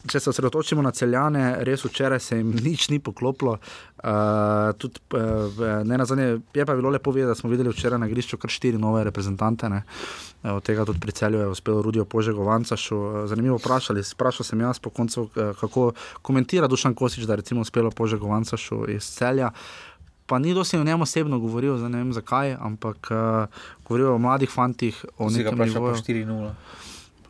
Če 0.09 0.19
se 0.19 0.29
osredotočimo 0.31 0.81
na 0.81 0.91
celjane, 0.95 1.43
res 1.67 1.83
včeraj 1.85 2.19
se 2.19 2.37
jim 2.39 2.51
nič 2.67 2.89
ni 2.89 2.99
poklopilo. 2.99 3.57
Uh, 4.01 4.71
tudi, 4.81 5.01
uh, 5.13 5.61
ne 5.85 5.97
nazadnje, 6.01 6.39
je 6.53 6.65
pa 6.65 6.75
bilo 6.75 6.89
lepo 6.89 7.13
videti, 7.13 7.29
da 7.29 7.35
smo 7.37 7.51
videli 7.51 7.69
včeraj 7.69 8.01
na 8.01 8.09
igrišču 8.09 8.39
kar 8.41 8.49
štiri 8.49 8.81
nove 8.81 9.03
reprezentante. 9.05 9.69
Ne. 9.69 9.83
Od 10.49 10.63
tega 10.65 10.85
tudi 10.89 10.99
pri 10.99 11.13
celju 11.13 11.43
je 11.43 11.51
uspel 11.53 11.81
Rudijo 11.85 12.05
Požego 12.05 12.47
Vancašu. 12.47 12.97
Eh, 12.97 13.27
Zanimivo 13.29 13.59
vprašali, 13.61 14.01
vprašal 14.13 14.47
sem 14.47 14.61
jaz 14.65 14.79
po 14.79 14.89
koncu, 14.89 15.27
kako 15.59 15.91
komentira 16.21 16.67
Dušan 16.67 16.97
Kosič, 16.97 17.29
da 17.29 17.37
je 17.37 17.59
uspelo 17.61 17.91
Požego 17.91 18.27
Vancašu 18.27 18.89
iz 18.89 19.05
celja. 19.05 19.51
Pa 20.25 20.39
ni 20.39 20.53
dosti 20.53 20.77
o 20.77 20.83
njem 20.83 21.01
osebno 21.01 21.39
govoril, 21.39 21.77
ne 21.89 21.97
vem 21.97 22.13
zakaj, 22.13 22.55
ampak 22.59 23.11
uh, 23.11 23.61
govoril 23.87 24.13
o 24.13 24.17
mladih 24.17 24.49
fantih, 24.49 25.05
o 25.17 25.29
Si 25.29 25.43
ga 25.43 25.51
nekem 25.51 25.59
vprašal 25.59 25.81
po 25.81 25.91
nivoju. 25.91 26.03
4-0. 26.25 26.51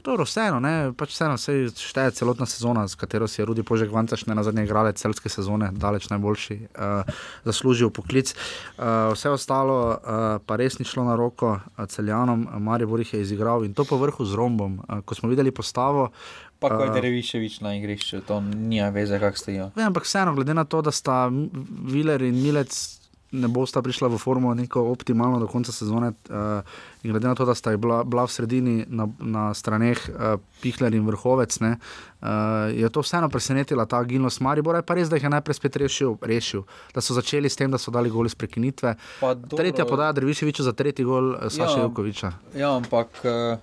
Dobro, 0.04 0.26
vseeno, 0.26 0.60
ne, 0.60 0.92
pač 0.98 1.14
vseeno 1.14 1.38
se 1.38 1.68
šteje 1.78 2.16
celotna 2.18 2.48
sezona, 2.50 2.88
s 2.90 2.98
katero 2.98 3.28
si 3.30 3.42
je 3.42 3.46
Rudi 3.46 3.64
Požek 3.64 3.92
Vancaš 3.94 4.26
ne 4.26 4.36
na 4.36 4.44
zadnje 4.44 4.64
igralec 4.66 4.98
celske 4.98 5.30
sezone, 5.30 5.70
daleč 5.78 6.10
najboljši, 6.10 6.58
uh, 6.74 7.12
zaslužil 7.46 7.92
poklic. 7.94 8.34
Uh, 8.34 9.12
vse 9.14 9.30
ostalo 9.30 9.78
uh, 9.94 10.38
pa 10.46 10.58
res 10.58 10.80
ni 10.80 10.86
šlo 10.90 11.06
na 11.06 11.18
roko 11.20 11.60
uh, 11.60 11.86
celjanom, 11.86 12.48
Maribor 12.58 13.04
jih 13.04 13.14
je 13.14 13.22
izigral 13.22 13.66
in 13.66 13.76
to 13.78 13.86
po 13.86 14.00
vrhu 14.02 14.26
z 14.26 14.38
rombom. 14.38 14.80
Uh, 14.88 15.04
ko 15.06 15.16
smo 15.16 15.30
videli 15.30 15.54
postavo. 15.54 16.10
Pa 16.62 16.70
ko 16.74 16.84
je 16.86 16.94
Dereviševič 16.94 17.62
na 17.62 17.76
igrišču, 17.78 18.22
to 18.26 18.42
nima 18.42 18.90
veze, 18.94 19.20
kak 19.20 19.38
stojijo. 19.38 19.72
Ne, 19.76 19.86
ampak 19.90 20.06
vseeno, 20.06 20.34
glede 20.38 20.54
na 20.54 20.66
to, 20.66 20.82
da 20.82 20.94
sta 20.94 21.26
Viler 21.90 22.22
in 22.22 22.38
Milec 22.42 23.01
ne 23.32 23.48
bosta 23.48 23.82
prišla 23.82 24.08
v 24.08 24.17
formo 24.17 24.54
neko 24.54 24.82
optimalno 24.91 25.39
do 25.39 25.48
konca 25.48 25.72
sezone, 25.72 26.12
uh, 26.28 26.62
glede 27.02 27.24
na 27.24 27.36
to, 27.36 27.46
da 27.46 27.56
sta 27.56 27.72
bila, 27.74 28.04
bila 28.04 28.24
v 28.24 28.32
sredini 28.32 28.86
na, 28.88 29.08
na 29.20 29.54
straneh 29.54 29.96
uh, 30.06 30.36
Pihler 30.60 30.91
in 30.91 31.06
Vrhovec, 31.06 31.60
ne, 31.60 31.78
uh, 32.20 32.28
je 32.70 32.89
to 32.89 33.00
vseeno 33.00 33.30
presenetila 33.30 33.86
ta 33.86 33.98
agilnost 33.98 34.39
Maribora, 34.39 34.78
je 34.78 34.84
pa 34.84 34.94
res, 34.94 35.08
da 35.08 35.15
jih 35.15 35.24
je 35.24 35.30
najprej 35.32 35.56
spet 35.56 35.76
rešil, 35.78 36.17
rešil, 36.22 36.63
da 36.91 37.00
so 37.00 37.13
začeli 37.13 37.48
s 37.48 37.56
tem, 37.56 37.72
da 37.72 37.78
so 37.78 37.88
dali 37.89 38.10
gol 38.10 38.26
iz 38.26 38.36
prekinitve. 38.36 38.96
Pa 39.20 39.34
dobro- 39.34 39.58
Tretja 39.58 39.86
podaja 39.86 40.12
Dreviševiču 40.12 40.63
za 40.63 40.74
tretji 40.74 41.06
gol 41.06 41.32
uh, 41.32 41.48
Saša 41.48 41.78
Ja. 41.78 41.84
Jevkoviča. 41.84 42.30
Ja, 42.54 42.76
ampak 42.76 43.08
eh, 43.24 43.58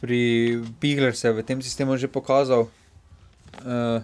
pri 0.00 0.20
Pigler 0.80 1.14
se 1.14 1.28
je 1.28 1.32
v 1.32 1.42
tem 1.42 1.62
sistemu 1.62 1.96
že 1.96 2.08
pokazal. 2.08 2.66
eh, 3.62 4.02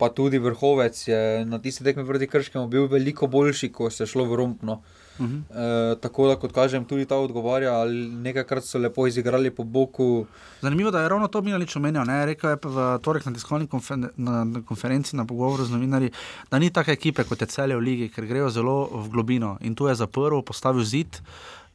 Pa 0.00 0.08
tudi 0.08 0.40
vrhovec 0.40 0.96
je 1.08 1.44
na 1.44 1.58
tisti 1.60 1.84
tekmi 1.84 2.06
proti 2.08 2.26
Krškemu 2.26 2.68
bil 2.72 2.88
veliko 2.88 3.28
boljši, 3.28 3.68
ko 3.72 3.90
se 3.90 4.02
je 4.02 4.12
šlo 4.14 4.24
v 4.24 4.40
rompno. 4.40 4.80
Mhm. 5.20 5.36
E, 5.36 5.96
tako 6.00 6.28
da, 6.28 6.36
kot 6.40 6.52
kažem, 6.52 6.84
tudi 6.88 7.04
ta 7.04 7.18
odgovarja, 7.20 7.74
ali 7.82 8.08
nekajkrat 8.08 8.64
so 8.64 8.78
lepo 8.78 9.06
izigrali 9.06 9.50
po 9.50 9.64
boku. 9.64 10.26
Zanimivo, 10.62 10.90
da 10.90 11.02
je 11.02 11.08
ravno 11.08 11.28
to 11.28 11.42
Milanič 11.42 11.76
omenjal. 11.76 12.06
Ne? 12.08 12.24
Rekel 12.26 12.50
je 12.50 12.58
v 12.62 12.86
torek 13.04 13.26
na 13.26 13.32
tiskovni 13.36 13.68
konfer 13.68 13.98
na, 13.98 14.44
na 14.44 14.62
konferenci, 14.64 15.16
na 15.16 15.26
pogovoru 15.28 15.64
z 15.64 15.76
novinarji, 15.76 16.10
da 16.50 16.58
ni 16.58 16.70
take 16.70 16.96
ekipe 16.96 17.24
kot 17.24 17.40
je 17.40 17.46
celje 17.52 17.76
v 17.76 17.84
ligi, 17.84 18.08
ker 18.08 18.26
grejo 18.26 18.48
zelo 18.50 18.88
v 18.88 19.08
globino. 19.12 19.58
In 19.60 19.74
tu 19.74 19.88
je 19.88 19.94
zaprl, 19.94 20.40
postavil 20.42 20.84
zid. 20.84 21.20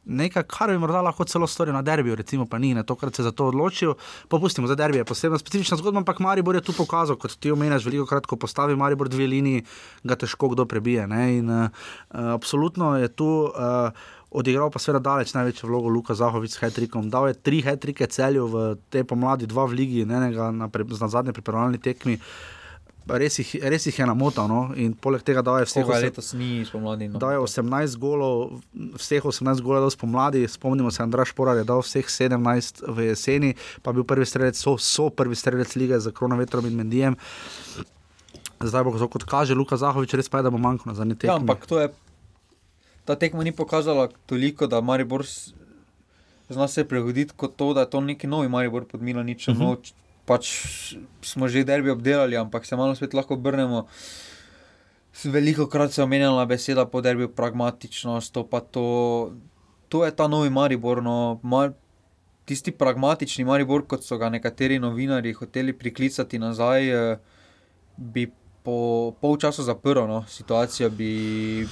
Nekaj, 0.06 0.44
kar 0.46 0.70
bi 0.70 0.78
morda 0.78 1.00
lahko 1.02 1.24
celo 1.26 1.48
storil 1.50 1.74
na 1.74 1.82
derbiju, 1.82 2.14
recimo 2.14 2.46
pa 2.46 2.60
ni, 2.62 2.74
ne 2.74 2.84
tokrat 2.86 3.14
se 3.14 3.22
je 3.22 3.26
za 3.26 3.32
to 3.34 3.48
odločil. 3.50 3.94
Popustimo, 4.30 4.66
za 4.70 4.74
derbi 4.78 5.00
je 5.00 5.04
posebno 5.04 5.38
specifična 5.38 5.76
zgodba, 5.76 5.98
ampak 5.98 6.20
Maribor 6.22 6.54
je 6.54 6.62
tu 6.62 6.72
pokazal, 6.72 7.18
kot 7.18 7.34
ti 7.34 7.50
omenjaš, 7.50 7.84
veliko 7.84 8.06
krat, 8.06 8.26
ko 8.26 8.38
postavi 8.38 8.76
Maribor 8.76 9.10
dve 9.10 9.26
liniji, 9.26 9.64
ga 10.04 10.14
težko 10.14 10.52
kdo 10.54 10.66
prebije. 10.66 11.06
Ne? 11.10 11.38
In 11.38 11.50
uh, 11.50 11.68
absolutno 12.10 12.96
je 12.98 13.08
tu. 13.08 13.50
Uh, 13.50 13.90
Odigral 14.36 14.68
pa 14.74 14.80
seveda 14.82 14.98
daleč 15.00 15.30
največjo 15.32 15.68
vlogo 15.70 15.88
Luka 15.88 16.14
Zahovic 16.14 16.50
s 16.52 16.58
Hetrikom. 16.60 17.06
Dal 17.08 17.28
je 17.30 17.36
tri 17.40 17.62
Hetrike 17.64 18.08
celju 18.10 18.48
v 18.50 18.64
tej 18.92 19.06
pomladi, 19.08 19.46
dva 19.46 19.64
v 19.70 19.78
ligi, 19.78 20.02
enega 20.02 20.50
na, 20.52 20.66
pre, 20.68 20.84
na 20.84 21.08
zadnji 21.08 21.32
pripravljalni 21.32 21.78
tekmi. 21.80 22.18
Res 23.06 23.38
jih, 23.38 23.50
res 23.62 23.84
jih 23.86 23.98
je 24.00 24.06
namotal 24.06 24.48
no? 24.50 24.60
in 24.74 24.90
poleg 24.90 25.22
tega 25.22 25.38
da 25.38 25.60
je 25.60 25.68
vseh 25.68 25.84
Koga 25.84 25.94
osem- 25.94 26.10
letos 26.10 26.32
ni 26.34 26.64
spomladi. 26.66 27.06
No. 27.06 27.20
Dal 27.22 27.36
je 27.36 27.42
18 27.44 27.94
golov, 28.02 28.58
vseh 28.98 29.22
18 29.22 29.62
golov 29.62 29.86
dal 29.86 29.92
spomladi, 29.94 30.42
spomnimo 30.50 30.90
se, 30.90 31.04
Andraš 31.04 31.30
Porar 31.30 31.54
je 31.56 31.62
dal 31.64 31.84
vseh 31.86 32.02
17 32.02 32.82
v 32.82 33.06
jeseni, 33.12 33.54
pa 33.86 33.94
bil 33.94 34.02
prvi 34.02 34.26
strelec, 34.26 34.58
so, 34.58 34.74
so 34.74 35.06
prvi 35.10 35.38
strelec 35.38 35.70
lige 35.78 36.00
za 36.02 36.10
Kronovetrom 36.10 36.66
in 36.66 36.74
Mendijem. 36.74 37.14
Zdaj 38.58 38.82
bo, 38.82 38.90
kot 38.90 39.22
kaže 39.22 39.54
Luka 39.54 39.78
Zahovič, 39.78 40.18
res 40.18 40.26
pa 40.26 40.42
je, 40.42 40.48
da 40.48 40.50
bo 40.50 40.58
manjkalo 40.58 40.96
zadnji 40.98 41.14
tekmi. 41.14 41.30
Ja, 41.30 41.38
ampak 41.38 41.62
to 41.70 41.78
je. 41.78 41.92
Ta 43.06 43.14
tekma 43.14 43.46
ni 43.46 43.54
pokazala 43.54 44.08
toliko, 44.26 44.66
da 44.66 44.80
Maribor 44.82 45.22
zna 46.48 46.66
se 46.68 46.82
prilagoditi 46.82 47.38
kot 47.38 47.54
to, 47.54 47.70
da 47.70 47.86
je 47.86 47.90
to 47.90 48.00
neki 48.00 48.26
novi 48.26 48.48
Maribor 48.48 48.82
pod 48.84 49.02
Milaničem. 49.02 49.54
Uh 49.54 49.62
-huh. 49.62 49.92
Pač 50.26 50.50
smo 51.22 51.48
že 51.48 51.64
derbi 51.64 51.90
obdelali, 51.90 52.36
ampak 52.36 52.66
se 52.66 52.76
malo 52.76 52.94
spet 52.94 53.14
lahko 53.14 53.38
obrnemo. 53.38 53.86
Veliko 55.24 55.66
krat 55.66 55.92
se 55.92 56.00
je 56.00 56.04
omenjala 56.04 56.44
beseda 56.46 56.84
po 56.86 57.00
derbi 57.00 57.28
pragmatičnost, 57.28 58.34
to 58.34 58.44
pa 58.44 58.60
to, 58.60 59.32
to 59.88 60.04
je 60.04 60.12
ta 60.12 60.28
novi 60.28 60.50
Maribor. 60.50 61.02
No, 61.02 61.40
mar, 61.42 61.72
tisti 62.44 62.72
pragmatični 62.72 63.44
Maribor, 63.44 63.86
kot 63.88 64.04
so 64.04 64.18
ga 64.18 64.28
nekateri 64.28 64.78
novinari 64.78 65.32
hoteli 65.32 65.72
priklicati 65.72 66.38
nazaj, 66.38 66.90
eh, 66.90 67.18
bi 67.96 68.26
po 68.66 69.14
pol 69.22 69.38
časa 69.38 69.62
zaprl 69.62 70.08
no, 70.10 70.24
situacijo, 70.28 70.90
bi 70.90 71.10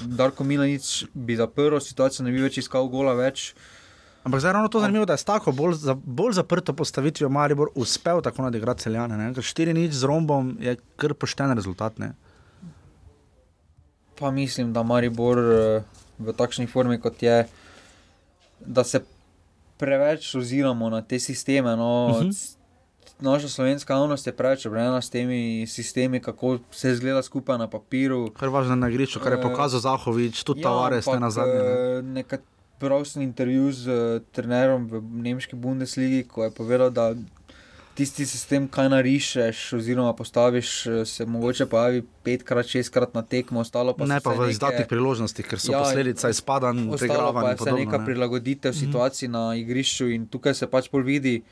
Darko 0.06 0.44
Milanic 0.46 1.04
bi 1.12 1.36
zaprl 1.36 1.80
situacijo, 1.82 2.24
ne 2.24 2.30
bi 2.30 2.44
več 2.46 2.62
iskal 2.62 2.86
gola 2.88 3.16
več. 3.18 3.50
Ampak 4.24 4.40
zdaj 4.40 4.48
je 4.48 4.52
ravno 4.52 4.68
to 4.68 4.80
zanimivo, 4.80 5.04
da 5.04 5.12
je 5.12 5.18
s 5.18 5.24
tako 5.24 5.52
bolj, 5.52 5.74
za, 5.74 5.94
bolj 5.94 6.32
zaprto 6.32 6.72
postavitvijo 6.72 7.28
Maribor 7.28 7.68
uspel 7.74 8.22
tako 8.22 8.42
nadigrati 8.42 8.82
celjane. 8.82 9.32
4-0 9.34 9.90
z 9.90 10.04
rombom 10.04 10.56
je 10.60 10.76
kar 10.96 11.14
pošten 11.14 11.52
rezultat. 11.52 11.98
Ne? 11.98 12.14
Pa 14.18 14.30
mislim, 14.30 14.72
da 14.72 14.82
Maribor 14.82 15.38
eh, 15.38 15.82
v 16.18 16.32
takšni 16.32 16.66
formi, 16.66 17.00
kot 17.00 17.22
je, 17.22 17.46
da 18.60 18.84
se 18.84 19.04
preveč 19.76 20.34
oziramo 20.34 20.90
na 20.90 21.02
te 21.02 21.18
sisteme. 21.20 21.76
No, 21.76 22.06
uh 22.10 22.22
-huh. 22.22 22.54
Naša 23.20 23.48
slovenska 23.48 23.94
javnost 23.94 24.26
je 24.26 24.36
preveč 24.36 24.66
obrnjena 24.66 25.02
s 25.02 25.10
temi 25.10 25.66
sistemi, 25.68 26.20
kako 26.20 26.58
se 26.70 26.94
zgleda 26.94 27.22
skupaj 27.22 27.58
na 27.58 27.70
papiru. 27.70 28.30
Kar 28.38 28.48
važno 28.48 28.76
na 28.76 28.88
igrišču, 28.88 29.20
kar 29.20 29.32
je 29.32 29.42
pokazal 29.42 29.80
Zahovič, 29.80 30.42
tudi 30.44 30.60
ja, 30.60 30.62
Tavares, 30.62 31.06
ne 31.06 31.20
na 31.20 31.30
zadnje. 31.30 32.02
Ne. 32.02 32.20
Eh, 32.20 32.38
Pravil 32.78 33.04
sem 33.04 33.22
intervju 33.22 33.72
z 33.72 33.82
uh, 33.88 34.22
trenerom 34.32 34.88
v 34.90 35.00
nemški 35.00 35.56
Bundesligi, 35.56 36.24
ko 36.28 36.44
je 36.44 36.50
povedal, 36.50 36.90
da 36.90 37.14
tisti 37.94 38.26
sistem, 38.26 38.66
kaj 38.68 38.88
narišeš, 38.90 39.72
oziroma 39.78 40.12
postaviš, 40.12 40.86
eh, 40.86 41.04
se 41.04 41.26
mogoče 41.26 41.66
pojavi 41.66 42.02
petkrat, 42.22 42.66
šestkrat 42.66 43.14
na 43.14 43.22
tekmo, 43.22 43.60
ostalo 43.60 43.94
pa 43.94 44.06
ne. 44.06 44.14
Ne 44.14 44.20
pa 44.20 44.34
v 44.34 44.50
izdatih 44.50 44.86
priložnostih, 44.88 45.46
ker 45.46 45.60
so 45.60 45.72
ja, 45.72 45.78
posledica 45.78 46.30
izpadanj, 46.30 46.90
pregravanja. 46.98 47.56
Pa 47.56 47.70
je 47.70 47.76
neka 47.84 47.98
ne. 47.98 48.04
prilagoditev 48.04 48.72
mm 48.72 48.74
-hmm. 48.74 48.86
situaciji 48.86 49.28
na 49.28 49.54
igrišču 49.54 50.08
in 50.10 50.26
tukaj 50.26 50.54
se 50.54 50.66
pač 50.66 50.90
bolj 50.90 51.02
vidi 51.02 51.42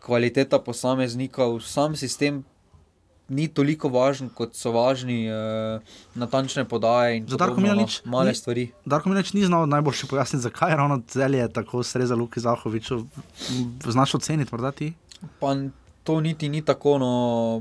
kvaliteta 0.00 0.58
posameznikov, 0.58 1.60
sam 1.60 1.96
sistem. 1.96 2.44
Ni 3.28 3.48
toliko 3.48 3.88
važen, 3.90 4.28
kot 4.30 4.54
so 4.54 4.70
važni 4.70 5.24
uh, 5.26 5.80
natančne 6.14 6.62
podaje 6.64 7.16
in 7.16 7.24
tako 7.26 7.60
naprej. 7.60 7.98
Male 8.04 8.34
stvari. 8.34 8.68
Darko 8.84 9.10
Milič 9.10 9.32
ni 9.34 9.42
znal 9.44 9.66
najboljše 9.66 10.06
pojasniti, 10.06 10.42
zakaj 10.42 10.70
je 10.70 10.76
ravno 10.76 11.00
celje 11.08 11.48
tako 11.52 11.82
srezal 11.82 12.18
Luki 12.18 12.40
Zahoviču. 12.40 13.00
Znaš 13.86 14.14
oceniti, 14.14 14.54
morda 14.54 14.70
ti? 14.70 14.92
Pa 15.40 15.56
to 16.06 16.20
niti 16.20 16.48
ni 16.48 16.62
tako, 16.62 16.98
no, 17.02 17.10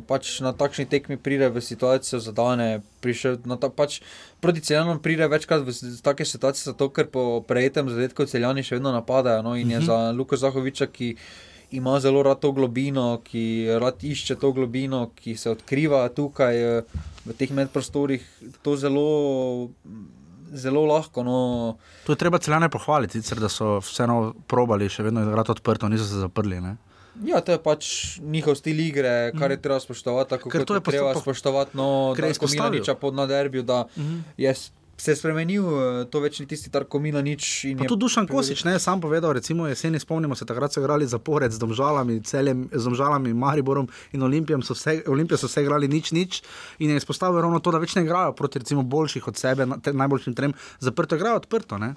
pač 0.06 0.38
na 0.46 0.52
takšni 0.54 0.86
tekmi 0.86 1.18
pride 1.18 1.50
v 1.50 1.62
situacijo 1.66 2.20
za 2.22 2.30
dane. 2.30 2.86
Ta, 3.02 3.70
pač 3.74 4.04
proti 4.42 4.62
celjanom 4.62 5.02
pride 5.02 5.26
večkrat 5.26 5.66
v 5.66 5.74
take 6.06 6.26
situacije, 6.30 6.70
zato 6.70 6.92
ker 6.94 7.10
po 7.10 7.42
prejetem 7.42 7.90
zadetku 7.90 8.30
celjani 8.30 8.62
še 8.62 8.78
vedno 8.78 8.94
napadajo. 8.94 9.42
No, 9.42 9.56
in 9.58 9.74
je 9.74 9.82
uh 9.82 9.84
mhm. 9.84 9.90
-huh. 9.90 10.12
za 10.12 10.12
Luka 10.14 10.38
Zahoviča, 10.38 10.86
ki 10.86 11.16
ima 11.76 12.00
zelo 12.00 12.24
rad 12.24 12.40
to 12.40 12.52
globino, 12.52 13.22
ki 13.24 13.68
rad 13.82 14.04
išče 14.04 14.38
to 14.42 14.52
globino, 14.56 15.10
ki 15.16 15.36
se 15.38 15.52
odkriva 15.52 16.08
tukaj 16.16 16.62
eh, 16.64 16.98
v 17.26 17.38
teh 17.38 17.52
medprostorih, 17.52 18.26
to 18.62 18.78
zelo. 18.80 19.70
Zelo 20.56 20.86
lahko. 20.88 21.24
No. 21.26 21.38
To 22.06 22.14
je 22.14 22.20
treba 22.22 22.38
celjane 22.40 22.70
pohvaliti, 22.72 23.20
sicer, 23.20 23.42
da 23.44 23.50
so 23.52 23.80
vseeno 23.84 24.30
probali, 24.48 24.88
še 24.88 25.04
vedno 25.04 25.24
je 25.26 25.34
rad 25.36 25.50
odprto, 25.52 25.90
niso 25.92 26.06
se 26.08 26.22
zaprli. 26.22 26.62
Ne? 26.64 26.76
Ja, 27.24 27.42
to 27.44 27.56
je 27.56 27.60
pač 27.60 27.90
njihov 28.22 28.56
stil 28.60 28.80
igre, 28.80 29.34
kar 29.36 29.52
je 29.52 29.58
mhm. 29.58 29.64
treba 29.64 29.80
spoštovati. 29.80 30.30
Tako 30.36 30.54
kot 30.54 30.70
je 30.70 30.82
treba 30.86 31.16
spoštovati, 31.20 31.78
no, 31.78 32.14
da 32.18 32.28
je 32.28 32.52
Milaniča 32.54 32.96
pod 32.96 33.18
naderbju, 33.18 33.64
da 33.64 33.82
uh 33.84 33.98
mhm. 33.98 34.14
-huh. 34.14 34.22
je 34.38 34.54
se 34.98 35.16
spremenil, 35.16 35.64
eh, 35.64 36.06
to 36.10 36.22
več 36.24 36.40
ni 36.40 36.46
tisti 36.48 36.72
Tarko 36.72 37.00
Milanič. 37.04 37.48
Pa 37.78 37.88
tudi 37.90 38.06
Dušan 38.06 38.28
Kosič, 38.28 38.64
ne, 38.64 38.78
sam 38.80 39.02
povedal, 39.04 39.34
recimo 39.36 39.68
jeseni 39.68 40.00
spomnimo 40.00 40.36
se, 40.36 40.48
takrat 40.48 40.74
so 40.74 40.80
igrali 40.80 41.08
zapored 41.08 41.52
z 41.52 41.60
Domžalami, 41.60 42.22
celjem, 42.24 42.70
z 42.72 42.84
Domžalami, 42.84 43.34
Mariborom 43.34 43.90
in 44.14 44.24
Olimpijem, 44.24 44.64
so 44.64 44.74
vse, 44.74 45.04
Olimpije 45.12 45.38
so 45.38 45.52
vse 45.52 45.66
igrali 45.66 45.88
nič, 45.92 46.12
nič 46.12 46.42
in 46.80 46.90
je 46.90 46.98
izpostavil 46.98 47.42
ravno 47.42 47.60
to, 47.60 47.76
da 47.76 47.84
več 47.84 47.96
ne 47.96 48.06
igrajo 48.08 48.34
proti 48.34 48.64
recimo 48.64 48.84
boljših 48.84 49.28
od 49.28 49.38
sebe, 49.38 49.68
najboljšim 49.92 50.36
trem, 50.36 50.56
zaprto 50.80 51.20
igrajo 51.20 51.44
odprto, 51.44 51.78
ne. 51.78 51.94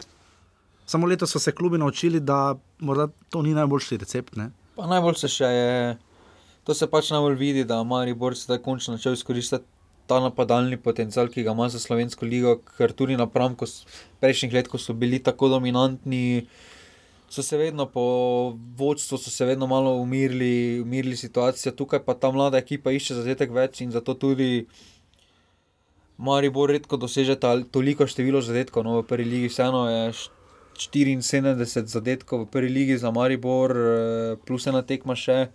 Samo 0.89 1.07
leto 1.07 1.27
so 1.27 1.39
se 1.39 1.53
klubi 1.53 1.79
naučili, 1.79 2.21
da 2.21 2.57
morda 2.79 3.09
to 3.31 3.43
ni 3.43 3.55
najboljši 3.55 3.97
recept, 3.97 4.37
ne. 4.37 4.51
Pa 4.75 4.87
najbolj 4.87 5.23
se 5.23 5.29
še 5.29 5.45
je, 5.45 5.97
to 6.65 6.75
se 6.75 6.87
pač 6.91 7.11
najbolj 7.15 7.35
vidi, 7.39 7.65
da 7.65 7.83
mali 7.85 8.15
borci 8.15 8.49
zdaj 8.49 8.63
končno 8.65 8.97
začel 8.97 9.15
izkoristiti 9.15 9.78
ta 10.09 10.21
napadalni 10.25 10.79
potencial, 10.81 11.29
ki 11.29 11.45
ga 11.45 11.53
ima 11.53 11.69
za 11.69 11.81
slovensko 11.83 12.27
ligo, 12.27 12.57
ker 12.77 12.95
tudi 12.97 13.17
napram, 13.21 13.55
ko 13.59 13.69
prejšnjih 14.23 14.57
let, 14.57 14.71
ko 14.73 14.81
so 14.81 14.97
bili 14.97 15.21
tako 15.23 15.51
dominantni, 15.53 16.47
so 17.29 17.45
se 17.45 17.59
vedno 17.61 17.87
po 17.93 18.05
vodstvu, 18.77 19.19
so 19.19 19.31
se 19.31 19.45
vedno 19.45 19.67
malo 19.67 19.93
umirili, 20.01 20.81
umirili 20.81 21.17
situacijo, 21.17 21.73
tukaj 21.77 22.03
pa 22.07 22.15
ta 22.15 22.33
mlada 22.33 22.59
ekipa 22.59 22.91
išče 22.97 23.21
zadetek 23.21 23.53
več 23.53 23.83
in 23.85 23.93
zato 23.93 24.15
tudi. 24.15 24.67
Mari 26.19 26.49
bo 26.51 26.65
redko 26.67 26.97
doseže 26.99 27.37
toliko 27.71 28.07
število 28.11 28.41
zadetkov, 28.43 28.83
no 28.83 28.97
v 28.99 29.05
prvi 29.07 29.25
ligi 29.29 29.53
vseeno 29.53 29.85
je 29.87 30.01
74 30.79 31.87
zadetkov 31.87 32.47
v 32.47 32.51
prvi 32.51 32.69
ligi 32.69 32.97
za 32.99 33.13
Maribor, 33.15 33.71
eh, 33.77 34.37
plus 34.47 34.67
ena 34.67 34.83
tekma 34.83 35.15
še. 35.15 35.49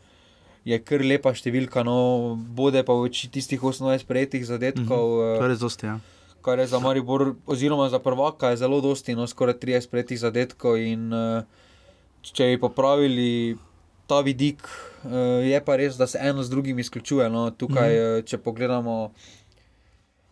Je 0.63 0.79
kar 0.79 1.03
lepa 1.03 1.33
številka, 1.35 1.83
no, 1.83 2.35
bode 2.55 2.79
pa 2.87 2.95
v 2.95 3.09
oči 3.09 3.27
tistih 3.31 3.59
28 3.59 4.07
prejetih 4.07 4.45
zadetkov. 4.47 5.03
Mm 5.03 5.19
-hmm. 5.19 5.39
To 5.39 5.49
je 5.51 5.59
dosti, 5.59 5.85
ja. 5.85 5.99
Kar 6.41 6.59
je 6.59 6.67
za 6.67 6.79
Maribor, 6.79 7.35
oziroma 7.45 7.89
za 7.89 7.99
prvaka, 7.99 8.49
je 8.49 8.57
zelo 8.57 8.81
dosti, 8.81 9.15
no, 9.15 9.27
skoraj 9.27 9.59
30 9.59 9.89
prejetih 9.89 10.19
zadetkov. 10.19 10.77
In 10.77 11.13
eh, 11.13 11.43
če 12.21 12.43
bi 12.45 12.59
popravili 12.59 13.57
ta 14.07 14.21
vidik, 14.21 14.63
eh, 15.05 15.51
je 15.51 15.61
pa 15.65 15.75
res, 15.75 15.97
da 15.97 16.07
se 16.07 16.19
eno 16.21 16.43
z 16.43 16.49
drugim 16.49 16.79
izključuje. 16.79 17.29
No, 17.29 17.51
tukaj, 17.51 17.89
mm 17.89 17.99
-hmm. 17.99 18.25
če 18.25 18.37
pogledamo 18.37 19.11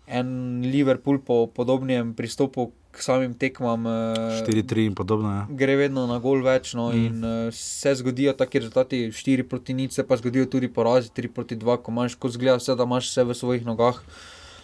en 0.08 0.62
Liverpool 0.62 1.20
po 1.20 1.48
podobnem 1.48 2.14
pristopu 2.14 2.72
k 2.92 3.04
samim 3.04 3.34
tekmam. 3.34 3.86
4-3 3.86 4.78
eh, 4.78 4.86
in 4.86 4.96
podobno. 4.96 5.32
Ja. 5.32 5.44
Gre 5.50 5.78
vedno 5.80 6.04
na 6.10 6.20
gol 6.20 6.44
več. 6.46 6.74
No, 6.78 6.90
mm. 6.92 7.06
in, 7.08 7.24
uh, 7.24 7.56
se 7.56 7.96
zgodijo 7.96 8.34
taki 8.38 8.62
rezultati, 8.62 9.02
4 9.16 9.48
proti 9.48 9.76
0, 9.78 9.96
se 9.96 10.06
pa 10.08 10.20
zgodijo 10.20 10.46
tudi 10.52 10.70
porazi, 10.72 11.12
3 11.16 11.32
proti 11.34 11.58
2, 11.60 11.80
ko 11.82 11.96
imaš, 11.96 12.16
ko 12.20 12.32
zgleda 12.32 12.60
vse, 12.60 12.76
da 12.76 12.88
imaš 12.90 13.12
vse 13.12 13.28
v 13.28 13.38
svojih 13.42 13.68
nogah. 13.68 14.02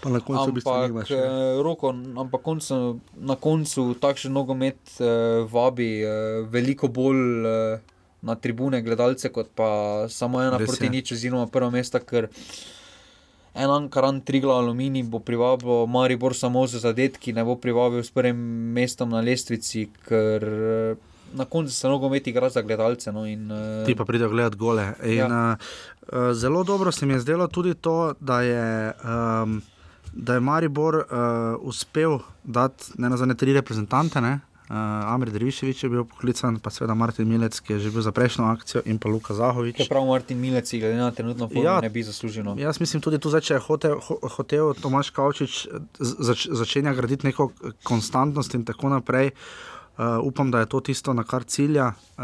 Pa 0.03 0.13
na 0.13 0.21
koncu 0.21 0.53
bi 0.53 0.61
se 0.61 0.69
lahko 0.69 1.01
uh, 1.01 1.59
roko, 1.65 1.93
ampak 2.21 2.43
koncu, 2.45 2.99
na 3.17 3.35
koncu 3.35 3.89
takšen 3.97 4.35
nogomet 4.35 4.79
uh, 4.99 5.47
vabi 5.51 5.91
uh, 6.05 6.41
veliko 6.53 6.91
bolj. 6.91 7.21
Uh, 7.43 7.93
Na 8.27 8.33
tribune 8.33 8.79
gledalce, 8.81 9.29
kot 9.29 9.51
pa 9.55 9.67
samo 10.09 10.39
ena 10.41 10.57
Res 10.57 10.65
proti 10.65 10.87
nič, 10.89 11.11
oziroma 11.13 11.45
prvo 11.53 11.69
mesto, 11.71 11.99
ker 12.01 12.25
uh, 12.25 12.39
en 13.57 13.69
Ankaran, 13.69 14.21
Trigla, 14.21 14.57
Aluminij 14.57 15.03
bo 15.03 15.19
privabil 15.19 15.85
Maribor 15.87 16.35
samo 16.35 16.67
za 16.67 16.79
zadetki, 16.79 17.33
ne 17.33 17.43
bo 17.43 17.55
privabil 17.55 18.03
s 18.03 18.11
prvim 18.11 18.37
mestom 18.73 19.09
na 19.09 19.21
lestvici, 19.21 19.87
ker 20.07 20.45
na 21.33 21.45
koncu 21.45 21.73
se 21.73 21.87
nogomet 21.87 22.27
igra 22.27 22.49
za 22.49 22.61
gledalce. 22.61 23.11
No, 23.11 23.25
in, 23.25 23.49
Ti 23.85 23.95
pa 23.95 24.05
pridejo 24.05 24.29
gledati 24.29 24.57
gole. 24.57 24.93
In, 25.03 25.17
ja. 25.17 25.57
uh, 25.57 26.31
zelo 26.33 26.63
dobro 26.63 26.91
se 26.91 27.05
mi 27.05 27.13
je 27.13 27.19
zdelo 27.19 27.47
tudi 27.47 27.73
to, 27.73 28.13
da 28.19 28.41
je. 28.41 28.93
Um, 29.03 29.61
Da 30.17 30.33
je 30.33 30.39
Maribor 30.39 30.95
uh, 30.95 31.03
uspel 31.61 32.19
dati 32.43 32.91
ne 32.97 33.09
na 33.09 33.17
zadnje 33.17 33.35
tri 33.35 33.53
reprezentante, 33.53 34.21
ne? 34.21 34.39
Uh, 34.67 34.75
Amir 35.13 35.31
Driviševič 35.31 35.83
je 35.83 35.89
bil 35.89 36.03
poklican, 36.03 36.57
pa 36.59 36.67
seveda 36.69 36.91
Martin 36.91 37.27
Milec, 37.29 37.59
ki 37.63 37.77
je 37.77 37.87
že 37.87 37.91
bil 37.95 38.03
za 38.03 38.11
prejšnjo 38.11 38.49
akcijo, 38.51 38.81
in 38.83 38.99
pa 38.99 39.07
Luka 39.07 39.31
Zahovič. 39.31 39.79
Prav 39.87 40.03
Martin 40.03 40.41
Milec, 40.41 40.67
glede 40.67 40.99
na 40.99 41.07
trenutno 41.11 41.47
formo, 41.47 41.63
ja, 41.63 41.79
ne 41.79 41.89
bi 41.89 42.03
zaslužil. 42.03 42.43
No. 42.43 42.57
Jaz 42.59 42.81
mislim 42.83 42.99
tudi 42.99 43.15
tu, 43.19 43.31
če 43.31 43.55
je 43.55 43.63
hotel, 43.63 43.95
ho, 43.95 44.19
hotel 44.35 44.75
Tomaš 44.75 45.13
Kavčič 45.15 45.67
zač, 45.99 46.49
začenja 46.51 46.91
graditi 46.93 47.31
neko 47.31 47.51
konstantnost 47.87 48.59
in 48.59 48.67
tako 48.67 48.91
naprej. 48.91 49.31
Uh, 49.31 49.76
upam, 50.23 50.51
da 50.51 50.59
je 50.59 50.65
to 50.65 50.79
tisto, 50.79 51.13
na 51.13 51.23
kar 51.23 51.43
cilja, 51.43 51.93
uh, 52.17 52.23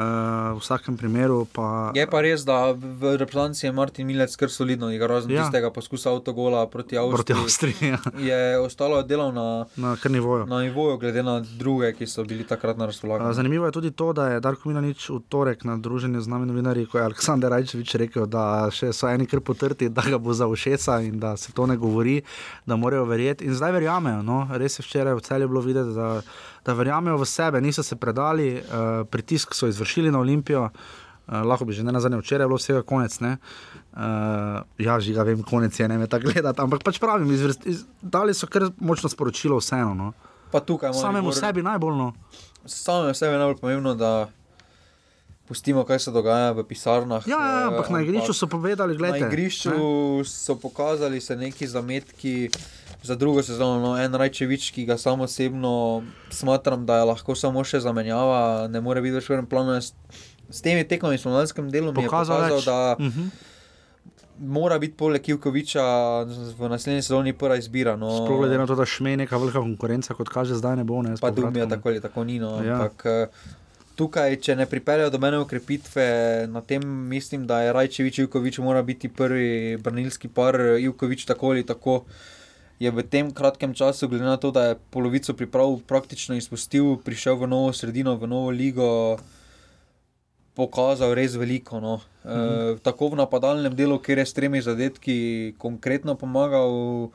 v 0.54 0.60
vsakem 0.62 0.98
primeru. 0.98 1.46
Pa, 1.54 1.92
je 1.96 2.06
pa 2.10 2.22
res, 2.22 2.46
da 2.46 2.74
v 2.74 3.16
reprezentanci 3.18 3.66
je 3.66 3.72
Martin 3.72 4.08
Milec 4.08 4.36
kar 4.38 4.52
solidno, 4.54 4.92
igral 4.94 5.18
razen 5.18 5.34
ja. 5.34 5.46
tistega 5.46 5.72
poskusa 5.74 6.12
avtogola 6.14 6.66
proti 6.70 6.98
Avstriji. 6.98 7.18
Proti 7.18 7.34
Avstriji 7.34 7.94
ja. 7.94 8.00
Je 8.34 8.60
ostalo 8.60 9.02
delo 9.04 9.32
na, 9.32 9.66
na 9.78 9.96
nivoju. 10.10 10.46
Na 10.46 10.62
nivoju, 10.62 10.98
glede 10.98 11.24
na 11.24 11.40
druge, 11.40 11.94
ki 11.98 12.08
so 12.08 12.24
bili 12.24 12.46
takrat 12.48 12.78
na 12.78 12.86
razpolago. 12.86 13.26
Uh, 13.26 13.34
zanimivo 13.34 13.66
je 13.66 13.72
tudi 13.72 13.92
to, 13.92 14.14
da 14.14 14.28
je 14.34 14.40
Darko 14.40 14.70
Milanič 14.70 15.10
v 15.10 15.20
torek 15.30 15.64
na 15.64 15.78
druženju 15.78 16.22
z 16.22 16.28
nami 16.28 16.46
novinarji, 16.46 16.86
ko 16.86 16.98
je 16.98 17.06
Aleksandr 17.10 17.50
Rajčevič 17.54 17.96
rekel, 18.06 18.26
da 18.30 18.70
še 18.74 18.94
so 18.94 19.10
eni 19.10 19.28
kar 19.30 19.42
potrti, 19.42 19.90
da 19.90 20.06
ga 20.06 20.18
bo 20.18 20.34
za 20.34 20.48
ušesa 20.48 21.02
in 21.06 21.20
da 21.20 21.38
se 21.38 21.54
to 21.54 21.66
ne 21.66 21.78
govori, 21.78 22.22
da 22.66 22.76
morajo 22.76 23.06
verjeti. 23.06 23.46
In 23.46 23.58
zdaj 23.58 23.72
verjamejo. 23.78 24.22
No? 24.22 24.48
Res 24.52 24.80
je 24.80 24.86
včeraj 24.86 25.18
v 25.18 25.26
celju 25.26 25.50
bilo 25.50 25.62
videti, 25.62 25.94
da, 25.98 26.22
da 26.66 26.74
verjamejo 26.74 27.18
v 27.18 27.26
sebe 27.26 27.62
niso 27.62 27.84
se 27.84 27.96
predali, 27.96 28.56
uh, 28.58 29.08
pritisk 29.08 29.56
so 29.56 29.68
izvršili 29.68 30.12
na 30.12 30.20
Olimpijo. 30.20 30.70
Uh, 31.28 31.40
lahko 31.48 31.66
bi 31.66 31.74
že 31.74 31.84
ne 31.84 31.92
na 31.92 32.00
zadnje 32.00 32.18
včeraj 32.20 32.48
bilo 32.48 32.58
vsega 32.58 32.82
konec. 32.84 33.16
Uh, 33.22 33.38
ja, 34.78 35.00
že 35.00 35.14
ga 35.14 35.24
vem, 35.24 35.44
konec 35.44 35.80
je 35.80 35.88
ne 35.88 35.98
me 35.98 36.08
tako 36.08 36.32
gledati. 36.32 36.62
Ampak 36.62 36.84
pač 36.84 37.00
pravim, 37.00 37.32
izvrst, 37.32 37.66
iz, 37.66 37.86
dali 38.02 38.34
so 38.34 38.48
kar 38.48 38.68
močno 38.80 39.10
sporočilo 39.10 39.58
vseeno. 39.58 39.94
No. 39.94 40.14
Pa 40.52 40.60
tukaj 40.60 40.94
Samemu 40.94 41.32
Maribor- 41.32 41.40
sebi 41.40 41.62
najbolj. 41.64 41.96
No. 41.96 42.14
Samemu 42.66 43.14
sebi 43.14 43.34
je 43.34 43.40
najbolj 43.40 43.60
pomembno, 43.62 43.96
da 43.96 44.30
pustimo, 45.48 45.84
kaj 45.84 46.00
se 46.00 46.12
dogaja 46.12 46.52
v 46.52 46.64
pisarnah. 46.64 47.28
Ja, 47.28 47.38
ja, 47.38 47.60
eh, 47.62 47.68
ampak 47.68 47.90
na 47.90 48.02
igrišču 48.02 48.34
so 48.34 48.48
povedali, 48.48 48.94
Na 48.94 48.98
gledajte. 48.98 49.28
igrišču 49.28 49.70
ne. 49.70 50.26
so 50.26 50.56
pokazali 50.56 51.22
se 51.22 51.36
neki 51.36 51.68
zametki 51.68 52.50
za 53.04 53.16
drugo 53.16 53.42
sezono. 53.42 53.80
No, 53.80 53.94
en 53.96 54.14
Rajčevič, 54.14 54.72
ki 54.72 54.86
ga 54.86 54.98
samo 54.98 55.24
osebno 55.24 56.04
smatram, 56.30 56.86
da 56.86 56.98
je 56.98 57.04
lahko 57.06 57.36
samo 57.36 57.62
še 57.62 57.80
zamenjava, 57.80 58.40
ne 58.68 58.80
more 58.80 59.02
biti 59.02 59.14
več 59.14 59.26
v 59.26 59.34
prvem 59.34 59.46
planu. 59.48 59.76
S, 59.78 59.92
s 60.50 60.62
temi 60.62 60.84
tekmami 60.84 61.16
v 61.16 61.22
slovenskem 61.22 61.68
delu 61.68 61.92
mi 61.92 62.00
je 62.00 62.08
Pokazal 62.08 62.38
pokazal, 62.40 62.56
več. 62.56 62.66
da 62.66 62.80
Mhm. 63.00 63.28
mora 64.40 64.78
biti 64.78 64.96
poleg 64.96 65.22
Ivkoviča 65.26 65.84
v 66.54 66.68
naslednji 66.68 67.02
sezoni 67.02 67.34
prva 67.34 67.56
izbira. 67.56 67.96
No. 67.96 68.10
Sploh 68.18 68.40
glede 68.40 68.58
na 68.58 68.66
to, 68.66 68.76
da 68.76 68.86
šme 68.86 69.18
neka 69.18 69.38
velika 69.38 69.60
konkurenca, 69.60 70.14
kot 70.14 70.30
kaže 70.30 70.56
zdaj 70.56 70.76
ne 70.76 70.84
bo. 70.84 71.02
Ne, 71.02 71.16
Pa 71.18 71.30
Dumija 71.30 71.52
povratkom. 71.64 71.70
tako 71.72 71.90
ali 71.90 72.02
tako 72.02 72.24
ni. 72.24 72.40
No, 72.40 72.58
Ja. 72.60 72.76
ampak, 72.78 73.06
eh, 73.06 73.28
Tukaj, 73.94 74.36
če 74.38 74.56
ne 74.56 74.66
pripeljejo 74.66 75.12
do 75.12 75.20
mene 75.20 75.38
ukrepitve, 75.38 76.06
na 76.48 76.62
tem 76.62 76.82
mislim, 77.08 77.46
da 77.46 77.60
je 77.62 77.74
Rajčevič 77.74 78.18
in 78.18 78.26
Ivkovič 78.26 78.58
mora 78.58 78.82
biti 78.82 79.06
prvi 79.08 79.78
branilski 79.78 80.28
par, 80.30 80.56
Ivkovič 80.80 81.26
tako 81.26 81.52
ali 81.52 81.64
tako. 81.64 82.00
Je 82.84 82.92
v 82.92 83.00
tem 83.02 83.32
kratkem 83.32 83.72
času, 83.72 84.10
glede 84.10 84.26
na 84.26 84.36
to, 84.36 84.52
da 84.52 84.64
je 84.66 84.80
polovico 84.92 85.32
priprav 85.32 85.80
praktično 85.88 86.36
izpustil, 86.36 86.98
prišel 87.00 87.38
v 87.38 87.48
novo 87.48 87.70
sredino, 87.72 88.18
v 88.18 88.28
novo 88.28 88.50
ligo, 88.52 89.16
pokazal 90.54 91.16
res 91.16 91.36
veliko. 91.36 91.80
No. 91.80 92.02
Mhm. 92.26 92.76
E, 92.76 92.80
tako 92.80 93.10
v 93.10 93.16
napadalnem 93.18 93.72
delu, 93.72 94.00
kjer 94.00 94.20
je 94.20 94.26
s 94.26 94.34
tremi 94.34 94.62
zadetki 94.62 95.18
konkretno 95.58 96.16
pomagal, 96.16 97.10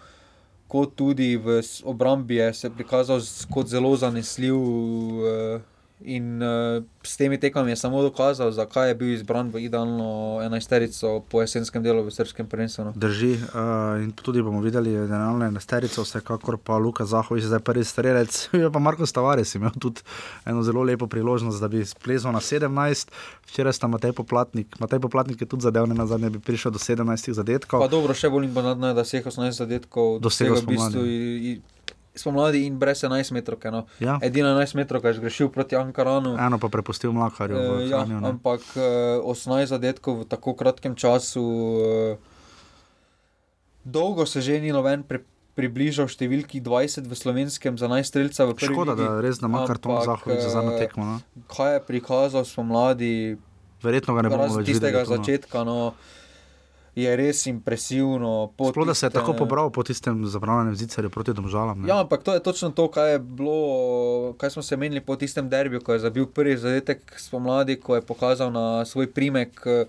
kot 0.69 0.97
tudi 0.97 1.37
v 1.37 1.61
obrambi 1.85 2.35
je 2.37 2.55
se 2.55 2.71
prikazal 2.71 3.21
s- 3.21 3.45
kot 3.45 3.69
zelo 3.69 3.93
zanesljiv. 3.97 4.57
E, 4.57 5.61
In 6.01 6.43
uh, 6.43 6.85
s 7.03 7.17
temi 7.17 7.39
tekmami 7.39 7.71
je 7.71 7.77
samo 7.77 8.03
dokazal, 8.03 8.53
zakaj 8.55 8.89
je 8.89 8.95
bil 8.95 9.13
izbran 9.13 9.51
v 9.51 9.65
idealno 9.67 10.39
enajsterico 10.43 11.25
po 11.29 11.43
jesenskem 11.43 11.83
delu 11.83 12.05
v 12.07 12.13
srpskem 12.15 12.47
prvenstvu. 12.47 12.85
No. 12.85 12.93
Drži, 12.95 13.33
uh, 13.35 13.99
in 14.03 14.13
tudi 14.15 14.43
bomo 14.43 14.61
videli, 14.63 14.93
da 14.95 15.01
je 15.01 15.07
generalno 15.11 15.47
enajsterico, 15.47 16.03
vsekakor 16.07 16.59
pa 16.63 16.79
Luka 16.79 17.05
Zahovič, 17.05 17.45
zdaj 17.51 17.61
prvi 17.67 17.85
strelec. 17.85 18.49
Je 18.63 18.71
pa 18.71 18.79
Marko 18.79 19.07
Stavares 19.07 19.55
imel 19.55 19.75
tudi 19.81 20.07
eno 20.47 20.63
zelo 20.63 20.83
lepo 20.83 21.07
priložnost, 21.07 21.61
da 21.61 21.69
bi 21.69 21.85
splezal 21.85 22.33
na 22.33 22.41
17. 22.41 23.11
Včeraj 23.51 23.73
sta 23.73 23.91
Matej 23.91 24.13
Poplatnik, 24.13 24.79
Matej 24.79 25.01
Poplatnik 25.01 25.41
je 25.41 25.51
tudi 25.51 25.67
zadev, 25.67 25.87
ne 25.91 25.99
na 25.99 26.07
zadnje 26.07 26.31
bi 26.31 26.39
prišel 26.39 26.71
do 26.71 26.79
17 26.79 27.33
zadetkov. 27.33 27.83
Pa 27.83 27.91
dobro, 27.91 28.15
še 28.15 28.31
bolj 28.31 28.47
imponentno 28.47 28.93
je, 28.93 28.95
da 28.95 29.03
vseh 29.03 29.27
18 29.27 29.67
zadetkov 29.67 30.21
Dosegel 30.23 30.55
dosegel 30.55 30.63
v 30.63 30.67
bistvu 30.71 31.03
spomladi 32.19 32.67
in 32.67 32.77
brez 32.77 33.01
11 33.01 33.33
metrov. 33.33 33.59
No. 33.67 33.87
Ja. 33.99 34.19
Edina 34.21 34.53
11 34.53 34.75
metrov, 34.75 35.01
ki 35.01 35.09
je 35.09 35.19
zgrešil 35.19 35.49
proti 35.49 35.75
Ankaranu. 35.75 36.35
Eno 36.37 36.59
pa 36.59 36.69
prepustil 36.69 37.11
Mlakarju. 37.11 37.55
v 37.55 37.63
Eh, 37.81 37.89
ja, 37.89 38.03
Kranju, 38.03 38.21
ne. 38.21 38.29
ampak 38.29 38.63
uh, 38.75 39.25
18 39.25 39.67
zadetkov 39.69 40.19
v 40.19 40.27
tako 40.27 40.53
kratkem 40.53 40.93
času. 40.93 41.43
Uh, 41.43 42.37
dolgo 43.85 44.27
se 44.27 44.41
že 44.41 44.61
ni 44.61 44.69
noben 44.69 45.03
pri, 45.03 45.23
približal 45.55 46.07
številki 46.07 46.61
20 46.61 47.09
v 47.09 47.15
slovenskem 47.15 47.75
za 47.75 47.89
najstreljca 47.89 48.47
v 48.47 48.55
prvi 48.55 48.75
Škoda, 48.75 48.93
ligi. 48.93 49.03
da 49.05 49.21
res 49.21 49.39
da 49.39 49.47
ima 49.47 49.65
karton 49.65 49.99
Zahovič 50.05 50.39
za 50.41 50.51
zadnjo 50.51 50.75
eh, 50.77 50.79
tekmo. 50.79 51.03
No. 51.05 51.17
Kaj 51.49 51.75
je 51.75 51.81
prikazal 51.83 52.45
spomladi, 52.45 53.39
Verjetno 53.79 54.15
ga 54.15 54.23
ne 54.23 54.31
bomo 54.31 54.59
več 54.59 54.67
tistega 54.67 55.03
videli. 55.03 55.07
tu, 55.07 55.11
no. 55.11 55.17
začetka, 55.17 55.59
no, 55.65 55.77
je 56.95 57.17
res 57.17 57.47
impresivno. 57.47 58.53
Sploh 58.65 58.87
da 58.87 58.95
se 58.95 59.07
je 59.07 59.11
tako 59.11 59.33
pobral 59.35 59.71
po 59.71 59.83
tistem 59.83 60.27
zabranjenem 60.27 60.75
zicarju 60.75 61.11
proti 61.11 61.33
domžalam. 61.33 61.81
ne. 61.81 61.89
Ja, 61.89 62.01
ampak 62.01 62.23
to 62.23 62.35
je 62.35 62.41
točno 62.41 62.71
to, 62.71 62.89
kaj 62.89 63.13
je 63.13 63.19
bilo, 63.19 63.59
kaj 64.35 64.51
smo 64.51 64.63
se 64.63 64.77
menili 64.77 65.01
po 65.01 65.17
tistem 65.17 65.49
derbiju, 65.49 65.81
ko 65.81 65.93
je 65.93 65.99
zabil 66.01 66.27
prvi 66.27 66.57
zadetek 66.57 67.15
spomladi, 67.17 67.77
ko 67.77 67.95
je 67.95 68.03
pokazal 68.03 68.51
na 68.51 68.85
svoj 68.85 69.07
primek. 69.09 69.61
eh, 69.67 69.85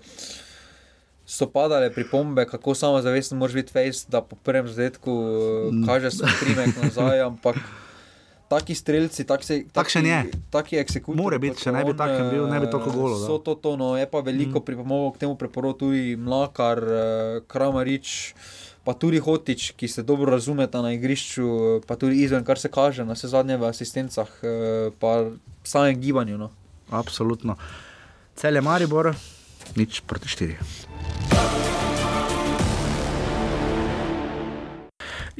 So 1.26 1.46
padale 1.46 1.92
pripombe, 1.92 2.42
kako 2.44 2.74
samozavesten 2.74 3.38
moraš 3.38 3.54
biti 3.54 3.72
fejs, 3.72 4.06
da 4.08 4.20
po 4.20 4.36
prvem 4.36 4.68
zadetku 4.68 5.10
Mm. 5.10 5.76
mm. 5.76 5.86
kaže 5.86 6.10
svoj 6.10 6.30
primek 6.40 6.74
nazaj, 6.76 7.20
ampak 7.20 7.56
taki 8.50 8.74
strelci, 8.74 9.24
taki, 9.24 9.64
Takšen 9.70 10.06
je. 10.06 10.18
taki 10.50 10.80
eksekutori. 10.82 11.22
More 11.22 11.38
biti, 11.38 11.62
če 11.62 11.70
ne 11.70 11.84
bi 11.86 11.94
takem 11.94 12.32
bil, 12.32 12.48
ne 12.50 12.58
bi 12.58 12.66
eh, 12.66 12.72
toliko 12.72 12.90
golov 12.90 13.22
dal. 13.22 13.28
So 13.30 13.38
to, 13.38 13.54
to 13.54 13.76
no, 13.78 13.94
je 13.94 14.08
pa 14.10 14.24
veliko 14.26 14.58
mm. 14.58 14.64
pripomogel 14.66 15.14
k 15.14 15.22
temu 15.22 15.38
preporodu 15.38 15.86
tudi 15.86 16.18
Mlakar, 16.18 16.82
eh, 16.82 17.38
Kramarič, 17.46 18.34
pa 18.82 18.96
tudi 18.98 19.22
Hotič, 19.22 19.70
ki 19.78 19.86
se 19.86 20.02
dobro 20.02 20.34
razumeta 20.34 20.82
na 20.82 20.90
igrišču, 20.98 21.46
eh, 21.46 21.86
pa 21.86 21.94
tudi 21.94 22.24
izven, 22.26 22.42
kar 22.42 22.58
se 22.58 22.72
kaže 22.72 23.06
na 23.06 23.14
vse 23.14 23.30
zadnje 23.30 23.54
v 23.54 23.70
asistencah, 23.70 24.30
pa 24.98 25.12
samem 25.62 26.02
gibanju. 26.02 26.40
No. 26.40 26.50
Absolutno. 26.90 27.54
Cel 28.34 28.58
je 28.58 28.66
Maribor, 28.66 29.14
nič 29.78 30.02
proti 30.02 30.26
štiri. 30.26 30.58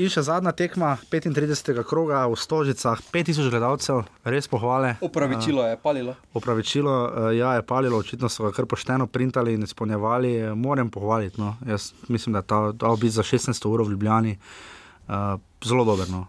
In 0.00 0.08
še 0.08 0.22
zadnja 0.24 0.54
tekma 0.56 0.94
35. 1.12 1.82
kroga 1.84 2.22
v 2.24 2.36
Stožicah, 2.40 3.02
5000 3.12 3.52
gledalcev, 3.52 3.98
res 4.24 4.46
pohvale. 4.48 4.94
Opravičilo 5.04 5.66
je 5.68 5.76
palilo. 5.76 6.14
Opravičilo 6.32 6.94
eh, 7.04 7.26
ja, 7.36 7.50
je 7.58 7.66
palilo, 7.68 7.98
očitno 8.00 8.30
so 8.32 8.46
ga 8.46 8.52
kar 8.56 8.64
pošteno 8.64 9.10
printali 9.12 9.52
in 9.58 9.66
izpolnjevali. 9.68 10.30
Eh, 10.40 10.54
Moram 10.56 10.88
pohvaliti. 10.88 11.36
No. 11.36 11.58
Jaz 11.68 11.90
mislim, 12.08 12.32
da 12.32 12.40
je 12.40 12.48
ta 12.48 12.60
ta 12.72 12.88
obisk 12.88 13.20
za 13.20 13.26
16 13.28 13.68
ur 13.68 13.84
v 13.84 13.92
Ljubljani 13.92 14.38
uh, 14.40 15.36
zelo 15.68 15.84
dober. 15.84 16.08
No. 16.08 16.24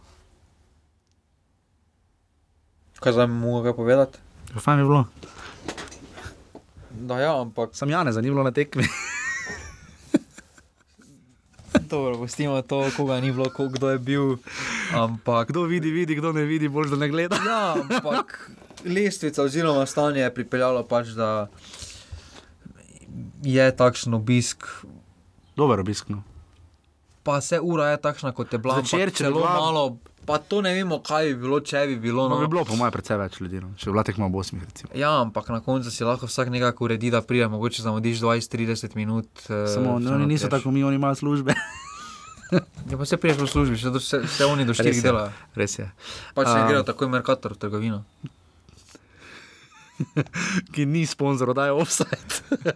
Kaj 3.00 3.16
zdaj 3.16 3.32
mu 3.32 3.62
ga 3.64 3.72
povedati? 3.74 4.20
Fajn 4.52 4.84
je 4.84 4.86
bilo. 4.86 5.06
Da, 6.92 7.24
ja, 7.24 7.32
ampak. 7.40 7.72
Sam 7.72 7.90
Jane, 7.90 8.12
zanimivo 8.12 8.44
na 8.44 8.52
tekmi. 8.52 8.84
Dobro, 11.92 12.18
pustimo 12.18 12.62
to, 12.62 12.88
koga 12.96 13.20
ni 13.20 13.32
bilo, 13.32 13.46
ko- 13.48 13.68
kdo 13.68 13.90
je 13.90 14.00
bil. 14.00 14.38
Ampak... 14.94 15.50
Kdo 15.50 15.64
vidi, 15.64 15.92
vidi, 15.92 16.16
kdo 16.16 16.32
ne 16.32 16.44
vidi, 16.44 16.70
bolj 16.70 16.88
da 16.88 16.96
ne 16.96 17.10
gleda. 17.10 17.36
Ja, 17.38 17.60
ampak 17.76 18.52
lestvica 18.96 19.44
oziroma 19.44 19.84
stanje 19.86 20.22
je 20.22 20.34
pripeljalo 20.34 20.84
pač, 20.84 21.08
da 21.10 21.48
je 23.44 23.66
takšen 23.74 24.14
obisk. 24.14 24.64
Dober 25.54 25.80
obisk. 25.80 26.08
No. 26.08 26.24
Pa 27.24 27.42
se 27.42 27.60
ura 27.60 27.90
je 27.90 27.98
takšna, 28.00 28.32
kot 28.32 28.48
je 28.50 28.58
bila. 28.58 28.76
Ampak 28.76 28.90
če 29.12 29.12
celo 29.20 29.40
bila- 29.40 29.58
malo. 29.58 29.84
Pa 30.24 30.38
to 30.38 30.62
ne 30.62 30.72
vemo, 30.72 31.00
kaj 31.00 31.26
bi 31.26 31.36
bilo, 31.38 31.60
če 31.60 31.88
bi 31.88 31.96
bilo. 31.98 32.26
No, 32.26 32.36
No. 32.36 32.42
bi 32.42 32.48
bilo 32.48 32.62
po 32.64 32.76
mojem 32.76 32.92
precej 32.92 33.18
več 33.18 33.40
ljudi, 33.40 33.58
no. 33.58 33.74
če 33.74 33.86
bi 33.86 33.92
bila 33.92 34.04
tekma 34.04 34.26
ob 34.26 34.34
8. 34.36 34.60
Recimo. 34.62 34.90
Ja, 34.94 35.20
ampak 35.20 35.50
na 35.50 35.60
koncu 35.60 35.90
si 35.90 36.04
lahko 36.04 36.26
vsak 36.26 36.50
nekako 36.50 36.86
uredi, 36.86 37.10
da 37.10 37.22
pride, 37.22 37.48
mogoče 37.48 37.82
zamudiš 37.82 38.20
20-30 38.20 38.96
minut. 38.96 39.26
eh, 39.44 39.66
Samo 39.68 39.98
vseeno 39.98 40.16
oni 40.16 40.26
niso 40.28 40.48
tako, 40.48 40.72
mi 40.72 40.84
oni 40.84 40.96
imajo 40.96 41.16
službe. 41.18 41.54
Ja, 42.84 42.98
pa 42.98 43.06
se 43.06 43.16
priješ 43.16 43.38
v 43.38 43.48
službi, 43.48 43.76
vse, 43.78 43.90
vse, 43.92 44.18
vse 44.20 44.46
oni 44.46 44.66
do 44.66 44.74
Res 44.74 44.80
4 44.82 44.92
je, 44.94 45.02
delajo. 45.02 45.30
Res 45.56 45.80
je. 45.80 45.86
Pač 46.34 46.48
ne 46.48 46.58
Um, 46.58 46.68
grejo 46.68 46.84
takoj 46.84 47.08
Merkator 47.08 47.54
v 47.54 47.58
trgovino. 47.58 48.04
ki 50.74 50.86
ni 50.86 51.06
sponzor, 51.06 51.54
da 51.54 51.66
je 51.66 51.72
offside. 51.74 52.34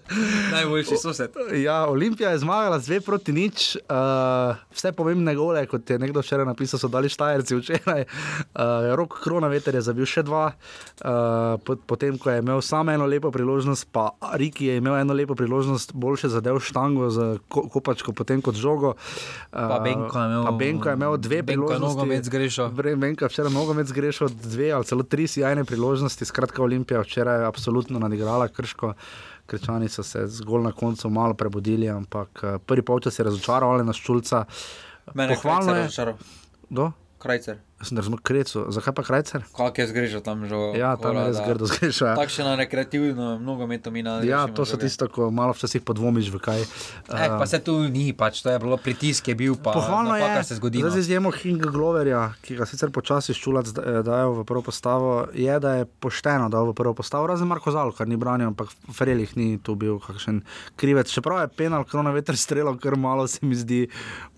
Najboljši 0.52 0.98
sosed. 0.98 1.32
Ja, 1.54 1.86
Olimpija 1.86 2.30
je 2.30 2.38
zmagala 2.38 2.80
z 2.80 2.86
dve 2.86 3.02
proti 3.02 3.32
nič, 3.32 3.78
uh, 3.80 4.56
vse 4.70 4.92
pomembne 4.92 5.36
gole, 5.36 5.66
kot 5.66 5.90
je 5.90 6.00
nekdo 6.00 6.20
včeraj 6.20 6.46
napisal, 6.46 6.80
so 6.80 6.88
dali 6.88 7.10
Štajerci 7.10 7.56
včeraj. 7.56 8.06
Uh, 8.52 8.62
Rok 8.94 9.20
Kronaveter 9.20 9.76
je 9.76 9.82
zabil 9.82 10.06
še 10.06 10.24
dva, 10.24 10.52
uh, 10.52 11.10
pot, 11.60 11.80
potem 11.86 12.18
ko 12.18 12.30
je 12.30 12.40
imel 12.40 12.62
samo 12.62 12.92
eno 12.92 13.06
lepo 13.06 13.32
priložnost, 13.32 13.88
pa 13.92 14.10
Riki 14.34 14.66
je 14.66 14.78
imel 14.78 14.96
eno 14.98 15.14
lepo 15.14 15.36
priložnost, 15.36 15.94
boljše 15.94 16.30
zadev 16.30 16.60
štango 16.60 17.10
z 17.10 17.18
ko, 17.48 17.68
kopačko, 17.70 18.12
potem 18.12 18.42
kot 18.42 18.56
žogo. 18.56 18.96
Uh, 19.52 19.64
Pa 19.66 19.80
Benko 19.80 20.14
je 20.14 20.26
imel- 20.26 20.58
Benko 20.58 20.90
je 20.90 20.94
imel 20.94 21.18
dve 21.18 21.42
Benko 21.42 21.68
priložnosti. 21.68 22.96
Benko 22.96 23.26
je 23.26 23.30
včeraj 23.30 23.52
nogomet 23.52 23.88
zgrešil, 23.88 24.30
dve 24.30 24.72
ali 24.72 24.84
celo 24.84 25.04
tri 25.04 25.26
sjajne 25.26 25.66
priložnosti, 25.66 26.26
skratka 26.26 26.62
Olimpija 26.62 27.00
včeraj 27.00 27.15
je 27.18 27.46
absolutno 27.46 28.00
nadigrala 28.00 28.48
krško. 28.48 28.94
Krčani 29.46 29.90
so 29.90 30.04
se 30.04 30.28
zgolj 30.28 30.64
na 30.64 30.72
koncu 30.72 31.10
malo 31.10 31.34
prebudili, 31.34 31.90
ampak 31.90 32.44
eh, 32.44 32.58
prvi 32.66 32.82
polčas 32.82 33.20
je 33.20 33.24
razočaral 33.24 33.72
ali 33.72 33.86
nas 33.86 33.96
čulca. 33.96 34.46
Mene 35.14 35.36
Pohvalno 35.36 35.76
je. 35.76 35.82
razočaral. 35.82 36.18
Kdo? 36.70 36.92
Krajcer. 37.18 37.58
Sem 37.84 37.98
razumel 38.00 38.20
krecu, 38.24 38.62
zakaj 38.72 38.94
pa 38.96 39.04
krajcer? 39.04 39.44
Kak 39.52 39.78
je 39.78 39.86
zgrešil 39.88 40.22
tam 40.24 40.48
že? 40.48 40.56
Ja, 40.80 40.96
tam 40.96 41.18
je 41.20 41.24
res 41.28 41.40
grdo 41.44 41.68
zgrešil. 41.68 42.08
Ja. 42.08 42.16
Takšno 42.16 42.56
rekreativno, 42.56 43.36
mnogo 43.36 43.68
meto 43.68 43.92
mi 43.92 44.00
na. 44.00 44.24
Ja, 44.24 44.48
to 44.48 44.64
so 44.64 44.80
tisto, 44.80 45.12
ko 45.12 45.28
malo 45.28 45.52
včasih 45.52 45.84
podvomiš 45.84 46.32
v 46.32 46.40
kaj. 46.40 46.64
Eh, 46.64 47.28
pa 47.36 47.44
se 47.44 47.60
tu 47.60 47.76
ni, 47.92 48.16
pač 48.16 48.40
to 48.40 48.54
je 48.56 48.62
bilo 48.64 48.80
pritisk, 48.80 49.28
je 49.28 49.36
bil 49.36 49.60
pa. 49.60 49.76
Pohvalno 49.76 50.16
je, 50.16 50.44
se 50.48 50.56
zgodi. 50.56 50.80
Zdaj 50.80 50.96
z 50.96 51.04
izjemo 51.04 51.34
Hinga 51.36 51.68
Gloverja, 51.68 52.22
ki 52.48 52.56
ga 52.56 52.64
sicer 52.64 52.96
počasi 52.96 53.36
ščulac 53.36 53.68
dajo 54.08 54.40
v 54.40 54.48
prvo 54.48 54.64
postavo, 54.72 55.28
je, 55.36 55.60
da 55.60 55.84
je 55.84 55.90
pošteno 56.00 56.48
dal 56.48 56.72
v 56.72 56.78
prvo 56.80 56.96
postavo, 56.96 57.28
razen 57.28 57.52
Marko 57.52 57.76
Zal, 57.76 57.92
kar 57.92 58.08
ni 58.08 58.16
branil, 58.16 58.56
ampak 58.56 58.72
Ferelih 58.96 59.36
ni 59.36 59.60
tu 59.60 59.76
bil 59.76 60.00
kakšen 60.00 60.46
krivec. 60.80 61.12
Čeprav 61.12 61.44
je 61.44 61.52
penal, 61.52 61.84
krona 61.84 62.16
veter 62.16 62.40
strelo, 62.40 62.72
ker 62.80 62.96
malo 62.96 63.28
se 63.28 63.44
mi 63.44 63.60
zdi 63.60 63.84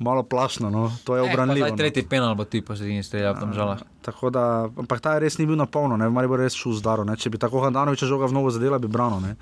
malo 0.01 0.25
plašno, 0.25 0.73
no. 0.73 0.89
to 1.05 1.15
je 1.15 1.21
obranljivo. 1.21 1.69
Eh, 1.69 1.77
tretji 1.77 2.01
penal 2.09 2.33
bo 2.33 2.49
ti 2.49 2.65
pa 2.65 2.73
se 2.73 2.89
jim 2.89 3.05
streljal 3.27 3.39
tam 3.39 3.53
žala. 3.53 3.77
Tako 4.01 4.29
da, 4.29 4.69
ampak 4.77 5.01
ta 5.01 5.19
res 5.19 5.37
ni 5.37 5.45
bil 5.45 5.57
na 5.57 5.65
polno, 5.65 5.97
ne, 5.97 6.07
ali 6.07 6.27
bo 6.27 6.37
res 6.39 6.55
šel 6.55 6.77
zdaro. 6.79 7.03
Ne. 7.03 7.17
Če 7.17 7.29
bi 7.29 7.37
tako 7.37 7.63
Handanovič 7.65 8.05
žoga 8.07 8.27
v 8.27 8.33
novo 8.33 8.51
zadela, 8.51 8.79
bi 8.79 8.87
branil. 8.87 9.19
Ne. 9.19 9.35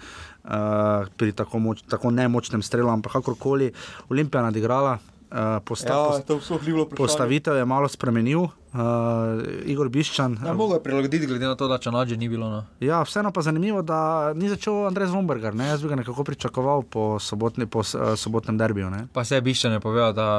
Uh, 0.45 1.05
pri 1.17 1.33
tako, 1.33 1.59
moč, 1.59 1.85
tako 1.89 2.11
nemočnem 2.11 2.63
strelu, 2.65 2.89
ampak 2.89 3.19
kakorkoli 3.19 3.71
Olimpija 4.09 4.45
nadigrala. 4.45 4.97
Uh, 5.25 5.57
posta, 5.65 5.89
ja, 5.89 6.21
post, 6.23 6.93
postavitev 6.95 7.57
je 7.57 7.65
malo 7.65 7.89
spremenil, 7.89 8.45
uh, 8.45 9.41
Igor 9.67 9.89
Biščan. 9.91 10.37
Ja, 10.45 10.53
Mogoče 10.53 10.77
je 10.77 10.83
prilagoditi, 10.85 11.27
glede 11.27 11.49
na 11.49 11.57
to, 11.59 11.67
da 11.67 11.79
če 11.81 11.91
noče 11.91 12.15
ni 12.15 12.29
bilo. 12.31 12.47
No. 12.47 12.61
Ja, 12.79 13.01
vseeno 13.03 13.33
pa 13.35 13.41
zanimivo, 13.43 13.81
da 13.83 14.31
ni 14.37 14.47
začel 14.53 14.85
Andrej 14.87 15.09
Zvomberger. 15.11 15.57
Jaz 15.57 15.83
bi 15.83 15.91
ga 15.91 15.97
nekako 15.99 16.23
pričakoval 16.29 16.85
po, 16.87 17.17
sobotni, 17.19 17.67
po 17.67 17.83
uh, 17.83 18.13
sobotnem 18.15 18.61
derbiju. 18.61 18.93
Ne. 18.93 19.07
Pa 19.11 19.25
se 19.25 19.35
je 19.35 19.43
Biščan 19.43 19.75
je 19.75 19.83
povedal, 19.83 20.13
da 20.15 20.29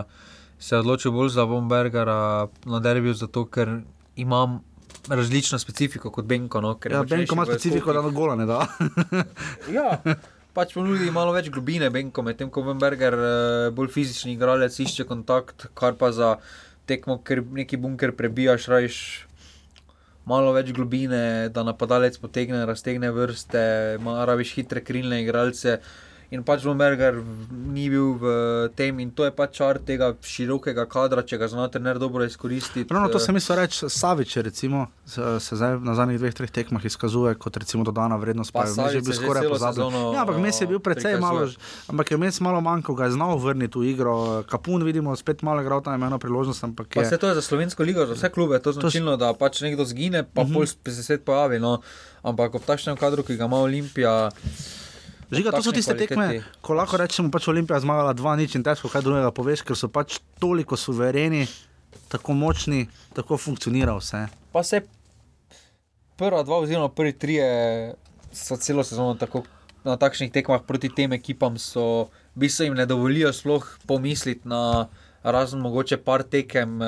se 0.58 0.76
odločil 0.76 1.12
bolj 1.12 1.34
za 1.34 1.44
Zvombergera 1.44 2.48
na 2.64 2.80
derbiju, 2.80 3.14
zato 3.14 3.44
ker 3.46 3.80
imam. 4.16 4.60
Različno 5.08 5.58
specifiko 5.58 6.10
kot 6.10 6.24
Benko. 6.24 6.60
No, 6.60 6.78
ja, 6.90 7.02
Benko 7.02 7.34
ima 7.34 7.44
specifiko, 7.46 7.92
da 7.92 8.02
na 8.02 8.08
gola 8.08 8.34
ne 8.36 8.46
da. 8.46 8.66
ja, 9.76 10.00
pač 10.56 10.72
ponudi 10.74 11.10
malo 11.14 11.34
več 11.36 11.50
globine, 11.52 11.90
Benko, 11.94 12.24
medtem 12.26 12.50
ko 12.50 12.64
Benberger 12.66 13.14
bolj 13.76 13.92
fizični 13.94 14.34
igralec 14.34 14.78
išče 14.80 15.06
kontakt, 15.06 15.68
kar 15.78 15.94
pa 16.00 16.10
za 16.16 16.36
tekmo, 16.90 17.20
ker 17.22 17.42
neki 17.44 17.78
bunker 17.82 18.14
prebijaš, 18.16 18.66
rajš 18.72 18.98
malo 20.26 20.50
več 20.56 20.72
globine, 20.74 21.52
da 21.54 21.62
napadalec 21.66 22.18
potegne, 22.18 22.64
raztegne 22.66 23.12
vrste, 23.14 23.62
rabiš 24.02 24.56
hitre 24.58 24.82
krilne 24.82 25.22
igralce. 25.22 25.78
In 26.34 26.42
pač 26.42 26.64
Lomberger 26.66 27.20
ni 27.70 27.86
bil 27.86 28.16
v 28.18 28.30
tem, 28.74 28.98
in 28.98 29.12
to 29.14 29.22
je 29.22 29.30
pač 29.30 29.60
čar 29.60 29.78
tega 29.78 30.10
širokega 30.26 30.82
kadra, 30.90 31.22
če 31.22 31.38
ga 31.38 31.46
znate 31.46 31.78
ne 31.78 31.94
dobro 32.02 32.26
izkoristiti. 32.26 32.90
No, 32.90 33.04
no, 33.04 33.10
to 33.12 33.20
se 33.22 33.30
mi 33.30 33.38
reči, 33.38 33.86
Savič, 33.86 34.36
recimo, 34.42 34.88
se 35.06 35.38
zdaj 35.54 35.78
na 35.86 35.94
zadnjih 35.94 36.18
dveh, 36.18 36.34
treh 36.34 36.50
tekmah 36.50 36.82
izkazuje 36.82 37.36
kot 37.38 37.60
recimo 37.62 37.86
dodana 37.86 38.18
vrednost. 38.18 38.50
Pa, 38.50 38.66
pa 38.66 38.88
je 38.90 39.04
bil 39.06 39.14
skoraj 39.14 39.46
pozabljen. 39.46 39.94
Ja, 40.16 40.26
ampak 40.26 40.40
mes 40.42 40.58
je 40.58 40.66
bil 40.66 40.82
precej 40.82 41.14
malo, 41.22 41.46
ampak 41.86 42.10
je 42.10 42.18
mes 42.18 42.40
malo 42.42 42.58
manjko, 42.58 42.96
ga 42.98 43.06
je 43.06 43.14
znal 43.14 43.38
vrniti 43.38 43.78
v 43.78 43.92
igro. 43.94 44.42
Kapun 44.50 44.82
vidimo, 44.82 45.14
spet 45.14 45.46
malo 45.46 45.62
igral, 45.62 45.84
tam 45.86 46.02
eno 46.02 46.18
priložnost. 46.18 46.64
Ampak 46.66 46.90
je... 46.90 47.02
Pa 47.02 47.06
se 47.06 47.20
to 47.22 47.30
je 47.30 47.38
za 47.38 47.44
slovensko 47.46 47.86
ligo, 47.86 48.02
za 48.02 48.18
vse 48.18 48.32
klube, 48.34 48.58
to 48.58 48.74
je 48.74 48.80
značilno, 48.80 49.14
da 49.14 49.30
pač 49.30 49.62
nekdo 49.62 49.86
zgine, 49.86 50.26
pa 50.26 50.42
uh 50.42 50.50
-huh. 50.50 50.58
pol 50.58 50.66
se 50.66 51.02
svet 51.02 51.22
pojavi. 51.22 51.62
No. 51.62 51.78
Ampak 52.26 52.58
ob 52.58 52.66
takšnem 52.66 52.98
kadru, 52.98 53.22
ki 53.22 53.38
ga 53.38 53.46
ima 53.46 53.62
Olimpija. 53.62 54.30
Žiga, 55.30 55.50
to 55.50 55.62
so 55.62 55.72
tiste 55.74 55.94
tekme, 55.98 56.44
ko 56.62 56.76
lahko 56.78 57.00
rečemo, 57.00 57.28
da 57.28 57.34
pač 57.34 57.48
je 57.48 57.50
Olimpija 57.50 57.80
zmagala 57.82 58.12
dva 58.14 58.36
nič 58.38 58.54
in 58.54 58.62
težko 58.62 58.86
kaj 58.92 59.02
drugega 59.02 59.32
poveš, 59.34 59.64
ker 59.66 59.74
so 59.74 59.90
pač 59.90 60.20
toliko 60.38 60.78
suvereni, 60.78 61.48
tako 62.12 62.36
močni, 62.38 62.86
tako 63.16 63.34
funkcionira 63.34 63.96
vse. 63.98 64.26
Pa 64.54 64.62
se 64.62 64.84
prva 66.16 66.44
dva, 66.46 66.60
oziroma 66.62 66.92
prvi 66.94 67.12
tri, 67.18 67.40
so 68.30 68.54
celo 68.62 68.84
sezono 68.86 69.16
tako, 69.18 69.42
na 69.86 69.96
takšnih 69.98 70.30
tekmah 70.30 70.62
proti 70.66 70.90
tem 70.94 71.12
ekipam, 71.18 71.58
so, 71.58 72.06
bi 72.38 72.46
se 72.50 72.68
jim 72.68 72.78
ne 72.78 72.86
dovolijo 72.86 73.32
sploh 73.34 73.66
pomisliti 73.86 74.46
na 74.46 74.86
razen 75.26 75.58
mogoče 75.62 75.98
par 76.06 76.22
tekem. 76.22 76.78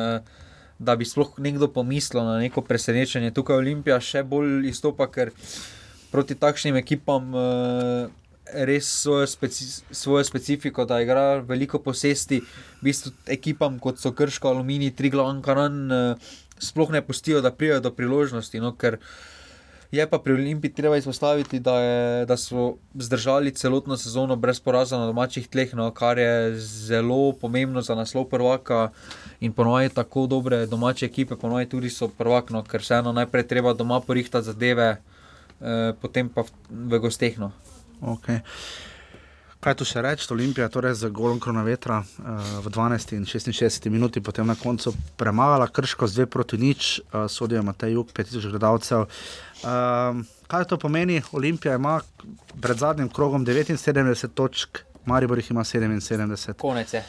Da 0.78 0.94
bi 0.94 1.02
sploh 1.02 1.32
nekdo 1.42 1.66
pomislil 1.74 2.22
na 2.22 2.36
neko 2.38 2.62
presenečenje. 2.62 3.32
Tukaj 3.34 3.58
Olimpija 3.58 3.96
še 3.98 4.22
bolj 4.22 4.68
izstopa, 4.70 5.08
ker 5.10 5.32
proti 6.12 6.36
takšnim 6.38 6.78
ekipam 6.78 7.34
res 8.54 8.88
svojo, 9.02 9.26
speci 9.26 9.64
svojo 9.90 10.24
specifiko, 10.24 10.84
da 10.84 11.00
igra 11.00 11.38
veliko 11.46 11.78
posesti, 11.82 12.40
v 12.80 12.90
bistvu 12.90 13.12
ekipam 13.26 13.78
kot 13.78 13.98
so 13.98 14.12
Krško, 14.12 14.48
Alumini, 14.48 14.90
Triglav, 14.94 15.30
Ankaran, 15.30 15.80
uh, 15.92 16.30
sploh 16.58 16.90
ne 16.90 17.02
pustijo, 17.02 17.40
da 17.40 17.52
prijajo 17.52 17.80
do 17.80 17.94
priložnosti. 17.94 18.60
No, 18.60 18.74
je 19.92 20.04
pa 20.10 20.18
pri 20.18 20.32
Olimpii 20.32 20.72
treba 20.72 20.96
izpostaviti, 20.96 21.60
da, 21.60 21.80
je, 21.80 22.26
da 22.26 22.36
so 22.36 22.76
zdržali 22.94 23.54
celotno 23.54 23.96
sezono 23.96 24.36
brez 24.36 24.60
poraza 24.60 24.98
na 24.98 25.06
domačih 25.06 25.48
tleh, 25.48 25.74
no, 25.74 25.90
kar 25.90 26.18
je 26.18 26.58
zelo 26.60 27.32
pomembno 27.32 27.82
za 27.82 27.94
naslov 27.94 28.28
prvaka. 28.28 28.90
In 29.40 29.52
ponovadi 29.52 29.88
tako 29.94 30.26
dobre 30.26 30.66
domače 30.66 31.06
ekipe, 31.06 31.36
ponovadi 31.36 31.68
tudi 31.68 31.90
so 31.90 32.08
prvakno, 32.08 32.62
ker 32.62 32.84
vseeno 32.84 33.12
najprej 33.12 33.46
treba 33.48 33.72
doma 33.72 34.00
porihtati 34.00 34.46
zadeve, 34.46 34.96
eh, 35.60 35.92
potem 36.00 36.28
pa 36.28 36.42
v, 36.42 36.52
v 36.68 36.98
gostehno. 36.98 37.52
Okay. 38.00 38.40
Kaj 39.58 39.74
tu 39.74 39.82
še 39.82 39.98
reči, 40.06 40.22
Olimpija 40.30 40.68
je 40.68 40.70
torej 40.70 40.94
z 40.94 41.08
golom 41.10 41.40
kronometra 41.42 41.98
uh, 41.98 42.50
v 42.62 42.70
12 42.70 43.16
in 43.16 43.24
66 43.26 43.90
minuti, 43.90 44.22
potem 44.22 44.46
na 44.46 44.54
koncu 44.54 44.92
premagala 45.18 45.66
krško 45.66 46.06
z 46.06 46.22
2 46.22 46.30
proti 46.30 46.60
nič, 46.62 47.00
uh, 47.02 47.26
sodijo 47.26 47.64
Matej 47.66 47.98
Juk, 47.98 48.14
5000 48.14 48.54
gledalcev. 48.54 49.10
Uh, 49.66 50.22
kaj 50.46 50.68
to 50.70 50.78
pomeni? 50.78 51.18
Olimpija 51.34 51.74
ima 51.74 51.98
pred 52.62 52.78
zadnjim 52.78 53.10
krogom 53.10 53.42
79 53.42 54.30
točk, 54.30 54.86
Maribor 55.04 55.42
jih 55.42 55.50
ima 55.50 55.66
77. 55.66 56.54
Konec 56.54 56.94
je. 56.94 57.02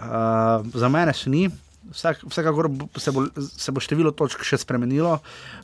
Uh, 0.00 0.64
za 0.72 0.88
mene 0.88 1.12
še 1.12 1.28
ni. 1.28 1.44
Vsekakor 1.92 2.70
se, 2.96 3.12
se 3.58 3.72
bo 3.74 3.82
število 3.84 4.14
točk 4.16 4.46
še 4.48 4.56
spremenilo. 4.64 5.18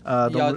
Uh, 0.05 0.29
ja, 0.37 0.53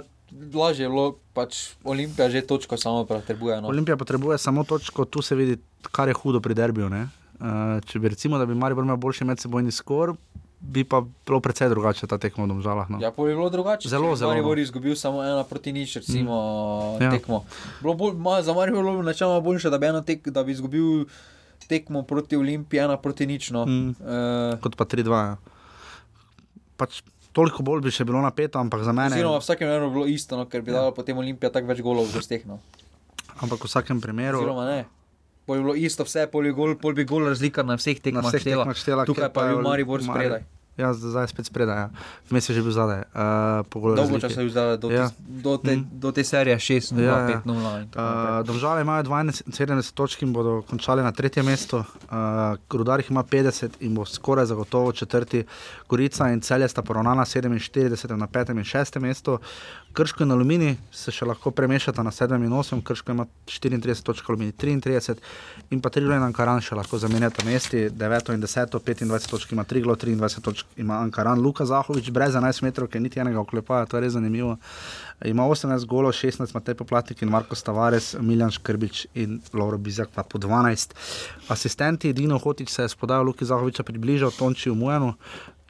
lažje 0.54 0.84
je 0.84 0.88
bilo, 0.88 1.16
pač 1.32 1.74
Olimpija 1.84 2.30
že 2.30 2.42
točko 2.46 2.76
samo 2.76 3.04
potrebuje. 3.04 3.60
No. 3.60 3.68
Olimpija 3.68 3.96
potrebuje 3.96 4.38
samo 4.38 4.64
točko, 4.64 5.04
tu 5.04 5.22
se 5.22 5.34
vidi, 5.34 5.58
kar 5.92 6.08
je 6.08 6.14
hudo 6.14 6.40
pri 6.40 6.54
derbiju. 6.54 6.88
Uh, 6.88 7.80
če 7.84 7.98
bi 7.98 8.12
recimo, 8.12 8.38
da 8.38 8.46
bi 8.46 8.54
Maribor 8.54 8.84
imel 8.84 8.96
boljši 8.96 9.24
medsebojni 9.24 9.72
skor. 9.72 10.14
Bi 10.62 10.84
pa 10.86 11.00
bilo 11.26 11.40
precej 11.42 11.72
drugače 11.72 12.06
ta 12.06 12.20
tekmo 12.22 12.44
v 12.46 12.52
Domžalah. 12.54 12.86
No. 12.86 13.00
Ja, 13.02 13.10
pa 13.10 13.24
bi 13.26 13.34
bilo 13.34 13.50
drugače. 13.50 13.90
Zelo, 13.90 14.14
zelo. 14.14 14.30
Maribor 14.30 14.58
je 14.58 14.68
izgubil 14.68 14.94
samo 14.94 15.18
ena 15.24 15.42
proti 15.42 15.72
nič, 15.74 15.96
recimo, 15.98 16.36
mm. 16.94 17.02
ja. 17.02 17.10
tekmo. 17.10 17.42
Bolj, 17.82 18.14
ma, 18.14 18.38
za 18.46 18.54
Maribor 18.54 18.78
je 18.78 18.90
bilo 18.94 19.02
načeloma 19.02 19.40
boljše, 19.42 19.74
da 19.74 19.78
bi, 19.82 19.90
tek, 20.06 20.28
da 20.30 20.46
bi 20.46 20.54
izgubil 20.54 21.10
tekmo 21.66 22.04
proti 22.06 22.38
Olimpiji, 22.38 22.84
ena 22.84 22.96
proti 22.96 23.26
nič. 23.26 23.50
No. 23.50 23.66
Mm. 23.66 23.98
Uh, 23.98 24.54
Kot 24.62 24.78
pa 24.78 24.86
3-2. 24.86 25.10
Ja. 25.10 25.34
Pač 26.78 27.02
toliko 27.32 27.64
bolj 27.66 27.82
bi 27.86 27.92
še 27.94 28.06
bilo 28.08 28.22
napeto, 28.24 28.60
ampak 28.60 28.84
za 28.86 28.94
mene. 28.96 29.16
Zelo, 29.16 29.34
v 29.36 29.44
vsakem 29.44 29.68
primeru 29.68 29.90
bi 29.90 29.96
bilo 29.98 30.06
isto, 30.08 30.38
no, 30.38 30.46
ker 30.48 30.64
bi 30.64 30.72
ja. 30.72 30.80
dalo 30.80 30.94
potem 30.96 31.18
Olimpija 31.18 31.52
tako 31.52 31.72
več 31.72 31.82
golov 31.84 32.08
v 32.10 32.20
gosteh. 32.20 32.44
No. 32.48 32.60
Ampak 33.40 33.64
v 33.64 33.70
vsakem 33.70 34.00
primeru. 34.04 34.44
Zelo, 34.44 34.64
ne. 34.68 34.84
Pol 35.48 35.58
bi 35.58 35.66
bilo 35.66 35.74
isto, 35.74 36.06
vse 36.06 36.28
pol 36.30 36.46
bi 36.46 36.54
gol, 36.54 36.76
pol 36.78 36.94
bi 36.94 37.04
gol 37.08 37.26
razlika 37.26 37.64
na 37.66 37.74
vseh 37.80 37.98
tekmah 37.98 38.30
štela. 38.30 38.68
štela. 38.78 39.06
Tukaj 39.08 39.32
pa 39.34 39.48
je 39.48 39.56
bil 39.56 39.64
Maribor 39.66 40.04
spredaj. 40.04 40.44
Mari. 40.44 40.61
Ja, 40.76 40.94
zdaj 40.96 41.28
spet 41.28 41.46
spredaj, 41.46 41.76
ja. 41.76 41.88
vmes 42.30 42.48
je 42.48 42.54
že 42.56 42.62
bil 42.64 42.72
zadaj. 42.72 43.04
Uh, 43.12 43.96
Dolgo 43.96 44.16
časa 44.16 44.40
je 44.40 44.46
bil 44.48 44.54
zadaj, 44.54 44.78
do, 44.80 44.88
ja. 44.88 45.10
do, 45.20 45.58
te, 45.60 45.76
mm. 45.76 46.00
do 46.00 46.12
te 46.16 46.24
serije 46.24 46.56
6, 46.56 46.96
0, 46.96 47.04
ja, 47.04 47.16
5, 47.28 47.44
0. 47.44 47.60
Uh, 47.92 48.46
Domžale 48.48 48.80
imajo 48.80 49.04
72 49.04 49.92
točk 49.92 50.22
in 50.24 50.32
bodo 50.32 50.62
končali 50.64 51.04
na 51.04 51.12
tretjem 51.12 51.44
mestu, 51.44 51.84
uh, 51.84 52.56
Rudar 52.72 53.04
jih 53.04 53.10
ima 53.12 53.20
50 53.20 53.84
in 53.84 53.94
bo 53.94 54.08
skoraj 54.08 54.48
zagotovo 54.48 54.92
četrti. 54.92 55.44
Gorica 55.88 56.30
in 56.32 56.40
Celje 56.40 56.68
sta 56.68 56.82
poravnana 56.82 57.24
47 57.24 58.16
na 58.16 58.26
petem 58.26 58.58
in 58.58 58.64
šestem 58.64 59.02
mestu. 59.02 59.38
Krško 59.92 60.24
in 60.24 60.32
Alumini 60.32 60.70
se 60.88 61.12
še 61.12 61.26
lahko 61.28 61.50
premešata 61.52 62.00
na 62.02 62.10
7 62.10 62.40
in 62.40 62.52
8, 62.52 62.80
Krško 62.80 63.12
ima 63.12 63.26
34 63.44 64.00
točk, 64.02 64.30
Alumini 64.30 64.52
33 64.52 65.18
in 65.70 65.82
pa 65.84 65.90
Triglo 65.92 66.16
in 66.16 66.24
Ankaran 66.24 66.64
še 66.64 66.78
lahko 66.78 66.96
zamenjata 66.98 67.44
mesti, 67.44 67.90
9 67.92 68.32
in 68.32 68.40
10, 68.40 68.72
25 68.72 69.28
točk 69.28 69.52
ima 69.52 69.64
Triglo, 69.68 69.96
23 70.00 70.40
točk 70.40 70.61
ima 70.76 70.98
Ankaran, 71.00 71.40
Luka 71.40 71.64
Zahovič 71.64 72.10
brez 72.10 72.34
11 72.34 72.62
metrov, 72.62 72.88
ki 72.88 73.00
niti 73.00 73.20
enega 73.20 73.40
oklepaja, 73.40 73.86
to 73.86 73.96
je 73.96 74.04
res 74.06 74.16
zanimivo. 74.16 74.56
Ima 75.24 75.46
18 75.48 75.86
golo, 75.86 76.12
16 76.12 76.54
Matej 76.54 76.74
Poplatnik 76.74 77.22
in 77.22 77.30
Marko 77.30 77.58
Stavares, 77.58 78.14
Miljan 78.20 78.50
Škrbič 78.50 79.06
in 79.14 79.40
Lauro 79.54 79.78
Bizak 79.78 80.10
pa 80.14 80.22
po 80.22 80.38
12. 80.38 80.94
Asistenti 81.48 82.12
Dino 82.12 82.38
Hotič 82.38 82.70
se 82.70 82.82
je 82.82 82.94
spodajal 82.94 83.24
Luki 83.24 83.44
Zahoviča 83.44 83.82
približal 83.82 84.30
Tonči 84.30 84.70
v 84.70 84.76
Mujanu, 84.76 85.14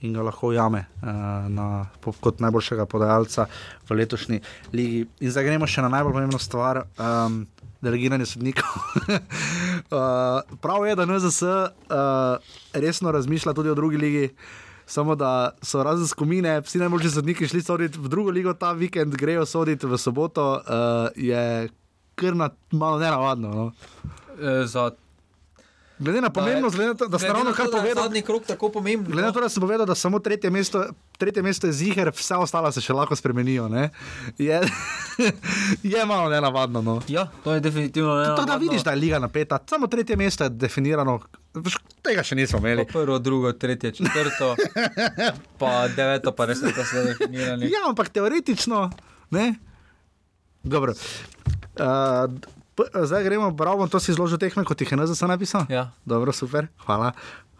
in 0.02 0.12
ga 0.12 0.22
lahko 0.22 0.50
ujame 0.50 0.84
uh, 1.02 1.08
na, 1.48 1.86
po, 2.02 2.12
kot 2.12 2.42
najboljšega 2.42 2.86
podajalca 2.90 3.46
v 3.88 3.98
letošnji 4.02 4.40
ligi. 4.74 5.04
In 5.22 5.30
zdaj 5.30 5.46
gremo 5.46 5.68
še 5.70 5.84
na 5.84 5.92
najbolj 5.92 6.18
pomembno 6.18 6.42
stvar. 6.42 6.84
Um, 6.98 7.44
Delegiranje 7.82 8.28
sodnikov. 8.30 8.66
uh, 9.10 10.42
prav 10.62 10.84
je, 10.86 10.94
da 10.98 11.06
NZS 11.06 11.42
uh, 11.42 12.52
resno 12.78 13.10
razmišlja 13.10 13.54
tudi 13.58 13.72
o 13.72 13.78
drugi 13.78 13.98
ligi. 13.98 14.28
Samo 14.86 15.14
da 15.14 15.50
so 15.62 15.82
razen 15.82 16.06
skomine, 16.06 16.60
vsi 16.60 16.78
najboljši 16.78 17.10
sodniki 17.10 17.48
šli 17.48 17.62
soditi 17.62 17.98
v 17.98 18.08
drugo 18.08 18.30
ligo 18.30 18.52
ta 18.54 18.72
vikend, 18.72 19.16
grejo 19.16 19.46
soditi 19.46 19.86
v 19.86 19.98
soboto, 19.98 20.52
uh, 20.52 21.08
je 21.16 21.68
kar 22.14 22.36
na, 22.36 22.50
malo 22.70 22.98
nenavadno. 22.98 23.48
No. 23.48 23.72
E, 24.40 24.66
za 24.66 24.90
Glede 26.02 26.20
na 26.20 26.30
pomembnost, 26.30 26.76
glede 26.76 26.88
na 26.88 26.94
to, 26.94 27.06
da 27.08 27.18
ste 27.18 27.28
ravno 27.28 27.52
kar 27.52 27.66
povedali. 27.70 27.94
Zadnji 27.94 28.22
krok 28.22 28.46
tako 28.46 28.68
pomemben. 28.68 29.12
Glede 29.12 29.26
na 29.26 29.32
to, 29.32 29.40
da 29.40 29.48
sem 29.48 29.60
povedal, 29.60 29.86
da 29.86 29.94
samo 29.94 30.18
tretje 30.18 30.50
mesto, 30.50 30.84
tretje 31.18 31.42
mesto 31.42 31.66
je 31.66 31.72
ziger, 31.72 32.10
vse 32.10 32.34
ostalo 32.34 32.72
se 32.72 32.80
še 32.82 32.92
lahko 32.92 33.16
spremenijo. 33.16 33.68
ne, 33.68 33.90
Je, 34.38 34.60
je 35.94 36.06
malo 36.06 36.28
nenavadno. 36.28 36.82
No. 36.82 37.00
Ja, 37.08 37.28
to 37.44 37.54
je 37.54 37.60
definitivno 37.60 38.16
ne. 38.18 38.26
To, 38.36 38.44
da 38.44 38.56
vidiš, 38.56 38.82
da 38.82 38.90
je 38.90 38.96
liga 38.96 39.18
napeta, 39.18 39.58
samo 39.70 39.86
tretje 39.86 40.16
mesto 40.16 40.44
je 40.44 40.50
definirano, 40.50 41.20
tega 42.02 42.22
še 42.22 42.34
nismo 42.34 42.58
imeli. 42.58 42.86
Prvo, 42.92 43.18
drugo, 43.18 43.52
tretje, 43.52 43.92
četrto, 43.92 44.56
pa 45.60 45.88
deveto, 45.88 46.32
pa 46.32 46.50
res 46.50 46.64
da 46.66 46.84
se 46.84 47.04
definirani. 47.12 47.70
Ja, 47.70 47.86
ampak 47.88 48.08
teoretično, 48.08 48.90
ne. 49.30 49.54
Dobro. 50.62 50.94
Uh, 51.78 52.26
zdaj 52.78 53.24
gremo, 53.24 53.50
bravo, 53.50 53.86
to 53.88 54.00
si 54.00 54.12
zložil 54.12 54.38
tehme, 54.38 54.64
kot 54.64 54.80
jih 54.80 54.92
je 54.92 54.96
NZS 54.96 55.28
napisal. 55.28 55.66
Ja. 55.68 55.90
Dobro, 56.04 56.32
super, 56.32 56.68
hvala. 56.86 57.12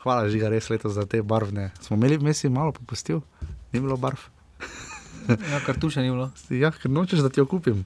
Hvala, 0.03 0.27
žiga, 0.27 0.51
res 0.51 0.67
letos 0.71 0.97
za 0.97 1.07
te 1.07 1.23
barvne. 1.23 1.71
Smo 1.81 1.95
imeli 1.97 2.19
v 2.19 2.27
mesi 2.27 2.49
malo 2.51 2.73
popustil, 2.75 3.23
ni 3.73 3.81
bilo 3.81 3.97
barv. 3.97 4.19
Ja, 5.23 5.61
kartuša 5.63 6.03
ni 6.03 6.11
bilo. 6.11 6.33
Ja, 6.51 6.73
ker 6.75 6.91
nočeš, 6.91 7.21
da 7.23 7.29
ti 7.31 7.39
jo 7.39 7.47
kupim. 7.47 7.85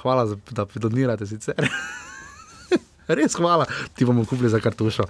Hvala, 0.00 0.24
za, 0.30 0.38
da 0.56 0.64
donirate 0.64 1.26
sicer. 1.28 1.60
Res 3.10 3.34
hvala, 3.36 3.66
ti 3.92 4.06
bomo 4.08 4.24
kupili 4.24 4.48
za 4.48 4.62
kartušo. 4.64 5.04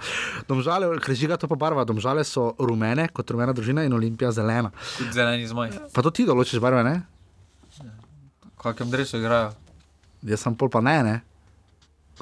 Domžale, 0.49 0.89
ker 0.99 1.15
žiga 1.15 1.37
to 1.39 1.47
pa 1.47 1.55
barva, 1.55 1.85
domžale 1.87 2.25
so 2.27 2.49
rumene, 2.59 3.07
kot 3.13 3.31
rumena 3.31 3.55
družina 3.55 3.85
in 3.87 3.93
olimpija 3.93 4.33
zelena. 4.35 4.73
Tudi 4.97 5.15
zeleni 5.15 5.47
zmaj. 5.47 5.71
Pa 5.95 6.03
to 6.03 6.11
ti 6.11 6.25
določiš 6.27 6.59
barve, 6.59 6.83
ne? 6.83 6.95
V 7.79 8.57
kakem 8.59 8.91
dresu 8.91 9.21
igrajo? 9.21 9.53
Jaz 10.27 10.43
sem 10.43 10.57
pol 10.57 10.67
pa 10.67 10.81
ne, 10.83 10.97
ne. 11.07 11.15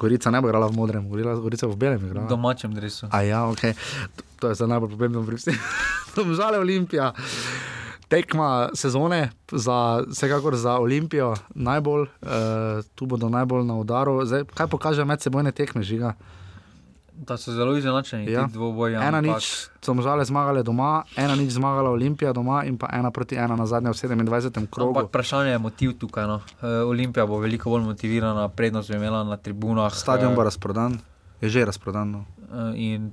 Gorica 0.00 0.32
ne 0.32 0.40
bo 0.40 0.48
igrala 0.48 0.64
v 0.66 0.74
modrem, 0.74 1.04
Gorica, 1.04 1.68
bo 1.68 1.76
v 1.76 1.78
belem 1.78 2.00
V 2.00 2.08
igrala. 2.08 2.24
domačem 2.26 2.72
dresu. 2.72 3.04
A 3.12 3.20
ja, 3.20 3.44
ok. 3.44 3.76
To, 4.16 4.22
to 4.40 4.44
je 4.48 4.54
za 4.56 4.64
najbolj 4.64 4.90
pomembno 4.90 5.20
pri 5.22 5.36
vsem. 5.36 5.56
Domžale 6.16 6.56
Olimpija. 6.56 7.12
Tekma 8.08 8.74
sezone, 8.74 9.30
za, 9.46 10.02
vsekakor 10.08 10.56
za 10.56 10.78
Olimpijo, 10.78 11.36
najbolj, 11.50 12.08
uh, 12.18 12.82
tu 12.94 13.06
bodo 13.06 13.28
najbolj 13.28 13.62
na 13.62 13.76
udaru. 13.76 14.24
Zdaj, 14.24 14.48
kaj 14.50 14.66
pokaže 14.66 15.04
medsebojne 15.04 15.52
tekme, 15.52 15.84
žiga? 15.84 16.16
Da 17.20 17.36
so 17.36 17.52
zelo 17.52 17.76
izenačeni, 17.76 18.32
Ja. 18.32 18.48
dvoboji. 18.48 18.96
Ena 18.96 19.20
ampak- 19.20 19.36
nič, 19.36 19.68
so 19.84 19.92
žale 19.94 20.24
zmagale 20.24 20.62
doma, 20.62 21.04
ena 21.16 21.36
nič 21.36 21.52
zmagala 21.52 21.90
Olimpija 21.90 22.32
doma 22.32 22.64
in 22.64 22.78
pa 22.78 22.88
ena 22.92 23.10
proti 23.10 23.36
ena 23.36 23.56
na 23.56 23.66
zadnje 23.66 23.90
v 23.90 23.96
27. 23.96 24.66
krogu. 24.66 24.90
Ampak 24.90 25.12
vprašanje 25.12 25.50
je 25.50 25.58
motiv 25.58 25.98
tukaj. 26.00 26.24
No. 26.26 26.40
E, 26.62 26.66
Olimpija 26.80 27.26
bo 27.26 27.36
veliko 27.36 27.70
bolj 27.70 27.84
motivirana, 27.84 28.48
prednost 28.48 28.88
bo 28.88 28.96
imela 28.96 29.24
na 29.24 29.36
tribunah. 29.36 29.92
Stadion 29.92 30.34
bo 30.34 30.40
e, 30.40 30.44
razprodan, 30.44 30.96
je 31.40 31.48
že 31.48 31.64
razprodan. 31.64 32.10
No. 32.10 32.24
e, 32.72 32.72
In 32.76 33.12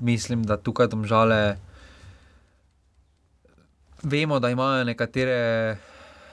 mislim, 0.00 0.42
da 0.42 0.56
tukaj 0.56 0.86
domžale. 0.86 1.56
Vemo, 4.02 4.38
da 4.38 4.50
imajo 4.50 4.84
nekatere 4.84 5.76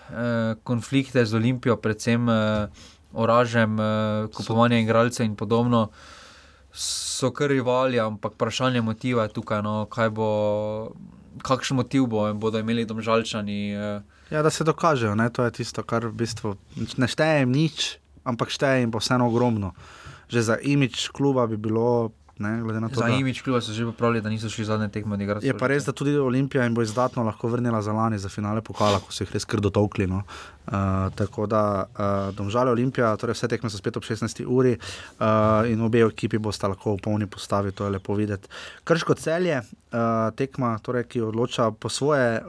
eh, 0.09 0.55
konflikte 0.63 1.25
z 1.25 1.33
Olimpijo, 1.33 1.77
predvsem 1.77 2.29
eh, 2.29 2.67
oražem, 3.13 3.79
eh, 3.79 3.83
kupovanje 4.27 4.81
igralcev 4.81 5.25
in 5.25 5.35
podobno. 5.35 5.89
So 6.73 7.29
kar 7.31 7.49
rivali, 7.49 7.99
ampak 7.99 8.33
vprašanje 8.33 8.81
motiva 8.81 9.23
je 9.23 9.29
tukaj. 9.29 9.61
No, 9.61 9.85
kaj 9.85 10.09
bo, 10.09 10.29
kakšen 11.41 11.77
motiv 11.77 12.07
bo, 12.07 12.33
bodo 12.33 12.59
imeli 12.59 12.85
domžalčani. 12.85 13.59
Eh, 13.71 14.01
Ja, 14.31 14.41
da 14.41 14.49
se 14.49 14.63
dokažejo, 14.63 15.15
ne? 15.15 15.29
to 15.29 15.43
je 15.45 15.51
tisto, 15.51 15.83
kar 15.83 16.07
v 16.09 16.13
bistvu 16.17 16.55
ne 16.97 17.05
šteje 17.05 17.43
jim 17.43 17.51
nič, 17.53 17.99
ampak 18.25 18.49
šteje 18.49 18.81
jim 18.81 18.89
pa 18.89 18.97
vseeno 18.97 19.27
ogromno. 19.29 19.73
Že 20.25 20.41
za 20.41 20.55
imič 20.57 21.13
kluba 21.13 21.45
bi 21.45 21.53
bilo, 21.57 22.09
ne, 22.41 22.57
to, 22.89 22.97
Za 22.97 23.13
imič 23.13 23.43
kluba 23.45 23.61
so 23.61 23.69
že 23.69 23.85
popravili, 23.85 24.25
da 24.25 24.33
niso 24.33 24.49
šli 24.49 24.65
zadnje 24.65 24.89
tekme 24.89 25.13
odigrati. 25.13 25.45
je 25.45 25.53
pa 25.53 25.67
res, 25.69 25.85
da 25.85 25.93
tudi 25.93 26.17
Olimpija 26.17 26.63
jim 26.63 26.73
bo 26.73 26.81
izdatno 26.81 27.21
lahko 27.21 27.47
vrnila 27.47 27.81
za 27.81 27.93
lani 27.93 28.17
za 28.17 28.29
finale 28.29 28.65
pokala, 28.65 28.97
ko 28.97 29.13
so 29.13 29.21
jih 29.21 29.37
res 29.37 29.45
krdo 29.45 29.69
tolkli. 29.69 30.07
No. 30.09 30.23
Uh, 30.63 31.11
tako 31.15 31.43
da 31.45 31.83
uh, 31.83 32.35
domžale 32.35 32.71
Olimpija, 32.71 33.09
torej 33.19 33.35
vse 33.35 33.49
tekme 33.51 33.69
so 33.69 33.77
spet 33.77 33.97
ob 33.99 34.05
16. 34.07 34.45
uri 34.47 34.77
uh, 34.77 35.67
in 35.67 35.81
obe 35.83 35.99
ekipi 36.05 36.39
bosta 36.39 36.69
lahko 36.71 36.93
v 36.95 37.01
polni 37.03 37.27
postavi, 37.27 37.73
to 37.75 37.83
je 37.83 37.91
lepo 37.97 38.15
videti. 38.15 38.47
Krško 38.87 39.17
celje, 39.19 39.57
uh, 39.59 40.31
tekma, 40.39 40.77
torej, 40.79 41.03
ki 41.11 41.25
odloča 41.27 41.67
po 41.75 41.91
svoje, 41.91 42.39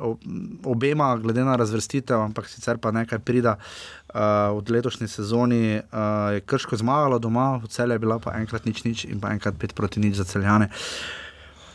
obema, 0.63 1.17
glede 1.17 1.43
na 1.45 1.57
razvrstitev, 1.59 2.23
ampak 2.23 2.47
sicer 2.49 2.79
pa 2.79 2.95
nekaj 2.95 3.19
prida. 3.19 3.59
Uh, 4.15 4.63
v 4.63 4.79
letošnji 4.79 5.09
sezoni 5.11 5.81
uh, 5.83 6.39
je 6.39 6.47
Krško 6.47 6.79
zmagalo 6.79 7.19
doma, 7.19 7.57
v 7.59 7.67
celju 7.67 7.99
je 7.99 8.05
bila 8.07 8.23
pa 8.23 8.39
enkrat 8.39 8.63
nič, 8.63 8.85
nič 8.87 9.05
in 9.11 9.19
pa 9.19 9.35
enkrat 9.35 9.59
pet 9.59 9.75
proti 9.75 9.99
nič 9.99 10.23
za 10.23 10.25
celjane. 10.25 10.71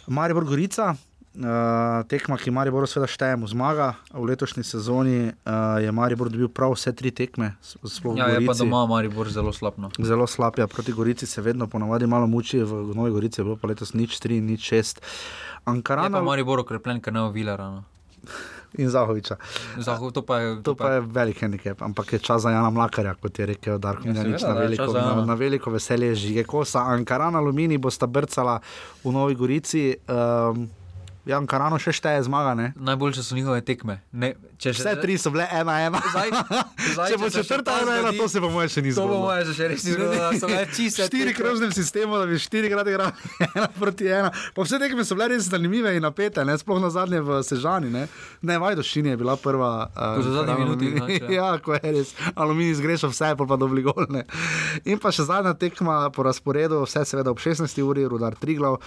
Maribor 0.08 0.48
Gorica, 0.48 0.96
uh, 1.36 2.04
tekma, 2.08 2.38
ki 2.38 2.52
Maribor 2.52 2.88
seveda 2.90 3.08
štejemo, 3.08 3.48
zmaga. 3.48 3.94
V 4.14 4.24
letošnji 4.26 4.64
sezoni 4.64 5.30
uh, 5.30 5.82
je 5.84 5.92
Maribor 5.92 6.30
dobil 6.30 6.50
prav 6.50 6.74
vse 6.74 6.92
tri 6.92 7.12
tekme, 7.12 7.56
Ja, 8.16 8.28
je 8.28 8.46
pa 8.46 8.54
doma 8.54 8.86
Maribor 8.86 9.30
zelo 9.30 9.54
slabno. 9.54 9.92
Zelo 10.00 10.28
slab 10.28 10.58
je, 10.58 10.68
proti 10.68 10.92
Gorici 10.92 11.26
se 11.26 11.42
vedno 11.42 11.68
ponavadi 11.68 12.08
malo 12.08 12.28
muči, 12.28 12.64
v 12.64 12.96
Novi 12.96 13.12
Gorici 13.12 13.42
je 13.42 13.46
bilo 13.46 13.56
pa 13.56 13.68
letos 13.68 13.94
nič, 13.94 14.20
tri, 14.20 14.42
nič, 14.42 14.62
šest. 14.62 14.98
Je 14.98 15.60
Ankarana 15.66 16.18
pa 16.18 16.24
Maribor 16.24 16.60
okrepljen, 16.60 17.02
ker 17.02 17.14
ne 17.14 17.22
ovilara. 17.22 17.70
No. 17.70 17.84
in 18.78 18.90
Zahoviča. 18.90 19.36
Zahod, 19.78 20.14
to 20.14 20.22
pa 20.22 20.40
je. 20.40 20.62
To 20.62 20.76
pa 20.76 20.90
je 20.94 21.02
velik 21.02 21.42
handicap, 21.42 21.82
ampak 21.82 22.14
je 22.14 22.20
čas 22.20 22.42
za 22.42 22.52
Jana 22.52 22.70
Mlakarja, 22.70 23.16
kot 23.16 23.40
je 23.40 23.46
rekel 23.46 23.80
Darko 23.80 24.08
Ja, 24.08 24.14
Mljanič, 24.14 24.42
seveda, 24.42 24.54
na, 24.54 24.62
je 24.62 24.68
veliko- 24.68 24.94
na, 24.94 25.26
na 25.26 25.34
veliko 25.34 25.72
veselje 25.72 26.16
žige 26.16 26.44
kosa. 26.44 26.80
Ankaran 26.80 27.36
Alumini 27.36 27.78
bosta 27.78 28.08
brcala 28.08 28.60
v 29.04 29.12
Novi 29.12 29.36
Gorici. 29.36 29.96
Um, 30.08 30.70
ja, 31.30 31.38
Ankarano 31.38 31.78
še 31.78 31.94
šteje 31.94 32.24
zmaga, 32.26 32.56
ne? 32.58 32.68
Najboljše 32.76 33.24
so 33.24 33.38
njihove 33.38 33.62
tekme. 33.62 34.00
Ne, 34.12 34.34
če 34.58 34.74
še, 34.74 34.82
Vse 34.82 34.94
tri 35.02 35.18
so 35.18 35.30
bile 35.30 35.46
ena, 35.54 35.76
ena. 35.86 36.02
Zdaj, 36.10 36.30
zdaj, 36.96 37.12
Če 37.12 37.20
bo 37.22 37.30
še 37.30 37.44
četrta 37.44 37.70
ta 37.70 37.76
ena, 37.84 37.98
ena, 38.02 38.14
to 38.18 38.26
se 38.26 38.42
po 38.42 38.50
mojem 38.50 38.70
še 38.70 38.82
ni 38.82 38.92
To 38.92 39.04
zgodilo. 39.04 39.20
bo 39.20 39.28
moje 39.28 39.54
še 39.54 39.68
res 39.70 39.86
ni 39.86 39.94
zgodilo, 39.94 41.06
štiri 41.10 41.34
krožnem 41.38 41.72
sistemu, 41.72 42.18
da 42.18 42.26
bi 42.26 42.40
štirikrat 42.42 42.90
igrali 42.90 43.14
ena 43.54 43.68
proti 43.70 44.10
ena. 44.10 44.34
Pa 44.56 44.66
vse 44.66 44.82
tekme 44.82 45.06
so 45.06 45.14
bile 45.14 45.30
res 45.36 45.46
zanimive 45.48 45.94
in 45.94 46.02
napete, 46.02 46.42
ne? 46.44 46.58
sploh 46.58 46.82
na 46.82 46.90
zadnje 46.90 47.22
v 47.22 47.40
Sežani. 47.46 47.94
Ne, 47.94 48.08
ne 48.42 48.58
Vajdošini 48.58 49.14
je 49.14 49.18
bila 49.18 49.38
prva. 49.38 49.72
Uh, 49.94 50.18
minuti, 50.58 50.90
Aluminij- 50.90 50.98
znači, 50.98 51.34
ja, 51.34 51.50
ko 51.60 51.78
je 51.78 51.92
res. 51.94 52.16
Aluminij 52.34 52.80
zgrešil 52.82 53.14
vse, 53.14 53.36
pol 53.38 53.46
pa 53.46 53.56
dobili 53.56 53.86
golne. 53.86 54.26
In 54.90 54.98
pa 54.98 55.14
še 55.14 55.30
zadnja 55.30 55.54
tekma 55.54 56.10
po 56.10 56.26
razporedu, 56.26 56.82
vse 56.84 57.06
seveda 57.06 57.30
ob 57.30 57.38
16. 57.38 57.70
uri, 57.86 58.08
rudar 58.08 58.34
Triglav. 58.34 58.80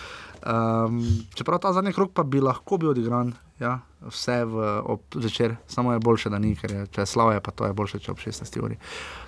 Um, 0.42 0.98
čeprav 1.38 1.60
ta 1.62 1.70
zadnji 1.70 1.94
krok 1.94 2.10
pa 2.10 2.24
bi 2.32 2.40
lahko 2.40 2.78
bil 2.80 2.92
odigran. 2.94 3.34
Ja, 3.60 3.76
vse 4.02 4.40
v, 4.48 4.68
ob 4.90 5.14
večer, 5.14 5.54
samo 5.70 5.92
je 5.92 6.00
boljše, 6.02 6.32
da 6.32 6.40
ni, 6.42 6.56
ker 6.58 6.72
je, 6.74 6.86
če 6.90 7.04
je 7.04 7.10
slavo, 7.12 7.36
pa 7.44 7.52
to 7.54 7.68
je 7.68 7.76
boljše, 7.78 8.00
če 8.02 8.10
ob 8.10 8.18
16. 8.18 8.58
uri. 8.58 8.78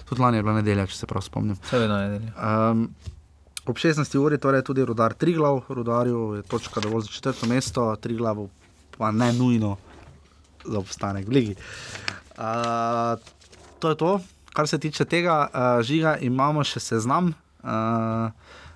Tudi 0.09 0.25
lani 0.25 0.41
je 0.41 0.47
bila 0.47 0.57
nedelja, 0.57 0.89
če 0.91 0.97
se 0.99 1.09
prav 1.11 1.23
spomnim. 1.23 1.59
Seveda 1.69 2.01
nedelja. 2.01 2.33
Um, 2.35 2.89
ob 3.71 3.79
16. 3.79 4.17
uri 4.19 4.41
torej 4.43 4.65
tudi 4.67 4.83
rudar 4.83 5.15
Triglav, 5.15 5.63
rudarju 5.69 6.25
je 6.41 6.43
točka 6.51 6.83
dovolj 6.83 7.07
za 7.07 7.15
četrto 7.15 7.47
mesto, 7.47 7.87
Triglavu 8.03 8.49
pa 8.99 9.13
ne 9.15 9.33
nujno 9.33 9.77
za 10.65 10.79
obstanek 10.79 11.29
v 11.29 11.33
ligi. 11.39 11.55
Uh, 12.35 13.21
to 13.79 13.95
je 13.95 13.97
to, 13.97 14.21
kar 14.53 14.69
se 14.69 14.79
tiče 14.79 15.05
tega 15.05 15.47
uh, 15.47 15.83
žiga, 15.83 16.17
imamo 16.21 16.65
še 16.65 16.81
seznam 16.81 17.31
uh, 17.31 18.31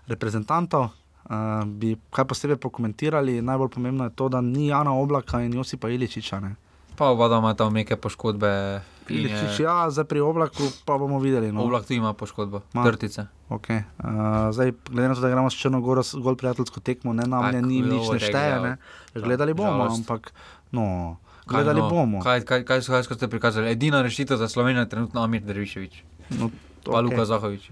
reprezentantov. 0.06 0.90
Uh, 1.28 1.34
bi 1.66 1.96
kaj 2.08 2.24
posebej 2.24 2.56
pokomentirali, 2.56 3.42
najbolj 3.42 3.68
pomembno 3.70 4.04
je 4.04 4.10
to, 4.10 4.28
da 4.28 4.40
ni 4.40 4.66
Jana 4.66 4.92
Oblaka 4.92 5.40
in 5.40 5.52
Josipa 5.52 5.88
Iličiča. 5.88 6.40
Ne? 6.40 6.54
Pa 6.96 7.06
oba 7.06 7.28
ima 7.28 7.54
tam 7.54 7.74
neke 7.74 7.96
poškodbe. 7.96 8.80
Iličič, 9.06 9.54
je- 9.54 9.64
ja, 9.64 9.86
zdaj 9.86 10.04
pri 10.04 10.20
Oblaku 10.20 10.62
pa 10.84 10.96
bomo 10.96 11.18
videli. 11.18 11.48
No. 11.48 11.62
Oblak 11.62 11.84
tu 11.84 11.92
ima 11.92 12.12
poškodbo, 12.12 12.60
Ma. 12.72 12.82
trtice. 12.82 13.26
Okay. 13.48 13.84
Uh, 13.98 14.48
zdaj, 14.50 14.72
glede 14.84 15.08
na 15.08 15.14
to, 15.14 15.20
da 15.20 15.28
gremo 15.28 15.46
s 15.46 15.54
Črnogoro 15.54 16.02
zgolj 16.02 16.36
prijateljsko 16.36 16.80
tekmo, 16.80 17.12
ne 17.12 17.24
nam 17.24 17.44
ne 17.46 17.62
ni 17.62 17.80
nič 17.82 18.04
ne 18.04 18.18
te 18.18 18.24
šteje. 18.26 18.60
Ne? 18.62 18.76
Gledali 19.14 19.54
bomo, 19.54 19.70
Žalost. 19.84 19.98
ampak 19.98 20.32
no, 20.72 21.16
Kaj 21.42 21.54
gledali 21.54 21.80
no, 21.80 21.88
bomo. 21.88 22.20
Kaj, 22.20 22.40
kaj, 22.42 22.64
kaj, 22.64 22.78
so- 22.78 22.92
kaj 22.92 23.04
ste 23.06 23.24
prikazali? 23.26 23.68
Edina 23.68 24.02
rešitev 24.02 24.36
za 24.36 24.44
Slovenijo 24.46 24.80
je 24.80 24.88
trenutno 24.88 25.20
Amir 25.20 25.40
Derviševič. 25.42 26.04
No, 26.30 26.50
Pa 26.84 26.90
okej. 26.94 27.02
Luka 27.02 27.24
Zahovič. 27.24 27.68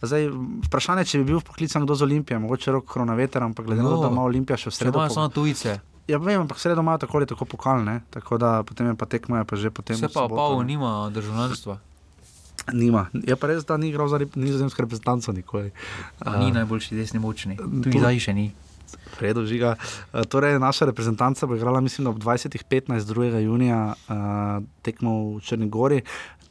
Zdaj, 0.00 0.28
vprašanje, 0.64 1.04
če 1.04 1.18
bi 1.18 1.24
bil 1.26 1.40
poklican 1.40 1.82
kdo 1.82 1.94
z 1.94 2.02
Olimpije, 2.02 2.38
mogoče 2.38 2.72
rok 2.72 2.84
kronoveter, 2.86 3.42
ampak 3.42 3.64
glede 3.64 3.80
na 3.80 3.88
to, 3.88 3.96
No, 3.96 4.02
da 4.02 4.08
ima 4.08 4.22
Olimpija 4.22 4.56
še 4.56 4.68
v 4.68 4.74
sredo. 4.74 5.08
samo 5.08 5.28
tujce. 5.28 5.80
Ja, 6.06 6.18
vem, 6.18 6.40
ampak 6.40 6.58
sredo 6.58 6.80
imajo 6.80 6.98
tako 6.98 7.16
ali 7.16 7.26
tako 7.26 7.44
pokal, 7.46 7.80
ne? 7.80 8.00
tako 8.10 8.34
da 8.36 8.62
potem 8.62 8.86
je 8.86 8.94
pa 8.94 9.06
tekmo, 9.06 9.36
je 9.36 9.44
pa 9.44 9.54
že 9.56 9.70
potem. 9.70 9.94
Vse 9.94 10.06
v 10.06 10.12
pa 10.12 10.26
Pavlo 10.26 10.62
nima 10.62 11.06
državljanstva. 11.08 11.78
Nima. 12.70 13.08
Je 13.14 13.34
pa 13.34 13.46
res, 13.46 13.62
da 13.62 13.76
ni 13.76 13.88
igral 13.88 14.06
za 14.06 14.18
nizozemsko 14.18 14.80
reprezentanco 14.80 15.32
nikoli. 15.32 15.70
Pa 16.18 16.36
Ni 16.36 16.52
najboljši 16.52 16.94
desni 16.94 17.18
močni. 17.18 17.56
Tu 17.56 17.90
to- 17.90 17.98
zdaj 17.98 18.18
še 18.20 18.32
ni. 18.32 18.52
Fredo 19.10 19.42
žiga. 19.42 19.74
Uh, 20.10 20.22
torej, 20.24 20.58
naša 20.58 20.84
reprezentanca 20.84 21.46
bo 21.46 21.54
igrala, 21.54 21.80
mislim, 21.80 22.06
ob 22.06 22.18
20.15. 22.18 22.60
2. 23.06 23.38
junija 23.40 23.78
uh, 23.86 24.14
tekmo 24.82 25.10
v 25.30 25.40
Črnegori. 25.40 26.02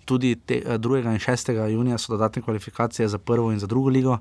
Tudi 0.10 0.34
te, 0.42 0.62
2. 0.66 1.02
in 1.06 1.20
6. 1.22 1.54
junija 1.70 2.00
so 2.02 2.16
dodatne 2.16 2.42
kvalifikacije 2.42 3.08
za 3.08 3.20
prvo 3.22 3.52
in 3.54 3.60
za 3.62 3.68
drugo 3.70 3.94
ligo. 3.94 4.18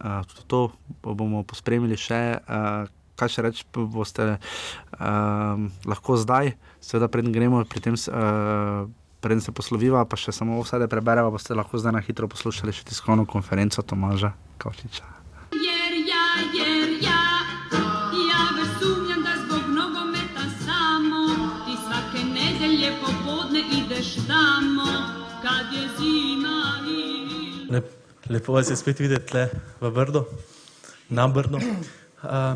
Uh, 0.00 0.24
to 0.50 0.70
bomo 1.02 1.44
pospremili 1.46 1.98
še. 2.00 2.40
Uh, 2.48 2.88
kaj 3.20 3.34
še 3.34 3.44
reči, 3.44 3.66
boste 3.74 4.26
uh, 4.36 5.66
lahko 5.84 6.16
zdaj, 6.20 6.54
seveda, 6.80 7.10
predtem 7.12 7.36
gremo 7.36 7.62
pri 7.68 7.84
tem. 7.84 8.00
Uh, 8.08 8.88
Preden 9.20 9.42
se 9.44 9.52
posloviva, 9.52 10.00
pa 10.08 10.16
še 10.16 10.32
samo 10.32 10.56
vse, 10.62 10.78
da 10.80 10.86
preberemo, 10.88 11.28
boste 11.28 11.52
lahko 11.52 11.76
zdaj 11.76 11.92
na 11.92 12.00
hitro 12.00 12.24
poslušali 12.32 12.72
še 12.72 12.86
tiskovno 12.88 13.28
konferenco 13.28 13.84
Tomaža 13.84 14.32
Kavčiča. 14.56 15.04
Jer 15.60 15.98
ja, 16.08 16.24
jer 16.56 16.96
ja 17.04 17.09
lepo 28.30 28.52
vas 28.52 28.70
je 28.70 28.76
spet 28.76 28.98
videti 28.98 29.26
tle 29.26 29.48
v 29.80 29.90
Brdo, 29.90 30.24
na 31.10 31.26
Brdo. 31.28 31.58
Uh, 31.58 32.54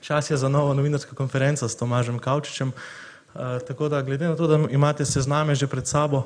čas 0.00 0.30
je 0.30 0.36
za 0.36 0.48
novo 0.48 0.74
novinarsko 0.74 1.16
konferenco 1.16 1.68
s 1.68 1.76
Tomažem 1.76 2.18
Kavčičem. 2.18 2.68
Uh, 2.68 3.56
tako 3.68 3.88
da, 3.88 4.02
glede 4.02 4.28
na 4.28 4.36
to, 4.36 4.46
da 4.46 4.60
imate 4.70 5.04
sezname 5.04 5.54
že 5.54 5.66
pred 5.66 5.86
sabo, 5.88 6.22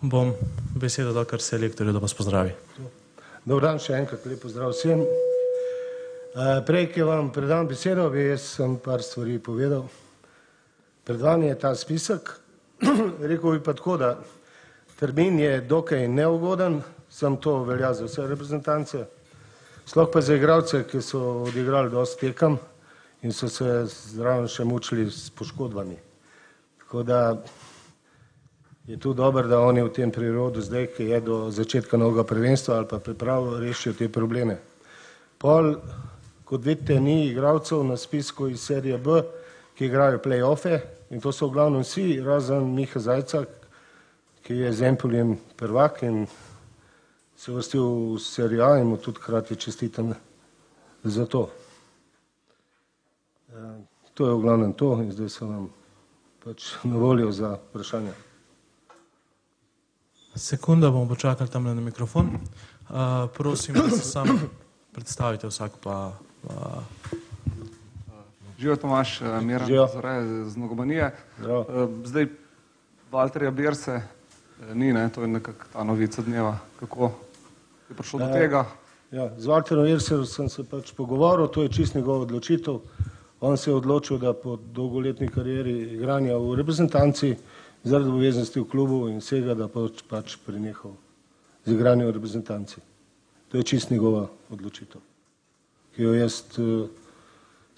bom 0.00 0.34
besedo 0.76 1.12
dal 1.12 1.24
kar 1.24 1.40
selektorju, 1.40 1.92
da 1.92 1.98
vas 1.98 2.14
pozdravi. 2.14 2.52
Dobar 3.44 3.64
dan, 3.64 3.80
še 3.80 3.96
enkrat 3.96 4.26
lep 4.28 4.44
pozdrav 4.44 4.76
vsem. 4.76 5.00
Uh, 5.00 6.60
prej, 6.68 6.92
ki 6.92 7.08
vam 7.08 7.32
predam 7.32 7.64
besedo, 7.64 8.10
bi 8.12 8.28
jaz 8.28 8.44
sem 8.60 8.76
par 8.76 9.00
stvari 9.00 9.38
povedal. 9.40 9.88
Pred 11.08 11.24
vami 11.24 11.48
je 11.48 11.56
ta 11.56 11.72
spisek. 11.72 12.28
Rekel 13.32 13.56
bi 13.56 13.64
pa 13.64 13.72
tako, 13.72 13.96
da 13.96 14.18
termin 15.00 15.40
je 15.40 15.60
dokaj 15.64 16.04
neugoden, 16.12 16.82
sem 17.10 17.36
to 17.36 17.62
velja 17.64 17.92
za 17.94 18.04
vse 18.04 18.26
reprezentance, 18.26 19.04
sploh 19.86 20.08
pa 20.12 20.20
za 20.20 20.34
igralce, 20.36 20.84
ki 20.84 21.02
so 21.02 21.20
odigrali 21.48 21.90
dosti 21.90 22.28
tekem 22.28 22.58
in 23.22 23.32
so 23.32 23.48
se 23.48 23.86
zraven 23.86 24.48
še 24.48 24.64
mučili 24.64 25.10
s 25.10 25.30
poškodbami. 25.30 25.96
Tako 26.78 27.02
da 27.02 27.20
je 28.86 28.96
tu 28.96 29.12
dobro, 29.14 29.48
da 29.48 29.60
oni 29.60 29.82
v 29.82 29.92
tem 29.92 30.10
prirodu 30.10 30.62
zdaj, 30.64 30.86
ki 30.96 31.08
je 31.10 31.20
do 31.20 31.38
začetka 31.50 31.96
novega 31.96 32.24
prvenstva 32.24 32.76
ali 32.76 32.88
pa 32.88 32.98
priprav, 32.98 33.58
rešijo 33.60 33.92
te 33.92 34.08
probleme. 34.08 34.58
Pol, 35.38 35.74
kot 36.44 36.64
vidite, 36.64 37.00
ni 37.00 37.26
igralcev 37.28 37.84
na 37.84 37.96
spisku 37.96 38.48
iz 38.48 38.64
serije 38.64 38.98
B, 38.98 39.20
ki 39.76 39.86
igrajo 39.86 40.18
play-offe 40.24 40.80
in 41.10 41.20
to 41.20 41.32
so 41.32 41.48
v 41.48 41.58
glavnem 41.58 41.84
vsi, 41.84 42.20
razen 42.24 42.72
Miha 42.74 43.00
Zajca, 43.00 43.44
ki 44.42 44.56
je 44.56 44.72
z 44.72 44.88
Empoljem 44.88 45.36
prvak 45.56 46.02
in 46.02 46.24
se 47.38 47.52
vrstil 47.52 48.14
v 48.14 48.18
serijo 48.18 48.64
A 48.66 48.78
in 48.78 48.86
mu 48.86 48.96
tudi 48.96 49.18
hkrati 49.22 49.56
čestitam 49.56 50.14
za 51.04 51.26
to. 51.26 51.50
To 54.14 54.26
je 54.26 54.34
v 54.34 54.40
glavnem 54.40 54.72
to 54.72 54.98
in 55.02 55.12
zdaj 55.12 55.28
se 55.28 55.44
vam 55.44 55.68
pač 56.44 56.74
na 56.82 56.96
voljo 56.98 57.30
za 57.32 57.58
vprašanje. 57.70 58.12
Sekunda 60.34 60.90
bomo 60.90 61.08
počakali 61.08 61.50
tam 61.50 61.64
na 61.64 61.74
mikrofon. 61.74 62.26
Uh, 62.26 63.30
prosim, 63.34 63.74
da 63.74 63.90
se 63.90 64.02
sam 64.02 64.50
predstavite 64.92 65.46
vsak 65.46 65.72
pa. 65.82 66.12
Uh, 66.42 66.82
Živijo 68.58 68.76
Tomaš, 68.76 69.20
Miran 69.42 69.68
Zore 69.92 70.46
z 70.50 70.56
Nogomanije. 70.56 71.14
Zdaj 72.04 72.26
Valterja 73.10 73.50
Birse 73.50 74.02
ni, 74.74 74.92
ne? 74.92 75.08
to 75.08 75.22
je 75.22 75.28
nekako 75.28 75.64
ta 75.72 75.84
novica 75.84 76.22
dneva. 76.22 76.58
Kako 76.80 77.27
je 77.88 77.96
prišlo 77.96 78.18
do 78.18 78.28
tega? 78.32 78.66
Ja, 79.10 79.30
z 79.38 79.46
Valterjem 79.46 79.84
Birse 79.84 80.20
sem 80.28 80.48
se 80.52 80.64
pač 80.68 80.92
pogovoril, 80.92 81.48
to 81.48 81.64
je 81.64 81.72
čist 81.72 81.94
njegov 81.96 82.26
odločitev. 82.28 82.80
On 83.40 83.56
se 83.56 83.70
je 83.70 83.74
odločil, 83.74 84.18
da 84.18 84.34
po 84.34 84.56
dolgoletni 84.56 85.28
karieri 85.28 85.94
igranja 85.96 86.36
v 86.36 86.58
reprezentanci, 86.58 87.36
zaradi 87.84 88.10
obveznosti 88.10 88.60
v 88.60 88.68
klubu 88.68 89.06
in 89.08 89.22
vsega, 89.22 89.54
da 89.54 89.68
pač, 89.68 90.02
pač 90.04 90.36
prenehal 90.44 90.92
z 91.64 91.72
igranjem 91.72 92.10
v 92.10 92.16
reprezentanci. 92.18 92.84
To 93.48 93.56
je 93.56 93.64
čist 93.64 93.90
njegova 93.90 94.26
odločitev, 94.52 95.00
ki 95.96 96.02
jo 96.02 96.12
jaz 96.12 96.42
uh, 96.60 96.90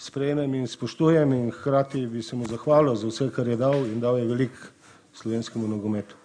sprejemem 0.01 0.55
in 0.55 0.67
spoštujem 0.67 1.33
in 1.33 1.51
hkrati 1.55 2.07
bi 2.11 2.23
se 2.23 2.37
mu 2.37 2.49
zahvalil 2.51 2.97
za 2.97 3.07
vse, 3.07 3.31
kar 3.31 3.47
je 3.47 3.57
dal 3.57 3.87
in 3.87 4.01
dal 4.01 4.19
je 4.19 4.27
velik 4.27 4.57
slovenskemu 5.15 5.69
nogometu. 5.69 6.17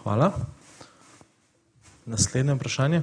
Hvala. 0.00 0.55
Naslednje 2.06 2.54
vprašanje. 2.54 3.02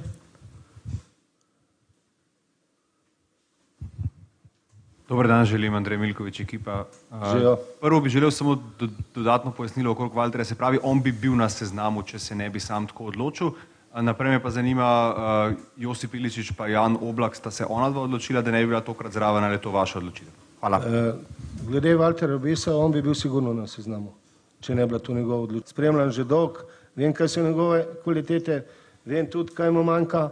Dobar 5.08 5.28
dan, 5.28 5.44
želim 5.44 5.74
Andrej 5.74 5.98
Milkovič, 5.98 6.40
ekipa. 6.40 6.84
Uh, 7.10 7.58
prvo 7.80 8.00
bi 8.00 8.08
želel 8.08 8.30
samo 8.30 8.54
do, 8.78 8.88
dodatno 9.14 9.50
pojasnilo 9.50 9.92
okrog 9.92 10.14
Valterja, 10.14 10.44
se 10.44 10.54
pravi, 10.54 10.78
on 10.82 11.02
bi 11.02 11.12
bil 11.12 11.36
na 11.36 11.48
seznamu, 11.48 12.02
če 12.02 12.18
se 12.18 12.34
ne 12.34 12.48
bi 12.50 12.60
sam 12.60 12.86
tako 12.86 13.10
odločil. 13.12 13.46
Uh, 13.46 14.00
naprej 14.00 14.30
me 14.30 14.42
pa 14.42 14.50
zanima, 14.50 14.86
uh, 15.12 15.56
Josip 15.76 16.14
Iličič 16.14 16.52
pa 16.56 16.66
Jan 16.66 16.96
Oblak, 17.00 17.36
sta 17.36 17.50
se 17.50 17.66
ona 17.68 17.90
dva 17.90 18.06
odločila, 18.08 18.42
da 18.42 18.50
ne 18.50 18.62
bi 18.64 18.72
bila 18.72 18.80
tokrat 18.80 19.12
zraven 19.12 19.44
ali 19.44 19.54
je 19.54 19.60
to 19.60 19.70
vaša 19.70 19.98
odločitev? 19.98 20.32
Hvala. 20.60 20.78
Uh, 20.78 21.66
glede 21.68 21.92
Valterja 21.94 22.38
Bisa, 22.38 22.76
on 22.76 22.92
bi 22.92 23.02
bil 23.02 23.14
sigurno 23.14 23.52
na 23.52 23.66
seznamu, 23.66 24.14
če 24.60 24.74
ne 24.74 24.86
bi 24.86 24.94
bila 24.94 24.98
to 25.04 25.12
njegova 25.12 25.42
odločitev. 25.42 25.76
Spremljam 25.76 26.10
že 26.10 26.24
dolg, 26.24 26.64
vem, 26.96 27.12
kaj 27.12 27.28
so 27.28 27.44
njegove 27.44 27.84
kvalitete, 28.04 28.62
vem 29.04 29.26
tudi, 29.30 29.54
kaj 29.54 29.70
mu 29.70 29.84
manjka. 29.84 30.30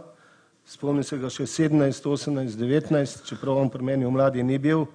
Spomnim 0.65 1.03
se 1.03 1.17
ga 1.19 1.27
še 1.27 1.45
17, 1.49 2.05
18, 2.07 2.55
19, 2.55 3.25
čeprav 3.27 3.59
on 3.59 3.71
pri 3.71 3.83
meni 3.83 4.07
v 4.07 4.11
mladi 4.15 4.43
ni 4.47 4.57
bil. 4.61 4.85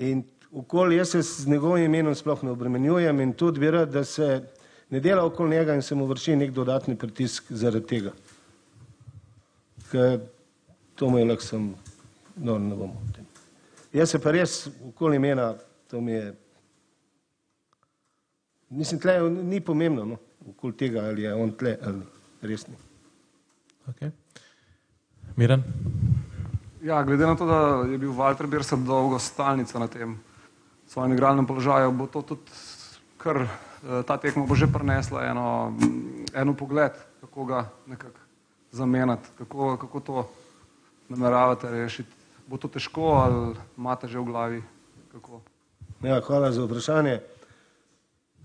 In 0.00 0.22
okoli 0.56 0.96
jaz 0.96 1.12
se 1.12 1.22
z 1.22 1.48
njegovim 1.48 1.84
imenom 1.84 2.14
sploh 2.16 2.42
ne 2.42 2.54
obremenjujem 2.54 3.20
in 3.20 3.34
tudi 3.36 3.60
bi 3.60 3.70
rad, 3.70 3.92
da 3.92 4.04
se 4.04 4.40
ne 4.90 5.00
dela 5.00 5.24
okoli 5.24 5.56
njega 5.56 5.74
in 5.74 5.82
se 5.82 5.94
mu 5.94 6.06
vrši 6.08 6.36
nek 6.36 6.54
dodatni 6.56 6.96
pritisk 6.96 7.52
zaradi 7.52 7.86
tega. 7.86 8.12
Ker 9.90 10.20
to 10.94 11.10
mu 11.10 11.18
je 11.18 11.26
lahko 11.28 11.44
sem, 11.44 11.74
no 12.36 12.58
ne 12.58 12.76
bom 12.76 12.96
o 12.96 13.12
tem. 13.12 13.26
Jaz 13.92 14.14
se 14.14 14.22
pa 14.22 14.32
res 14.32 14.70
okoli 14.88 15.20
imena, 15.20 15.52
to 15.90 16.00
mi 16.00 16.12
je, 16.12 16.32
mislim, 18.70 19.00
tle 19.00 19.18
ni 19.30 19.60
pomembno, 19.60 20.04
no, 20.04 20.18
okoli 20.54 20.76
tega, 20.78 21.04
ali 21.10 21.28
je 21.28 21.34
on 21.34 21.52
tle 21.58 21.76
ali 21.82 22.19
resni. 22.42 22.76
Okay. 23.90 24.10
Miren? 25.36 25.64
Ja, 26.82 27.02
glede 27.04 27.26
na 27.26 27.36
to, 27.36 27.46
da 27.46 27.60
je 27.90 27.98
bil 27.98 28.12
Walter 28.16 28.46
Birsa 28.46 28.76
dolgo 28.76 29.18
stalnica 29.18 29.78
na 29.78 29.88
tem 29.88 30.18
svojem 30.88 31.12
igralnem 31.12 31.46
položaju, 31.46 31.92
bo 31.92 32.06
to 32.06 32.22
tudi 32.22 32.50
kar 33.20 33.46
ta 34.06 34.16
tekma 34.16 34.46
bo 34.46 34.54
že 34.54 34.66
prinesla 34.66 35.24
eno, 35.30 35.76
eno 36.34 36.54
pogled, 36.56 36.92
kako 37.20 37.44
ga 37.44 37.68
nekako 37.86 38.18
zamenjati, 38.72 39.28
kako, 39.38 39.76
kako 39.76 40.00
to 40.00 40.28
nameravate 41.08 41.70
rešiti. 41.70 42.10
Bo 42.46 42.56
to 42.56 42.68
težko 42.68 43.02
ali 43.02 43.54
imate 43.78 44.08
že 44.08 44.18
v 44.18 44.24
glavi? 44.24 44.62
Kako? 45.12 45.40
Ja, 46.02 46.20
hvala 46.20 46.52
za 46.52 46.64
vprašanje. 46.64 47.20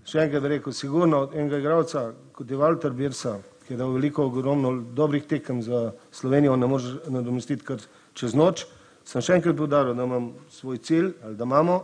Še 0.06 0.22
enkrat 0.22 0.44
rekel, 0.44 0.72
sigurno 0.72 1.26
enega 1.34 1.58
igralca, 1.58 2.12
kot 2.32 2.50
je 2.50 2.56
Walter 2.56 2.94
Birsa, 2.94 3.40
ki 3.66 3.74
je 3.74 3.78
dal 3.80 3.90
veliko, 3.90 4.26
ogromno 4.26 4.70
dobrih 4.94 5.26
tekem 5.26 5.62
za 5.62 5.92
Slovenijo, 6.14 6.56
ne 6.56 6.66
moreš 6.66 6.96
nadomestiti 7.10 7.64
kar 7.66 7.82
čez 8.14 8.34
noč. 8.34 8.66
Sem 9.06 9.22
še 9.22 9.38
enkrat 9.38 9.56
povdaril, 9.58 9.94
da 9.94 10.06
imam 10.06 10.32
svoj 10.50 10.78
cilj 10.78 11.12
ali 11.24 11.36
da 11.36 11.44
imamo 11.44 11.80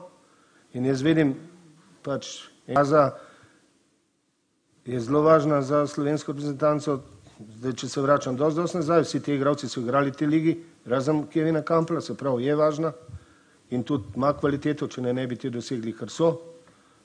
in 0.74 0.86
jaz 0.86 1.02
vidim 1.02 1.34
pač 2.02 2.48
jaza 2.66 3.12
je 4.84 5.00
zelo 5.00 5.22
važna 5.22 5.62
za 5.62 5.86
slovensko 5.86 6.32
reprezentanco. 6.32 7.00
Zdaj, 7.58 7.72
če 7.72 7.88
se 7.88 8.02
vračam 8.02 8.36
dosti, 8.38 8.60
dosti 8.60 8.78
nazaj, 8.78 9.02
vsi 9.02 9.20
ti 9.22 9.34
igralci 9.34 9.68
so 9.68 9.80
igrali 9.80 10.12
te 10.14 10.26
ligi, 10.26 10.56
razen 10.86 11.24
Kevina 11.26 11.62
Kampla, 11.62 12.00
se 12.00 12.14
pravi, 12.14 12.44
je 12.44 12.54
važna 12.54 12.92
in 13.70 13.82
tudi 13.82 14.14
ima 14.16 14.32
kvaliteto, 14.36 14.86
če 14.86 15.02
ne, 15.02 15.12
ne 15.16 15.26
bi 15.26 15.36
ti 15.36 15.50
dosegli, 15.50 15.94
kar 15.96 16.10
so. 16.10 16.32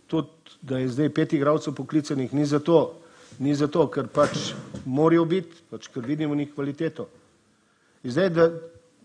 Tudi, 0.07 0.57
da 0.61 0.77
je 0.77 0.89
zdaj 0.93 1.09
pet 1.15 1.33
igralcev 1.33 1.73
poklicanih, 1.73 2.33
ni 2.33 2.45
zato, 2.45 2.99
ni 3.39 3.55
zato, 3.55 3.87
ker 3.91 4.07
pač 4.07 4.53
morajo 4.85 5.25
biti, 5.25 5.63
pač 5.69 5.87
ker 5.93 6.05
vidimo 6.05 6.35
njih 6.35 6.53
kvaliteto. 6.53 7.07
In 8.03 8.11
zdaj, 8.11 8.29
da 8.29 8.49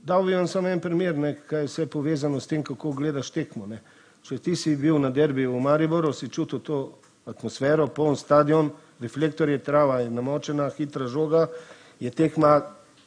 dal 0.02 0.24
bi 0.24 0.34
vam 0.34 0.48
samo 0.48 0.68
en 0.68 0.80
primer, 0.80 1.18
ne, 1.18 1.34
kaj 1.46 1.60
je 1.60 1.70
vse 1.70 1.86
povezano 1.86 2.40
s 2.40 2.46
tem, 2.46 2.62
kako 2.62 2.92
gledaš 2.92 3.30
tekmo. 3.30 3.66
Ne. 3.66 3.80
Če 4.22 4.38
ti 4.38 4.56
si 4.56 4.76
bil 4.76 4.98
na 5.02 5.10
derbi 5.10 5.46
v 5.46 5.60
Mariboru, 5.60 6.12
si 6.12 6.28
čutil 6.28 6.62
to 6.62 6.78
atmosfero, 7.26 7.86
poln 7.86 8.16
stadion, 8.16 8.70
reflektor 9.00 9.48
je 9.50 9.58
trava, 9.62 10.00
je 10.00 10.10
namočena, 10.10 10.70
hitra 10.76 11.06
žoga, 11.06 11.46
je 12.00 12.10
tekma 12.10 12.60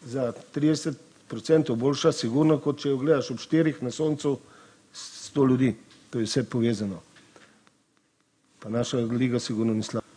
za 0.05 0.32
30 0.55 0.95
procentov 1.28 1.76
boljša, 1.76 2.11
sigurno, 2.11 2.59
kot 2.59 2.80
če 2.84 2.93
jo 2.93 3.01
gledaš 3.01 3.32
ob 3.34 3.43
štirih 3.43 3.82
na 3.84 3.91
soncu, 3.91 4.38
sto 4.93 5.45
ljudi, 5.45 5.76
to 6.09 6.20
je 6.20 6.30
vse 6.30 6.45
povezano. 6.49 7.01
Pa 8.59 8.70
naša 8.70 9.03
liga 9.11 9.39
sigurno 9.39 9.74
ni 9.74 9.84
slaba. 9.84 10.14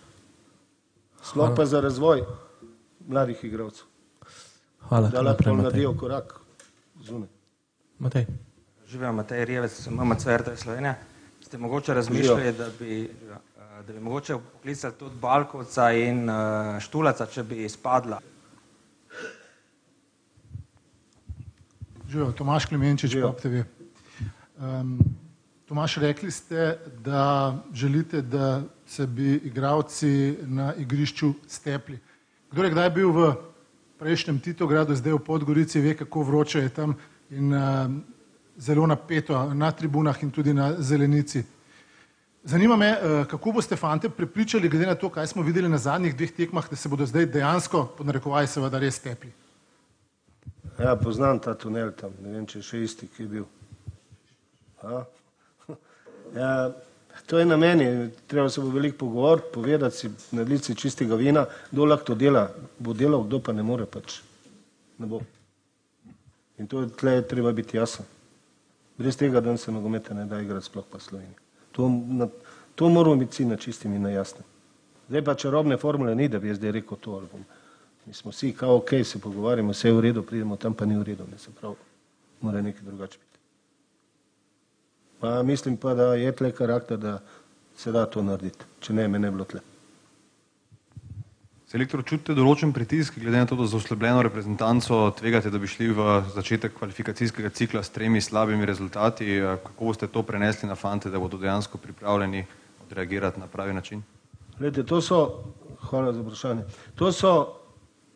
Sploh 1.31 1.51
pa 1.57 1.67
za 1.67 1.81
razvoj 1.81 2.23
mladih 3.09 3.45
igralcev. 3.45 3.85
Hvala. 4.81 5.09
Da 5.09 5.21
lahko 5.21 5.53
naredijo 5.53 5.95
korak 5.97 6.41
zunaj. 7.05 7.29
Matej. 7.99 8.27
Živijo 8.87 9.13
Matej 9.13 9.45
Rijevec, 9.45 9.87
MMC 9.87 10.27
RTV 10.27 10.55
Slovenija. 10.57 10.95
Ste 11.41 11.59
mogoče 11.59 11.95
razmišljali, 11.95 12.53
da 12.53 12.69
bi, 12.79 13.05
eh, 13.05 13.83
da 13.87 13.93
bi 13.93 14.01
mogoče 14.01 14.37
poklicali 14.53 14.95
tudi 14.99 15.17
Balkovca 15.21 15.93
in 15.93 16.31
uh, 16.31 16.81
Štulaca, 16.81 17.27
če 17.27 17.43
bi 17.43 17.65
izpadla? 17.65 18.21
Živijo, 22.09 22.33
Tomaš 22.33 22.67
Klemenčič, 22.67 23.17
Pop 23.23 23.41
TV. 23.41 23.63
Um, 24.59 24.99
Tomaš, 25.69 25.97
rekli 25.97 26.31
ste, 26.31 26.79
da 27.05 27.55
želite, 27.75 28.23
da 28.23 28.63
se 28.87 29.07
bi 29.07 29.35
igravci 29.35 30.37
na 30.43 30.75
igrišču 30.75 31.33
stepli. 31.49 31.99
Kdo 32.51 32.65
je 32.65 32.71
kdaj 32.71 32.91
bil 32.91 33.11
v 33.13 33.35
prejšnjem 33.99 34.41
Titogradu, 34.41 34.95
zdaj 34.95 35.13
v 35.13 35.19
Podgorici, 35.19 35.81
ve, 35.81 35.93
kako 35.97 36.23
vroče 36.23 36.59
je 36.59 36.69
tam 36.69 36.95
in 37.31 37.53
uh, 37.53 37.61
zelo 38.57 38.87
napeto 38.87 39.55
na 39.55 39.69
tribunah 39.73 40.23
in 40.23 40.31
tudi 40.31 40.55
na 40.55 40.73
zelenici. 40.79 41.45
Zanima 42.45 42.77
me, 42.77 42.91
uh, 42.93 43.27
kako 43.27 43.53
boste 43.53 43.77
fante 43.77 44.09
prepričali, 44.09 44.69
glede 44.69 44.87
na 44.87 44.95
to, 44.95 45.11
kaj 45.11 45.27
smo 45.27 45.43
videli 45.43 45.69
na 45.69 45.79
zadnjih 45.79 46.17
dveh 46.17 46.33
tekmah, 46.33 46.71
da 46.71 46.77
se 46.77 46.89
bodo 46.89 47.07
zdaj 47.07 47.27
dejansko, 47.27 47.85
pod 47.99 48.07
narekovaj, 48.07 48.47
seveda 48.47 48.79
res 48.79 48.97
stepli. 48.97 49.33
Ja, 50.79 50.97
poznam 50.97 51.39
ta 51.39 51.55
tunel 51.55 51.93
tam, 51.93 52.17
ne 52.25 52.39
vem, 52.39 52.47
če 52.47 52.59
je 52.59 52.69
še 52.73 52.85
isti, 52.89 53.13
ki 53.13 53.23
je 53.23 53.29
bil. 53.29 53.49
A? 54.81 55.05
Ja, 56.37 56.73
to 57.27 57.39
je 57.39 57.47
na 57.47 57.57
meni, 57.57 58.11
treba 58.27 58.49
se 58.49 58.61
bo 58.61 58.71
veliko 58.71 58.99
pogovoriti, 58.99 59.49
povedati 59.55 59.97
si 59.97 60.11
na 60.31 60.43
lici 60.43 60.75
čistega 60.75 61.15
vina, 61.15 61.47
kdo 61.71 61.85
lahko 61.85 62.05
to 62.05 62.15
dela, 62.15 62.49
bo 62.79 62.93
delal, 62.93 63.25
kdo 63.25 63.41
pa 63.41 63.53
ne 63.53 63.63
more 63.63 63.87
pač. 63.87 64.21
Ne 64.99 65.07
bo. 65.07 65.21
In 66.59 66.67
to 66.67 66.81
je 66.81 66.89
tle 66.89 67.23
treba 67.23 67.53
biti 67.53 67.77
jasen. 67.77 68.07
Brez 68.99 69.17
tega 69.17 69.41
dan 69.41 69.59
se 69.59 69.73
nogometa 69.73 70.15
ne 70.15 70.27
da 70.27 70.41
igrati 70.41 70.67
sploh 70.67 70.85
pa 70.91 70.99
Slovenija. 70.99 71.39
To, 71.73 71.89
na, 71.89 72.29
to 72.75 72.89
moramo 72.89 73.17
biti 73.17 73.31
vsi 73.31 73.45
na 73.45 73.57
čistim 73.57 73.95
in 73.95 74.03
na 74.03 74.11
jasnem. 74.11 74.45
Zdaj 75.09 75.25
pa 75.25 75.35
čarobne 75.35 75.77
formule 75.77 76.15
ni, 76.15 76.29
da 76.29 76.39
bi 76.39 76.49
jaz 76.49 76.57
zdaj 76.57 76.73
rekel 76.73 76.99
to 77.01 77.23
bom. 77.33 77.45
Mi 78.07 78.15
smo 78.15 78.31
vsi 78.31 78.53
kao 78.53 78.77
ok, 78.77 78.91
se 79.05 79.21
pogovarjamo, 79.21 79.73
vse 79.73 79.89
je 79.89 79.95
v 79.95 80.01
redu, 80.01 80.23
pridemo 80.23 80.57
tam 80.57 80.75
pa 80.75 80.87
ni 80.87 80.99
v 80.99 81.03
redu, 81.03 81.27
ne 81.31 81.39
se 81.39 81.51
pravi, 81.61 81.77
mora 82.41 82.63
nekaj 82.63 82.83
drugače 82.83 83.19
biti. 83.19 83.28
Pa 85.21 85.43
mislim 85.43 85.77
pa, 85.77 85.95
da 85.95 86.15
je 86.15 86.33
tle 86.33 86.53
karakter, 86.53 86.99
da 86.99 87.19
se 87.77 87.93
da 87.93 88.07
to 88.07 88.23
narediti, 88.23 88.65
če 88.81 88.93
ne, 88.93 89.09
me 89.09 89.19
ne 89.19 89.31
bilo 89.31 89.45
tle. 89.45 89.61
Selektor, 91.69 92.01
čutite 92.01 92.33
določen 92.33 92.71
pritisk, 92.73 93.19
glede 93.21 93.43
na 93.43 93.47
to, 93.47 93.59
da 93.59 93.67
za 93.69 93.77
oslabljeno 93.77 94.23
reprezentanco 94.25 95.11
tvegate, 95.19 95.51
da 95.53 95.59
bi 95.61 95.69
šli 95.69 95.91
v 95.93 96.07
začetek 96.33 96.73
kvalifikacijskega 96.79 97.51
cikla 97.53 97.83
s 97.85 97.93
tremi 97.93 98.23
slabimi 98.25 98.65
rezultati. 98.67 99.37
Kako 99.67 99.91
boste 99.91 100.09
to 100.09 100.23
prenesli 100.25 100.71
na 100.71 100.79
fante, 100.81 101.13
da 101.13 101.21
bodo 101.21 101.37
dejansko 101.37 101.77
pripravljeni 101.83 102.47
odreagirati 102.87 103.43
na 103.43 103.51
pravi 103.53 103.77
način? 103.77 104.01
Glede, 104.57 104.87
to 104.87 105.03
so, 105.05 105.21
hvala 105.91 106.15
za 106.17 106.25
vprašanje, 106.25 106.65
to 106.97 107.13
so 107.13 107.35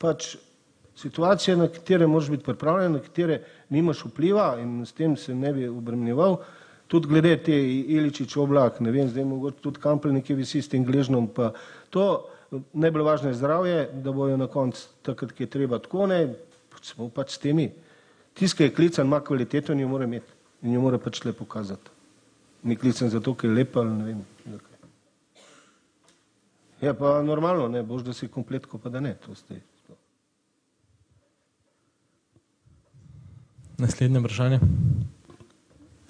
pač 0.01 0.33
situacije, 0.97 1.57
na 1.57 1.69
katere 1.69 2.07
moraš 2.07 2.31
biti 2.33 2.49
pripravljen, 2.49 2.97
na 2.97 3.05
katere 3.05 3.43
nimaš 3.69 4.07
vpliva 4.09 4.57
in 4.65 4.81
s 4.87 4.97
tem 4.97 5.17
se 5.17 5.35
ne 5.35 5.53
bi 5.53 5.69
obremenjeval 5.69 6.39
tudi 6.93 7.09
glede 7.09 7.37
te 7.41 7.57
Iličič 7.97 8.37
oblak, 8.37 8.81
ne 8.85 8.93
vem, 8.93 9.09
zdaj 9.09 9.25
mogoče 9.25 9.63
tudi 9.65 9.81
Kampel 9.81 10.13
nekje 10.13 10.37
visi 10.37 10.61
s 10.61 10.69
tem 10.69 10.85
gležnom, 10.85 11.31
pa 11.33 11.55
to 11.91 12.27
najbolj 12.77 13.07
važno 13.07 13.31
je 13.31 13.39
zdravje, 13.41 13.79
da 14.05 14.13
bojo 14.13 14.37
na 14.37 14.47
koncu 14.47 14.83
takrat, 15.03 15.33
ki 15.33 15.47
je 15.47 15.53
treba 15.55 15.79
tako, 15.81 16.07
ne, 16.11 16.35
smo 16.83 17.09
pač 17.09 17.37
s 17.37 17.41
temi. 17.41 17.71
Tiskaj 18.37 18.67
je 18.67 18.75
klican, 18.75 19.07
ima 19.07 19.23
kvaliteto 19.25 19.73
in 19.73 19.81
jo 19.81 19.89
mora 19.89 20.05
imeti 20.05 20.33
in 20.63 20.75
jo 20.75 20.83
mora 20.85 20.99
pač 20.99 21.23
le 21.25 21.33
pokazati. 21.33 21.91
Ni 22.69 22.77
klican 22.77 23.11
zato, 23.11 23.35
ker 23.35 23.51
je 23.51 23.57
lepa 23.57 23.81
ali 23.81 23.97
ne 23.97 24.05
vem. 24.05 24.21
Zakaj. 24.45 24.79
Ja, 26.83 26.95
pa 26.99 27.23
normalno, 27.23 27.69
ne, 27.73 27.83
boš, 27.83 28.05
da 28.05 28.13
si 28.13 28.29
komplet, 28.29 28.67
ko 28.67 28.79
pa 28.79 28.91
da 28.93 29.01
ne, 29.01 29.15
to 29.25 29.35
ste. 29.39 29.63
Naslednje 33.79 34.21
vprašanje. 34.21 34.61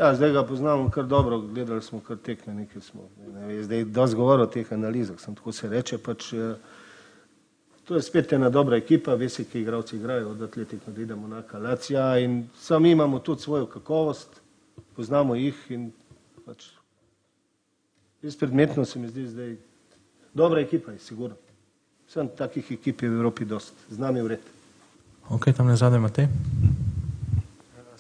Ja, 0.03 0.15
zdaj 0.15 0.33
ga 0.33 0.43
poznamo 0.43 0.91
kar 0.91 1.07
dobro, 1.07 1.39
gledali 1.39 1.83
smo 1.83 2.01
kar 2.01 2.17
tekme, 2.17 2.55
nekaj 2.55 2.83
smo. 2.83 3.03
Ne, 3.35 3.63
zdaj 3.63 3.85
dosti 3.85 4.17
govor 4.17 4.41
o 4.41 4.47
teh 4.47 4.73
analizah, 4.73 5.21
sem 5.21 5.35
tako 5.35 5.53
se 5.53 5.69
reče, 5.69 5.99
pač 6.03 6.33
eh, 6.33 6.57
to 7.85 7.95
je 7.95 8.03
spet 8.03 8.33
ena 8.33 8.51
dobra 8.51 8.77
ekipa, 8.77 9.15
vesi, 9.15 9.45
ki 9.45 9.61
igravci 9.61 9.97
igrajo, 9.97 10.33
od 10.35 10.43
atletik 10.43 10.83
Madrida, 10.87 11.17
Monaka, 11.17 11.59
Lacija 11.59 12.19
in 12.19 12.49
sami 12.59 12.91
imamo 12.91 13.19
tudi 13.19 13.43
svojo 13.43 13.67
kakovost, 13.67 14.41
poznamo 14.97 15.39
jih 15.39 15.63
in 15.71 15.93
pač 16.47 16.67
res 18.23 18.37
predmetno 18.37 18.85
se 18.85 18.99
mi 18.99 19.09
zdi 19.09 19.29
zdaj 19.29 19.57
dobra 20.35 20.67
ekipa 20.67 20.93
je, 20.93 20.99
sigurno. 20.99 21.37
Sem 22.09 22.29
takih 22.29 22.75
ekip 22.75 23.03
je 23.03 23.11
v 23.11 23.23
Evropi 23.23 23.45
dost, 23.45 23.75
z 23.91 24.03
nami 24.03 24.23
vred. 24.23 24.43
Ok, 25.31 25.53
tam 25.55 25.71
ne 25.71 25.77
zadaj 25.77 26.03
Matej. 26.03 26.27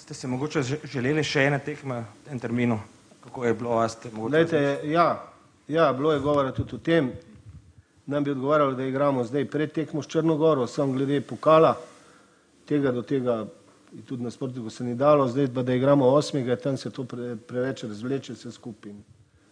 Ste 0.02 0.14
si 0.14 0.26
mogoče 0.26 0.62
želeli 0.84 1.22
še 1.22 1.44
ene 1.46 1.60
tekme 1.62 2.00
v 2.02 2.24
tem 2.26 2.38
terminu? 2.42 2.74
Kako 3.22 3.44
je 3.44 3.52
bilo? 3.54 3.76
Lejte, 4.32 4.80
ja, 4.90 5.04
ja, 5.68 5.92
bilo 5.92 6.10
je 6.12 6.18
govora 6.18 6.50
tudi 6.50 6.74
o 6.74 6.78
tem. 6.78 7.12
Nam 8.10 8.24
bi 8.24 8.34
odgovarjalo, 8.34 8.74
da 8.74 8.82
igramo 8.82 9.22
zdaj 9.24 9.46
pred 9.46 9.70
tekmo 9.72 10.02
s 10.02 10.10
Črnogoro, 10.10 10.66
sam 10.66 10.96
glede 10.96 11.20
pokala, 11.20 11.76
tega 12.66 12.90
do 12.90 13.06
tega 13.06 13.44
in 13.94 14.02
tudi 14.02 14.26
na 14.26 14.34
sportu, 14.34 14.64
ko 14.66 14.74
se 14.74 14.82
ni 14.84 14.98
dalo, 14.98 15.28
zdaj 15.28 15.52
pa 15.54 15.62
da 15.62 15.78
igramo 15.78 16.10
osmega, 16.10 16.56
tam 16.56 16.76
se 16.76 16.90
to 16.90 17.04
pre, 17.06 17.36
preveč 17.36 17.84
razvleče 17.86 18.34
vse 18.34 18.50
skupaj. 18.58 18.98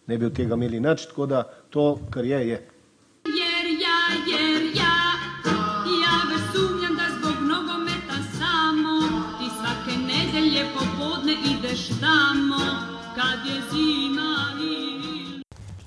Ne 0.07 0.17
bi 0.17 0.27
od 0.27 0.35
tega 0.35 0.59
imeli 0.59 0.83
nič, 0.83 1.07
tako 1.13 1.31
da 1.31 1.45
to, 1.69 1.93
kar 2.11 2.27
je, 2.27 2.47
je. 2.49 2.63
Jer 3.39 3.75
ja, 3.79 3.97
jer 4.27 4.50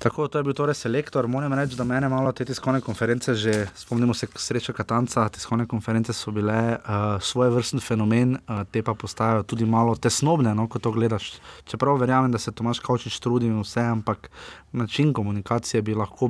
Tako, 0.05 0.27
to 0.27 0.37
je 0.37 0.43
bil 0.45 0.53
torej 0.53 0.75
selektor. 0.77 1.25
Moram 1.27 1.53
reči, 1.57 1.73
da 1.75 1.83
mene 1.83 2.05
malo 2.09 2.29
te 2.31 2.45
tiskovne 2.45 2.77
konference, 2.81 3.33
že 3.33 3.53
spomnimo 3.73 4.13
se 4.13 4.27
sreča 4.35 4.73
Katanca, 4.73 5.23
tiskovne 5.33 5.65
konference 5.65 6.13
so 6.13 6.29
bile 6.31 6.77
uh, 6.77 7.17
svoj 7.17 7.49
vrsten 7.49 7.81
fenomen, 7.81 8.35
uh, 8.37 8.61
te 8.69 8.83
pa 8.85 8.93
postajajo 8.93 9.43
tudi 9.49 9.65
malo 9.65 9.95
tesnobne, 9.95 10.53
no, 10.53 10.67
ko 10.69 10.77
to 10.79 10.91
gledaš. 10.93 11.31
Čeprav 11.65 11.97
verjamem, 11.97 12.29
da 12.31 12.37
se 12.37 12.53
Tomaš 12.53 12.83
Kavčič 12.85 13.17
trudi 13.19 13.49
in 13.49 13.57
vse, 13.63 13.81
ampak 13.81 14.29
način 14.77 15.13
komunikacije 15.13 15.81
bi 15.81 15.97
lahko, 15.97 16.29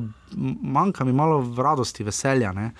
manjka 0.62 1.04
mi 1.04 1.12
malo 1.12 1.44
radosti, 1.58 2.04
veselja. 2.04 2.54
Ne? 2.56 2.72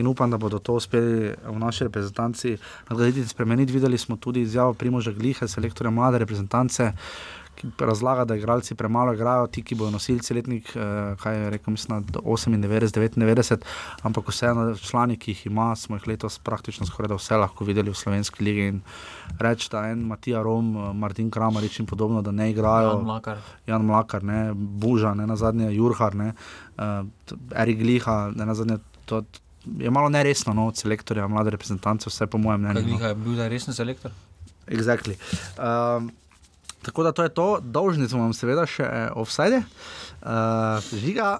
In 0.00 0.06
upam, 0.06 0.30
da 0.30 0.38
bodo 0.40 0.58
to 0.58 0.80
uspeli 0.80 1.34
v 1.44 1.58
naši 1.58 1.84
reprezentanci 1.90 2.56
nadgraditi 2.88 3.20
in 3.20 3.28
spremeniti. 3.28 3.72
Videli 3.72 3.98
smo 3.98 4.16
tudi 4.16 4.40
izjavo 4.48 4.72
Primoža 4.74 5.12
Gliha, 5.12 5.48
selektorja 5.48 5.90
mlade 5.90 6.18
reprezentance 6.18 6.92
ki 7.58 7.70
razlaga, 7.78 8.24
da 8.24 8.36
igralci 8.36 8.74
premalo 8.78 9.12
igrajo, 9.14 9.46
ti, 9.52 9.62
ki 9.66 9.74
bodo 9.78 9.90
nosilci 9.96 10.34
letnik, 10.34 10.70
eh, 10.76 11.16
kaj 11.20 11.36
je 11.36 11.50
rekel, 11.50 11.72
mislim, 11.74 12.04
98, 12.04 13.18
99, 13.18 13.66
ampak 14.06 14.30
vseeno 14.30 14.68
člani, 14.76 15.18
ki 15.18 15.34
jih 15.34 15.46
ima, 15.50 15.72
smo 15.76 15.96
jih 15.96 16.06
letos 16.12 16.38
praktično 16.38 16.86
skoraj 16.86 17.12
da 17.12 17.18
vse 17.18 17.40
lahko 17.40 17.66
videli 17.66 17.90
v 17.90 17.98
slovenski 17.98 18.44
ligi. 18.44 18.68
Reči, 19.40 19.68
da 19.72 19.88
en 19.90 20.06
Matija 20.06 20.42
Rom, 20.42 20.70
Martin 20.98 21.30
Kramarič 21.30 21.80
in 21.80 21.86
podobno, 21.86 22.22
da 22.22 22.30
ne 22.30 22.50
igrajo. 22.50 22.94
Jan 22.94 23.04
Mlakar. 23.04 23.42
Jan 23.66 23.84
Mlakar, 23.84 24.24
ne, 24.24 24.52
Buža, 24.54 25.14
ne 25.14 25.26
na 25.26 25.36
zadnje 25.36 25.72
Jurhar, 25.74 26.14
ne, 26.14 26.32
uh, 26.78 27.04
Erik 27.56 27.82
Gliha, 27.82 28.30
ne 28.36 28.46
na 28.46 28.54
zadnje. 28.54 28.78
To, 29.06 29.22
Je 29.78 29.90
malo 29.90 30.08
neresno, 30.08 30.54
no, 30.54 30.66
od 30.70 30.78
selektorja, 30.80 31.26
mlade 31.28 31.50
reprezentance, 31.50 32.08
vse 32.08 32.26
po 32.26 32.38
mojem 32.38 32.62
mnenju. 32.62 32.96
Kaj 32.98 33.10
je 33.10 33.16
bil 33.20 33.34
za 33.36 33.48
resen 33.52 33.74
selektor? 33.74 34.14
Exactly. 34.66 35.16
Um, 35.58 36.08
tako 36.88 37.06
da 37.06 37.12
to 37.12 37.26
je 37.26 37.32
to, 37.34 37.48
dolžni 37.62 38.08
smo 38.08 38.24
vam 38.26 38.34
seveda 38.36 38.66
še 38.68 38.84
eh, 38.84 39.06
offside. 39.16 39.62
Uh, 40.22 40.82
žiga. 40.92 41.38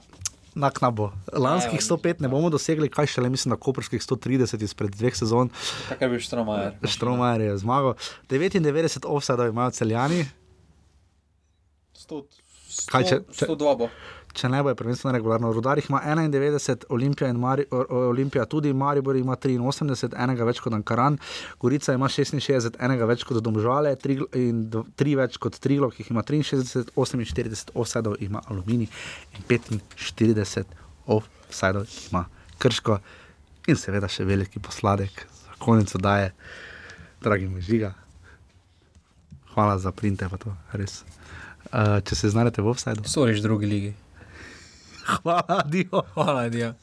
Na 0.59 0.72
knabo. 0.74 1.12
Lanskih 1.30 1.78
105 1.78 2.24
ne 2.24 2.28
bomo 2.32 2.49
dosegli, 2.51 2.88
kaj 2.90 3.07
šele, 3.12 3.28
mislim, 3.30 3.53
na 3.53 3.59
koperskih 3.62 4.03
130 4.03 4.64
izpred 4.66 4.90
dveh 4.90 5.14
sezon. 5.14 5.53
Tako 5.86 6.03
je 6.03 6.09
bil 6.11 6.22
Štromajer. 6.24 6.72
Štromajer 6.82 7.44
je 7.44 7.53
zmagal. 7.62 7.94
99 8.32 9.07
offside 9.07 9.46
imajo 9.53 9.76
celjani. 9.76 10.24
100, 11.94 12.22
Kaj, 12.88 13.07
če, 13.09 13.16
če, 13.32 13.46
102 13.49 13.76
bo. 13.80 13.88
Če 14.32 14.48
ne 14.48 14.62
bo, 14.62 14.72
je 14.72 14.78
prvenstveno 14.78 15.14
regularno. 15.16 15.50
Rudar 15.52 15.78
jih 15.78 15.88
ima 15.90 16.00
91, 16.04 16.84
Olimpija, 16.94 17.32
Mari, 17.32 17.64
Olimpija 17.70 18.44
tudi, 18.44 18.72
Maribor 18.72 19.16
ima 19.16 19.36
83, 19.36 20.14
enega 20.22 20.46
več 20.48 20.60
kot 20.64 20.74
Ankaran, 20.76 21.18
Gorica 21.60 21.94
ima 21.96 22.08
66, 22.08 22.78
enega 22.84 23.08
več 23.08 23.24
kot 23.28 23.42
Domžale 23.44 23.94
Trigl- 24.02 24.28
in 24.38 24.64
tri 24.96 25.14
več 25.18 25.38
kot 25.42 25.58
Triglo, 25.62 25.90
ki 25.90 26.04
jih 26.04 26.12
ima 26.14 26.22
63, 26.22 26.90
48 26.96 27.74
offsidov 27.74 28.18
ima 28.24 28.42
Aluminij 28.48 28.88
in 29.36 29.46
45 29.48 30.64
offsidov 31.06 31.88
ima 32.10 32.26
Krško 32.58 32.98
in 33.68 33.76
seveda 33.76 34.08
še 34.10 34.24
veliki 34.24 34.60
posladek 34.64 35.26
za 35.44 35.58
konec 35.60 35.92
daje, 36.00 36.32
dragi 37.22 37.48
Mežiga. 37.48 37.92
Hvala 39.52 39.78
za 39.78 39.92
printe, 39.92 40.28
pa 40.30 40.38
to 40.40 40.54
res. 40.72 41.02
Uh, 41.68 41.98
če 42.06 42.16
se 42.16 42.30
znajdete 42.32 42.62
v 42.64 42.70
offsideu. 42.72 43.04
Soriš 43.04 43.42
drugi 43.44 43.68
ligi. 43.68 43.94
Hvala, 45.09 45.62
Dio. 45.72 46.02
Hvala, 46.14 46.48
Dio. 46.48 46.74